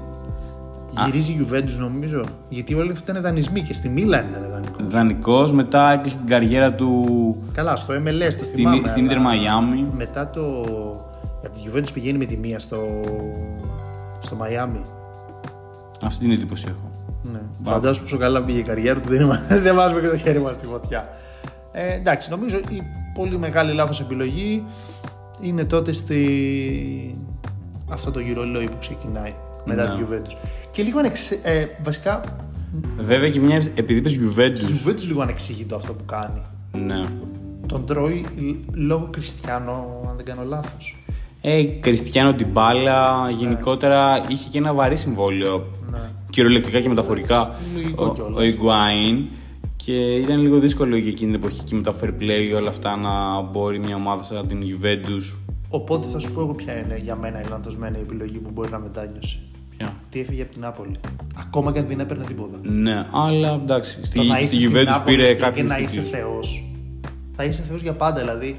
γυρίζει 1.06 1.32
η 1.32 1.48
Juventus 1.52 1.78
νομίζω. 1.80 2.24
Γιατί 2.50 2.74
όλοι 2.74 2.92
αυτοί 2.92 3.12
ήταν 3.12 3.22
δανεισμοί 3.24 3.62
και 3.62 3.74
στη 3.74 3.90
Μίλαν 3.90 4.26
ήταν 4.30 4.50
δανεικός. 4.52 4.88
Δανεικός, 4.88 5.52
μετά 5.52 5.92
έκλεισε 5.92 6.18
την 6.18 6.28
καριέρα 6.28 6.74
του 6.74 7.06
Καλά, 7.54 7.76
στο 7.76 7.94
MLS 7.94 8.34
το 8.38 8.44
στην, 8.44 8.56
θυμάμαι. 8.56 8.88
στην 8.88 9.04
Ιντερ 9.04 9.18
αλλά 9.18 9.26
Μαϊάμι. 9.26 9.88
Μετά 9.94 10.30
το. 10.30 10.42
Από 11.46 11.54
τη 11.54 11.60
Juventus 11.72 11.90
πηγαίνει 11.94 12.18
με 12.18 12.26
τη 12.26 12.38
μία 12.38 12.60
στο. 12.60 12.78
στο 14.20 14.36
Μαϊάμι. 14.36 14.82
Αυτή 16.06 16.20
την 16.24 16.32
εντύπωση 16.32 16.66
έχω. 16.70 16.90
Ναι. 17.34 17.40
Φαντάζομαι 17.64 18.04
πόσο 18.04 18.18
καλά 18.18 18.42
πήγε 18.44 18.60
η 18.60 18.64
καριέρα 18.64 19.00
του, 19.00 19.10
δεν, 19.10 19.22
είμα- 19.22 19.42
δεν 19.66 19.76
βάζουμε 19.76 20.02
και 20.02 20.08
το 20.08 20.18
χέρι 20.18 20.40
μας 20.40 20.56
στη 20.56 20.66
φωτιά. 20.66 21.08
Ε, 21.72 21.94
εντάξει, 21.94 22.30
νομίζω 22.30 22.58
η 22.58 22.82
πολύ 23.14 23.38
μεγάλη 23.38 23.74
λάθος 23.74 24.00
επιλογή 24.00 24.64
είναι 25.42 25.64
τότε 25.64 25.92
στη... 25.92 27.16
αυτό 27.90 28.12
το 28.12 28.20
γυρολόι 28.20 28.66
που 28.66 28.78
ξεκινάει 28.80 29.34
μετά 29.66 29.84
Ναι. 29.84 29.90
τη 29.96 30.02
Juventus. 30.10 30.48
Και 30.72 30.84
λίγο 30.84 31.00
ανεξε... 31.00 31.40
ε, 31.44 31.66
βασικά 31.84 32.22
Βέβαια 33.00 33.30
και 33.30 33.40
μια. 33.40 33.62
Επειδή 33.76 34.00
είπες 34.00 34.16
η 34.16 34.20
Juventus. 34.30 34.90
Juventus 34.90 35.06
λίγο 35.08 35.22
ανεξήγητο 35.22 35.76
αυτό 35.76 35.94
που 35.94 36.06
κάνει. 36.06 36.42
Ναι. 36.86 37.04
Τον 37.68 37.86
τρώει 37.86 38.26
λόγω 38.72 39.08
Κριστιανό, 39.12 40.02
αν 40.10 40.16
δεν 40.16 40.26
κάνω 40.26 40.44
λάθος. 40.44 40.98
Ε, 41.42 41.64
Κριστιανό 41.64 42.34
την 42.34 42.48
μπάλα, 42.52 43.30
γενικότερα 43.38 44.26
είχε 44.28 44.48
και 44.52 44.58
ένα 44.58 44.74
βαρύ 44.74 44.96
συμβόλαιο. 44.96 45.66
Ναι. 45.92 45.98
Κυριολεκτικά 46.30 46.80
και 46.82 46.90
μεταφορικά. 46.90 47.52
Λογικό 47.76 48.06
ο, 48.06 48.12
κιόλας. 48.14 48.38
ο 48.40 48.44
Ιγκουάιν. 48.44 49.26
Και 49.76 49.94
ήταν 50.16 50.40
λίγο 50.42 50.60
δύσκολο 50.60 50.96
για 50.96 51.10
εκείνη 51.12 51.32
την 51.32 51.40
εποχή 51.44 51.64
και 51.64 51.76
με 51.76 51.82
τα 51.82 51.94
fair 52.02 52.08
play 52.10 52.56
όλα 52.58 52.70
αυτά 52.70 52.96
να 52.96 53.42
μπορεί 53.42 53.80
μια 53.80 53.96
ομάδα 53.96 54.24
σαν 54.24 54.48
την 54.48 54.60
Juventus. 54.64 55.36
Οπότε 55.70 56.08
θα 56.08 56.20
σου 56.20 56.32
πω 56.32 56.42
εγώ 56.42 56.54
ποια 56.54 56.74
είναι 56.78 57.00
για 57.04 57.16
μένα 57.16 57.42
η 57.42 57.46
λανθασμένη 57.50 57.98
επιλογή 58.00 58.38
που 58.38 58.50
μπορεί 58.54 58.72
να 58.72 58.80
μετάνιωσε. 58.80 59.40
Ποια. 59.78 59.96
Ότι 60.10 60.20
έφυγε 60.20 60.42
από 60.42 60.52
την 60.52 60.62
Νάπολη. 60.62 61.00
Ακόμα 61.40 61.72
και 61.72 61.80
αν 61.80 61.86
δεν 61.88 62.00
έπαιρνε 62.00 62.24
τίποτα. 62.24 62.58
Ναι, 62.62 63.06
αλλά 63.14 63.52
εντάξει. 63.54 64.00
Στη, 64.06 64.18
Το 64.18 64.24
να 64.24 64.36
στη 64.36 64.44
είσαι 64.46 64.56
στην 64.68 64.72
Juventus 64.72 64.86
Νάπολη 64.86 65.16
πήρε 65.16 65.34
και 65.34 65.40
κάποιους 65.42 65.70
να 65.70 65.78
είσαι 65.78 66.02
Θεός. 66.02 66.64
Θα 67.36 67.44
είσαι 67.44 67.64
Θεός 67.70 67.82
για 67.82 67.94
πάντα. 67.94 68.20
Δηλαδή, 68.20 68.56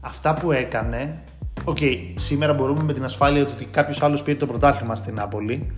αυτά 0.00 0.34
που 0.34 0.52
έκανε. 0.52 1.22
Οκ, 1.64 1.78
σήμερα 2.14 2.54
μπορούμε 2.54 2.82
με 2.82 2.92
την 2.92 3.04
ασφάλεια 3.04 3.42
ότι 3.42 3.64
κάποιος 3.64 4.02
άλλος 4.02 4.22
πήρε 4.22 4.36
το 4.36 4.46
πρωτάθλημα 4.46 4.94
στην 4.94 5.14
Νάπολη. 5.14 5.72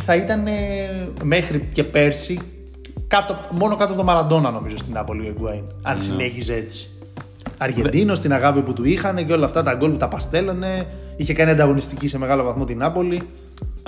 Θα 0.00 0.14
ήταν 0.16 0.46
ε, 0.46 0.52
μέχρι 1.22 1.68
και 1.72 1.84
πέρσι 1.84 2.38
κάτω, 3.08 3.36
μόνο 3.52 3.76
κάτω 3.76 3.90
από 3.92 4.00
το 4.00 4.04
Μαραντόνα 4.04 4.50
νομίζω 4.50 4.76
στην 4.76 4.92
Νάπολη 4.92 5.20
ο 5.26 5.28
Ιγκουαΐν. 5.28 5.62
Αν 5.82 5.94
Ναι. 5.94 6.00
συνέχιζε 6.00 6.54
έτσι. 6.54 6.88
Αργεντίνος, 7.58 8.20
την 8.20 8.32
αγάπη 8.32 8.60
που 8.60 8.72
του 8.72 8.84
είχαν 8.84 9.26
και 9.26 9.32
όλα 9.32 9.44
αυτά 9.46 9.62
τα 9.62 9.74
γκολ 9.74 9.90
που 9.90 9.96
τα 9.96 10.08
παστέλωνε. 10.08 10.86
Είχε 11.16 11.32
κάνει 11.32 11.50
ανταγωνιστική 11.50 12.08
σε 12.08 12.18
μεγάλο 12.18 12.42
βαθμό 12.42 12.64
την 12.64 12.78
Νάπολη. 12.78 13.20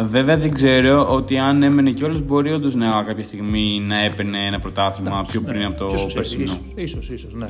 Βέβαια 0.02 0.36
δεν 0.36 0.52
ξέρω 0.52 1.08
ότι 1.14 1.38
αν 1.38 1.62
έμενε 1.62 1.90
κιόλας 1.90 2.20
μπορεί 2.20 2.52
όντως 2.52 2.74
να 2.74 3.02
κάποια 3.06 3.24
στιγμή 3.24 3.82
να 3.86 4.04
έπαιρνε 4.04 4.46
ένα 4.46 4.58
πρωτάθλημα 4.58 5.24
πιο 5.28 5.40
πριν 5.40 5.64
από 5.64 5.76
το 5.78 5.84
Ποιος 5.86 6.00
ξέρει, 6.06 6.14
περσινό. 6.14 6.44
ίσως, 6.44 6.60
ίσως, 6.74 7.08
ίσως, 7.08 7.34
ναι. 7.34 7.48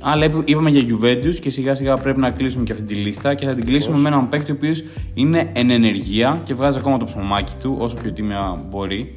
Αλλά 0.00 0.24
είπα- 0.24 0.42
είπαμε 0.44 0.70
για 0.70 0.82
Juventus 0.96 1.34
και 1.40 1.50
σιγά 1.50 1.74
σιγά 1.74 1.96
πρέπει 1.96 2.20
να 2.20 2.30
κλείσουμε 2.30 2.64
και 2.64 2.72
αυτή 2.72 2.84
τη 2.84 2.94
λίστα 2.94 3.34
και 3.34 3.46
θα 3.46 3.54
την 3.54 3.64
κλείσουμε 3.64 3.98
με 3.98 4.08
έναν 4.08 4.28
παίκτη 4.28 4.50
ο 4.50 4.54
οποίος 4.56 4.84
είναι 5.14 5.50
εν 5.52 5.70
ενεργεία 5.70 6.40
και 6.44 6.54
βγάζει 6.54 6.78
ακόμα 6.78 6.96
το 6.98 7.04
ψωμάκι 7.04 7.52
του 7.60 7.76
όσο 7.78 7.96
πιο 8.02 8.12
τίμια 8.12 8.64
μπορεί. 8.70 9.12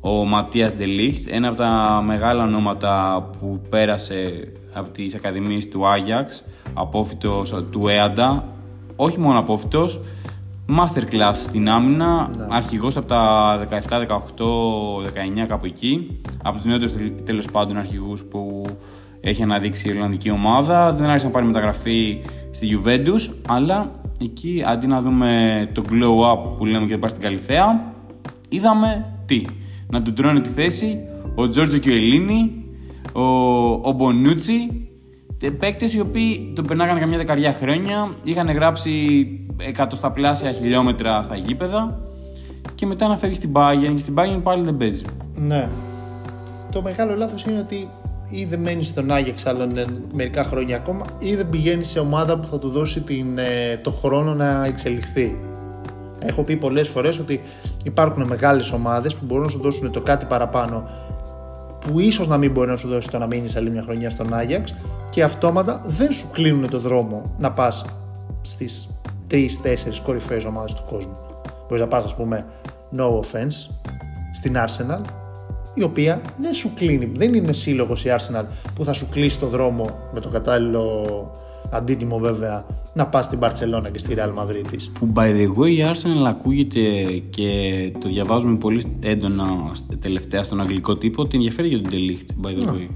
Ο 0.00 0.24
Ματίας 0.24 0.74
Ντελίχτ, 0.74 1.28
ένα 1.30 1.48
από 1.48 1.56
τα 1.56 2.02
μεγάλα 2.06 2.44
ονόματα 2.44 3.22
που 3.40 3.60
πέρασε 3.70 4.48
από 4.72 4.88
τις 4.88 5.14
ακαδημίες 5.14 5.68
του 5.68 5.86
Άγιαξ, 5.88 6.44
απόφυτος 6.74 7.54
του 7.70 7.88
Έαντα, 7.88 8.48
όχι 8.96 9.20
μόνο 9.20 9.38
απόφυτος, 9.38 10.00
masterclass 10.68 11.32
στην 11.34 11.68
άμυνα, 11.68 12.30
αρχηγός 12.50 12.96
από 12.96 13.06
τα 13.06 13.58
17, 13.88 14.00
18, 14.00 15.02
19 15.42 15.46
κάπου 15.48 15.66
εκεί, 15.66 16.20
από 16.42 16.56
τους 16.56 16.64
νεότερους 16.64 16.92
τελ- 16.92 17.20
τέλος 17.24 17.44
πάντων 17.52 17.76
αρχηγούς 17.76 18.24
που 18.24 18.64
έχει 19.20 19.42
αναδείξει 19.42 19.88
η 19.88 19.90
Ιρλανδική 19.94 20.30
ομάδα. 20.30 20.92
Δεν 20.92 21.06
άρχισε 21.06 21.26
να 21.26 21.32
πάρει 21.32 21.46
μεταγραφή 21.46 22.20
στη 22.50 22.78
Juventus, 22.78 23.32
αλλά 23.48 23.90
εκεί 24.20 24.62
αντί 24.66 24.86
να 24.86 25.00
δούμε 25.02 25.30
το 25.74 25.82
glow 25.90 26.32
up 26.32 26.56
που 26.58 26.64
λέμε 26.64 26.78
και 26.80 26.86
δεν 26.86 26.96
υπάρχει 26.96 27.16
στην 27.16 27.28
Καλυθέα, 27.28 27.92
είδαμε 28.48 29.06
τι. 29.26 29.44
Να 29.90 30.02
του 30.02 30.12
τρώνε 30.12 30.40
τη 30.40 30.48
θέση 30.48 30.98
ο 31.34 31.48
Τζόρτζο 31.48 31.78
Κιουελίνη, 31.78 32.64
ο, 33.12 33.22
ο 33.88 33.92
Μπονούτσι, 33.96 34.85
παίκτες 35.58 35.94
οι 35.94 36.00
οποίοι 36.00 36.52
τον 36.54 36.66
περνάγανε 36.66 37.00
καμιά 37.00 37.18
δεκαριά 37.18 37.52
χρόνια, 37.52 38.12
είχαν 38.22 38.50
γράψει 38.50 38.90
εκατοσταπλάσια 39.56 40.52
χιλιόμετρα 40.52 41.22
στα 41.22 41.36
γήπεδα 41.36 41.98
και 42.74 42.86
μετά 42.86 43.08
να 43.08 43.16
φεύγει 43.16 43.34
στην 43.34 43.52
Bayern 43.52 43.92
και 43.94 44.00
στην 44.00 44.14
Bayern 44.16 44.40
πάλι 44.42 44.64
δεν 44.64 44.76
παίζει. 44.76 45.04
Ναι. 45.34 45.68
Το 46.72 46.82
μεγάλο 46.82 47.14
λάθος 47.14 47.44
είναι 47.44 47.58
ότι 47.58 47.88
ή 48.30 48.44
δεν 48.44 48.60
μένεις 48.60 48.86
στον 48.86 49.10
Άγιαξ 49.10 49.46
άλλα 49.46 49.64
ε, 49.64 49.84
μερικά 50.12 50.44
χρόνια 50.44 50.76
ακόμα 50.76 51.06
ή 51.18 51.34
δεν 51.34 51.48
πηγαίνεις 51.48 51.88
σε 51.88 51.98
ομάδα 51.98 52.38
που 52.38 52.46
θα 52.46 52.58
του 52.58 52.68
δώσει 52.68 53.00
την, 53.00 53.38
ε, 53.38 53.76
το 53.82 53.90
χρόνο 53.90 54.34
να 54.34 54.64
εξελιχθεί. 54.64 55.38
Έχω 56.18 56.42
πει 56.42 56.56
πολλές 56.56 56.88
φορές 56.88 57.18
ότι 57.18 57.40
υπάρχουν 57.82 58.22
μεγάλες 58.26 58.72
ομάδες 58.72 59.14
που 59.14 59.24
μπορούν 59.24 59.44
να 59.44 59.50
σου 59.50 59.58
δώσουν 59.58 59.92
το 59.92 60.00
κάτι 60.00 60.24
παραπάνω 60.24 60.88
που 61.86 62.00
ίσως 62.00 62.28
να 62.28 62.36
μην 62.36 62.50
μπορεί 62.50 62.70
να 62.70 62.76
σου 62.76 62.88
δώσει 62.88 63.10
το 63.10 63.18
να 63.18 63.26
μείνεις 63.26 63.56
άλλη 63.56 63.70
μια 63.70 63.82
χρονιά 63.82 64.10
στον 64.10 64.34
Άγιαξ 64.34 64.74
και 65.10 65.22
αυτόματα 65.22 65.80
δεν 65.86 66.12
σου 66.12 66.28
κλείνουν 66.32 66.70
το 66.70 66.80
δρόμο 66.80 67.34
να 67.38 67.52
πας 67.52 67.84
στις 68.42 68.88
3-4 69.30 69.36
κορυφαίες 70.02 70.44
ομάδες 70.44 70.74
του 70.74 70.82
κόσμου. 70.88 71.16
Μπορείς 71.68 71.80
να 71.80 71.88
πας 71.88 72.04
ας 72.04 72.14
πούμε 72.14 72.44
no 72.96 73.20
offense 73.20 73.70
στην 74.32 74.56
Arsenal 74.56 75.00
η 75.74 75.82
οποία 75.82 76.20
δεν 76.38 76.54
σου 76.54 76.70
κλείνει, 76.74 77.12
δεν 77.14 77.34
είναι 77.34 77.52
σύλλογος 77.52 78.04
η 78.04 78.08
Arsenal 78.18 78.44
που 78.74 78.84
θα 78.84 78.92
σου 78.92 79.08
κλείσει 79.08 79.38
το 79.38 79.46
δρόμο 79.46 79.90
με 80.12 80.20
το 80.20 80.28
κατάλληλο 80.28 81.06
αντίτιμο 81.70 82.18
βέβαια 82.18 82.66
να 82.94 83.06
πας 83.06 83.24
στην 83.24 83.38
Barcelona 83.42 83.90
και 83.92 83.98
στη 83.98 84.14
Real 84.18 84.42
Madrid 84.42 84.64
της. 84.70 84.90
Που 84.98 85.12
by 85.14 85.26
the 85.26 85.48
way 85.58 85.70
η 85.70 85.84
Arsenal 85.92 86.26
ακούγεται 86.26 86.80
και 87.30 87.50
το 88.00 88.08
διαβάζουμε 88.08 88.56
πολύ 88.56 88.96
έντονα 89.00 89.46
τελευταία 90.00 90.42
στον 90.42 90.60
αγγλικό 90.60 90.96
τύπο 90.96 91.22
ότι 91.22 91.36
ενδιαφέρει 91.36 91.68
για 91.68 91.80
τον 91.80 91.90
Delict 91.92 92.46
by 92.46 92.50
the 92.50 92.68
way. 92.68 92.88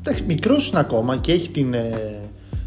Εντάξει, 0.00 0.24
μικρός 0.26 0.68
είναι 0.70 0.80
ακόμα 0.80 1.16
και 1.16 1.32
έχει 1.32 1.48
την, 1.48 1.74
ε, 1.74 2.20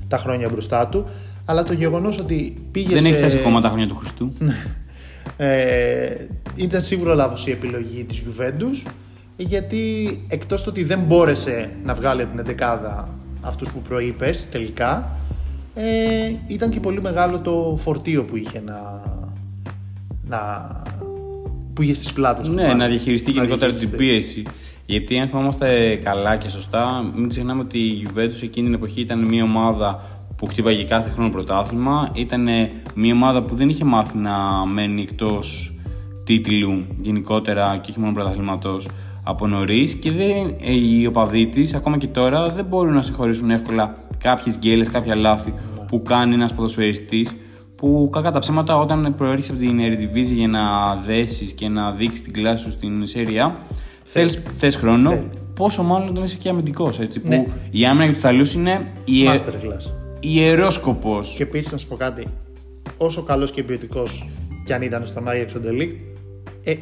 τα 0.07 0.17
χρόνια 0.17 0.49
μπροστά 0.49 0.87
του, 0.87 1.05
αλλά 1.45 1.63
το 1.63 1.73
γεγονός 1.73 2.19
ότι 2.19 2.53
πήγε 2.71 2.93
Δεν 2.93 3.01
σε... 3.01 3.07
έχει 3.07 3.17
φτάσει 3.17 3.37
ακόμα 3.37 3.61
τα 3.61 3.67
χρόνια 3.67 3.87
του 3.87 3.95
Χριστού. 3.95 4.31
Ε, 5.39 6.27
ήταν 6.55 6.81
σίγουρα 6.81 7.15
λάθος 7.15 7.47
η 7.47 7.51
επιλογή 7.51 8.03
της 8.03 8.23
Juventus 8.25 8.91
γιατί 9.37 9.79
εκτός 10.27 10.61
του 10.61 10.67
ότι 10.69 10.83
δεν 10.83 10.99
μπόρεσε 10.99 11.71
να 11.83 11.93
βγάλει 11.93 12.21
από 12.21 12.31
την 12.31 12.39
εντεκάδα 12.39 13.17
αυτούς 13.41 13.71
που 13.71 13.81
προείπες 13.81 14.49
τελικά 14.49 15.17
ε, 15.79 16.35
ήταν 16.47 16.69
και 16.69 16.79
πολύ 16.79 17.01
μεγάλο 17.01 17.39
το 17.39 17.77
φορτίο 17.79 18.23
που 18.23 18.37
είχε 18.37 18.61
να, 18.65 19.01
να 20.27 20.39
που 21.73 21.81
είχε 21.81 21.93
στις 21.93 22.13
πλάτες 22.13 22.47
του 22.47 22.53
ναι, 22.53 22.61
πάνω. 22.61 22.75
να 22.75 22.87
διαχειριστεί 22.87 23.31
γενικότερα 23.31 23.71
την 23.71 23.89
διαχειριστεί. 23.89 24.05
πίεση. 24.05 24.43
Γιατί 24.85 25.19
αν 25.19 25.27
θυμάμαστε 25.27 25.95
καλά 26.03 26.37
και 26.37 26.49
σωστά, 26.49 27.11
μην 27.15 27.29
ξεχνάμε 27.29 27.61
ότι 27.61 27.79
η 27.79 28.07
Juventus 28.07 28.43
εκείνη 28.43 28.65
την 28.65 28.73
εποχή 28.73 29.01
ήταν 29.01 29.27
μια 29.27 29.43
ομάδα 29.43 30.03
που 30.37 30.45
χτύπαγε 30.45 30.83
κάθε 30.83 31.09
χρόνο 31.09 31.29
πρωτάθλημα. 31.29 32.09
Ήταν 32.13 32.47
μια 32.95 33.13
ομάδα 33.13 33.43
που 33.43 33.55
δεν 33.55 33.69
είχε 33.69 33.83
μάθει 33.83 34.17
να 34.17 34.65
μένει 34.65 35.01
εκτός 35.01 35.73
τίτλου 36.23 36.85
γενικότερα 37.01 37.79
και 37.81 37.89
όχι 37.89 37.99
μόνο 37.99 38.13
πρωταθλήματος 38.13 38.87
από 39.23 39.47
νωρίς. 39.47 39.93
Και 39.93 40.11
δεν, 40.11 40.55
ε, 40.61 40.73
οι 40.73 41.05
οπαδοί 41.05 41.47
της, 41.47 41.73
ακόμα 41.73 41.97
και 41.97 42.07
τώρα, 42.07 42.49
δεν 42.49 42.65
μπορούν 42.65 42.93
να 42.93 43.01
συγχωρήσουν 43.01 43.49
εύκολα 43.49 44.06
κάποιες 44.29 44.57
γκέλες, 44.57 44.89
κάποια 44.89 45.15
λάθη 45.15 45.53
που 45.87 46.01
κάνει 46.01 46.33
ένας 46.33 46.53
ποδοσφαιριστής 46.53 47.35
που 47.75 48.09
κακά 48.11 48.31
τα 48.31 48.39
ψέματα 48.39 48.77
όταν 48.77 49.15
προέρχεσαι 49.17 49.51
από 49.51 49.61
την 49.61 49.79
Eredivisie 49.79 50.33
για 50.33 50.47
να 50.47 50.95
δέσεις 51.05 51.51
και 51.51 51.67
να 51.67 51.91
δείξεις 51.91 52.21
την 52.21 52.33
κλάση 52.33 52.63
σου 52.63 52.71
στην 52.71 53.03
Serie 53.13 53.47
A 53.47 53.51
θες, 54.03 54.39
θες 54.57 54.75
χρόνο, 54.75 55.09
Θέλεις. 55.09 55.25
πόσο 55.55 55.83
μάλλον 55.83 56.07
όταν 56.07 56.23
είσαι 56.23 56.37
και 56.37 56.49
αμυντικός, 56.49 56.99
έτσι, 56.99 57.21
Ναι. 57.25 57.37
που 57.37 57.51
η 57.71 57.85
άμυνα 57.85 58.03
για 58.03 58.13
τους 58.13 58.21
Ιταλούς 58.21 58.53
είναι 58.53 58.91
ιε, 59.05 59.29
Masterclass. 59.33 59.91
ιερόσκοπος. 60.19 61.33
Και 61.37 61.43
επίσης 61.43 61.71
να 61.71 61.77
σου 61.77 61.87
πω 61.87 61.95
κάτι. 61.95 62.27
Όσο 62.97 63.21
καλός 63.23 63.51
και 63.51 63.63
ποιοτικός 63.63 64.29
κι 64.65 64.73
αν 64.73 64.81
ήταν 64.81 65.05
στον 65.05 65.27
Άγιαξ 65.29 65.55
ο 65.55 65.59
Ντελίκτ, 65.59 65.95
ε, 66.63 66.73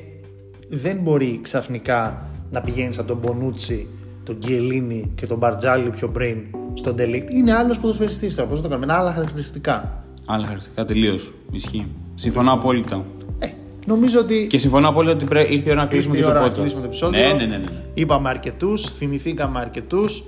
δεν 0.70 0.98
μπορεί 1.02 1.40
ξαφνικά 1.42 2.28
να 2.52 2.62
πηγαίνεις 2.62 2.98
από 3.00 3.08
τον 3.08 3.18
Μπονούτσι, 3.18 3.88
τον 4.26 4.38
Γκιελίνη 4.38 5.12
και 5.16 5.26
τον 5.26 5.38
Μπαρτζάλι 5.38 5.90
πιο 5.90 6.10
πριν 6.10 6.38
στον 6.74 6.96
Ντελίκτ. 6.96 7.30
Είναι 7.34 7.54
άλλος 7.54 7.80
ποδοσφαιριστής 7.80 8.36
τώρα. 8.36 8.50
Πώς 8.50 8.62
το 8.62 8.68
κάνουμε, 8.68 8.86
είναι 8.86 8.94
άλλα 9.02 9.14
χαρακτηριστικά. 9.14 10.04
Άλλα 10.26 10.44
χαρακτηριστικά 10.46 10.86
τελείως. 10.86 11.34
Ισχύει. 11.52 11.88
Συμφωνώ 12.16 12.52
απόλυτα. 12.54 13.06
Ε, 13.40 13.48
Νομίζω 13.86 14.20
ότι 14.20 14.48
Και 14.50 14.58
συμφωνώ 14.58 14.90
απόλυτα 14.90 15.14
ότι 15.14 15.26
πρέ... 15.26 15.42
ήρθε 15.52 15.70
η 15.70 15.72
ώρα 15.72 15.82
να 15.82 15.88
κλείσουμε 15.88 16.18
ήρθε 16.18 16.30
και 16.30 16.36
η 16.36 16.40
το 16.40 16.40
ώρα 16.44 16.48
podcast. 16.52 16.56
να 16.56 16.60
κλείσουμε 16.62 16.82
το 16.82 16.88
επεισόδιο. 16.88 17.20
Ναι, 17.20 17.28
ναι, 17.28 17.34
ναι. 17.34 17.46
ναι. 17.46 17.58
ναι. 17.58 17.64
Είπαμε 17.94 18.30
αρκετούς, 18.30 18.82
θυμηθήκαμε 18.90 19.60
αρκετούς. 19.60 20.24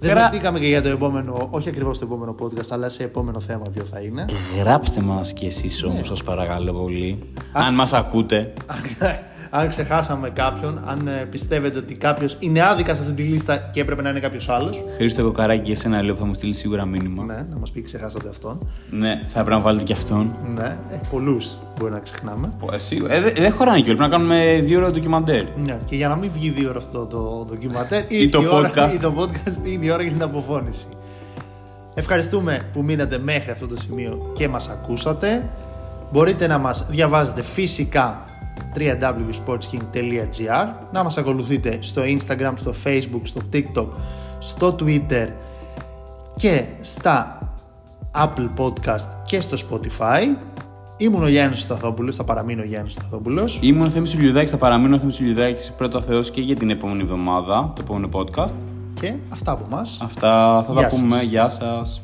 Δεν 0.00 0.10
Γρα- 0.10 0.20
δεχτήκαμε 0.20 0.58
και 0.58 0.66
για 0.66 0.82
το 0.82 0.88
επόμενο, 0.88 1.48
όχι 1.50 1.68
ακριβώς 1.68 1.98
το 1.98 2.04
επόμενο 2.06 2.34
podcast, 2.42 2.66
αλλά 2.70 2.88
σε 2.88 3.02
επόμενο 3.04 3.40
θέμα 3.40 3.64
ποιο 3.74 3.84
θα 3.84 4.00
είναι. 4.00 4.24
Γράψτε 4.58 5.00
μας 5.02 5.32
κι 5.32 5.46
εσείς 5.46 5.84
όμως, 5.84 6.06
σας 6.06 6.22
παρακαλώ 6.22 6.72
πολύ. 6.72 7.18
Αν 7.52 7.74
μας 7.74 7.92
ακούτε. 7.92 8.52
Αν 9.50 9.68
ξεχάσαμε 9.68 10.30
κάποιον, 10.30 10.80
αν 10.86 11.06
ε, 11.06 11.24
πιστεύετε 11.30 11.78
ότι 11.78 11.94
κάποιος 11.94 12.36
είναι 12.40 12.62
άδικα 12.62 12.94
σε 12.94 13.00
αυτή 13.00 13.12
τη 13.12 13.22
λίστα 13.22 13.56
και 13.72 13.80
έπρεπε 13.80 14.02
να 14.02 14.08
είναι 14.08 14.20
κάποιος 14.20 14.48
άλλος. 14.48 14.84
Χρήστο 14.96 15.22
Κοκαράκη 15.22 15.62
και 15.62 15.72
εσένα 15.72 16.02
λέω 16.02 16.14
θα 16.14 16.24
μου 16.24 16.34
στείλει 16.34 16.54
σίγουρα 16.54 16.84
μήνυμα. 16.84 17.24
Ναι, 17.24 17.34
να 17.50 17.56
μας 17.58 17.70
πει 17.70 17.82
ξεχάσατε 17.82 18.28
αυτόν. 18.28 18.66
Ναι, 18.90 19.22
θα 19.26 19.40
έπρεπε 19.40 19.50
να 19.56 19.60
βάλετε 19.62 19.84
κι 19.84 19.92
αυτόν. 19.92 20.34
Ναι, 20.54 20.76
ε, 20.92 21.00
πολλούς 21.10 21.56
μπορεί 21.78 21.92
να 21.92 21.98
ξεχνάμε. 21.98 22.52
Πω, 22.58 22.68
Εσύ, 22.74 23.02
ε, 23.08 23.20
δεν 23.20 23.32
δεν 23.36 23.52
χωράνε 23.52 23.80
κιόλα, 23.80 23.96
πρέπει 23.96 24.10
να 24.10 24.16
κάνουμε 24.16 24.60
δύο 24.64 24.78
ώρα 24.78 24.90
ντοκιμαντέρ. 24.90 25.42
Ναι, 25.64 25.78
και 25.84 25.96
για 25.96 26.08
να 26.08 26.16
μην 26.16 26.30
βγει 26.34 26.50
δύο 26.50 26.68
ώρα 26.68 26.78
αυτό 26.78 27.06
το 27.06 27.44
ντοκιματέρ 27.48 28.02
Ή 28.12 28.28
το 28.28 28.40
η 28.42 28.46
ώρα- 28.46 28.70
podcast. 28.74 28.92
ή 28.94 28.96
το 28.98 29.12
podcast 29.18 29.66
είναι 29.66 29.84
η 29.86 29.90
ώρα 29.90 30.02
για 30.02 30.12
την 30.12 30.22
αποφώνηση. 30.22 30.86
Ευχαριστούμε 31.94 32.60
που 32.72 32.82
μείνατε 32.82 33.18
μέχρι 33.18 33.50
αυτό 33.50 33.66
το 33.66 33.76
σημείο 33.76 34.32
και 34.34 34.48
μας 34.48 34.68
ακούσατε. 34.68 35.48
Μπορείτε 36.12 36.46
να 36.46 36.58
μας 36.58 36.86
διαβάζετε 36.90 37.42
φυσικά 37.42 38.24
www.sportsking.gr 38.76 40.66
να 40.92 41.02
μας 41.02 41.16
ακολουθείτε 41.16 41.78
στο 41.80 42.02
Instagram, 42.02 42.52
στο 42.54 42.74
Facebook, 42.84 43.20
στο 43.22 43.40
TikTok, 43.52 43.86
στο 44.38 44.76
Twitter 44.80 45.28
και 46.36 46.64
στα 46.80 47.38
Apple 48.14 48.48
Podcast 48.56 49.06
και 49.24 49.40
στο 49.40 49.56
Spotify. 49.70 50.36
Ήμουν 50.96 51.22
ο 51.22 51.28
Γιάννης 51.28 51.60
Σταθόπουλος, 51.60 52.16
θα 52.16 52.24
παραμείνω 52.24 52.62
ο 52.62 52.64
Γιάννης 52.64 52.92
Σταθόπουλος. 52.92 53.58
Ήμουν 53.62 53.86
ο 53.86 53.90
Θέμης 53.90 54.14
Λιουδάκης, 54.14 54.50
θα 54.50 54.56
παραμείνω 54.56 54.96
ο 54.96 54.98
Θέμης 54.98 55.20
Λιουδάκης 55.20 55.72
πρώτα 55.76 56.00
Θεός 56.00 56.30
και 56.30 56.40
για 56.40 56.56
την 56.56 56.70
επόμενη 56.70 57.02
εβδομάδα, 57.02 57.72
το 57.74 57.80
επόμενο 57.84 58.08
podcast. 58.12 58.54
Και 59.00 59.14
αυτά 59.28 59.52
από 59.52 59.66
μας. 59.70 59.98
Αυτά 60.02 60.64
θα 60.66 60.72
Γεια 60.72 60.82
τα 60.82 60.90
σας. 60.90 61.00
πούμε. 61.00 61.22
Γεια 61.22 61.48
σας. 61.48 62.00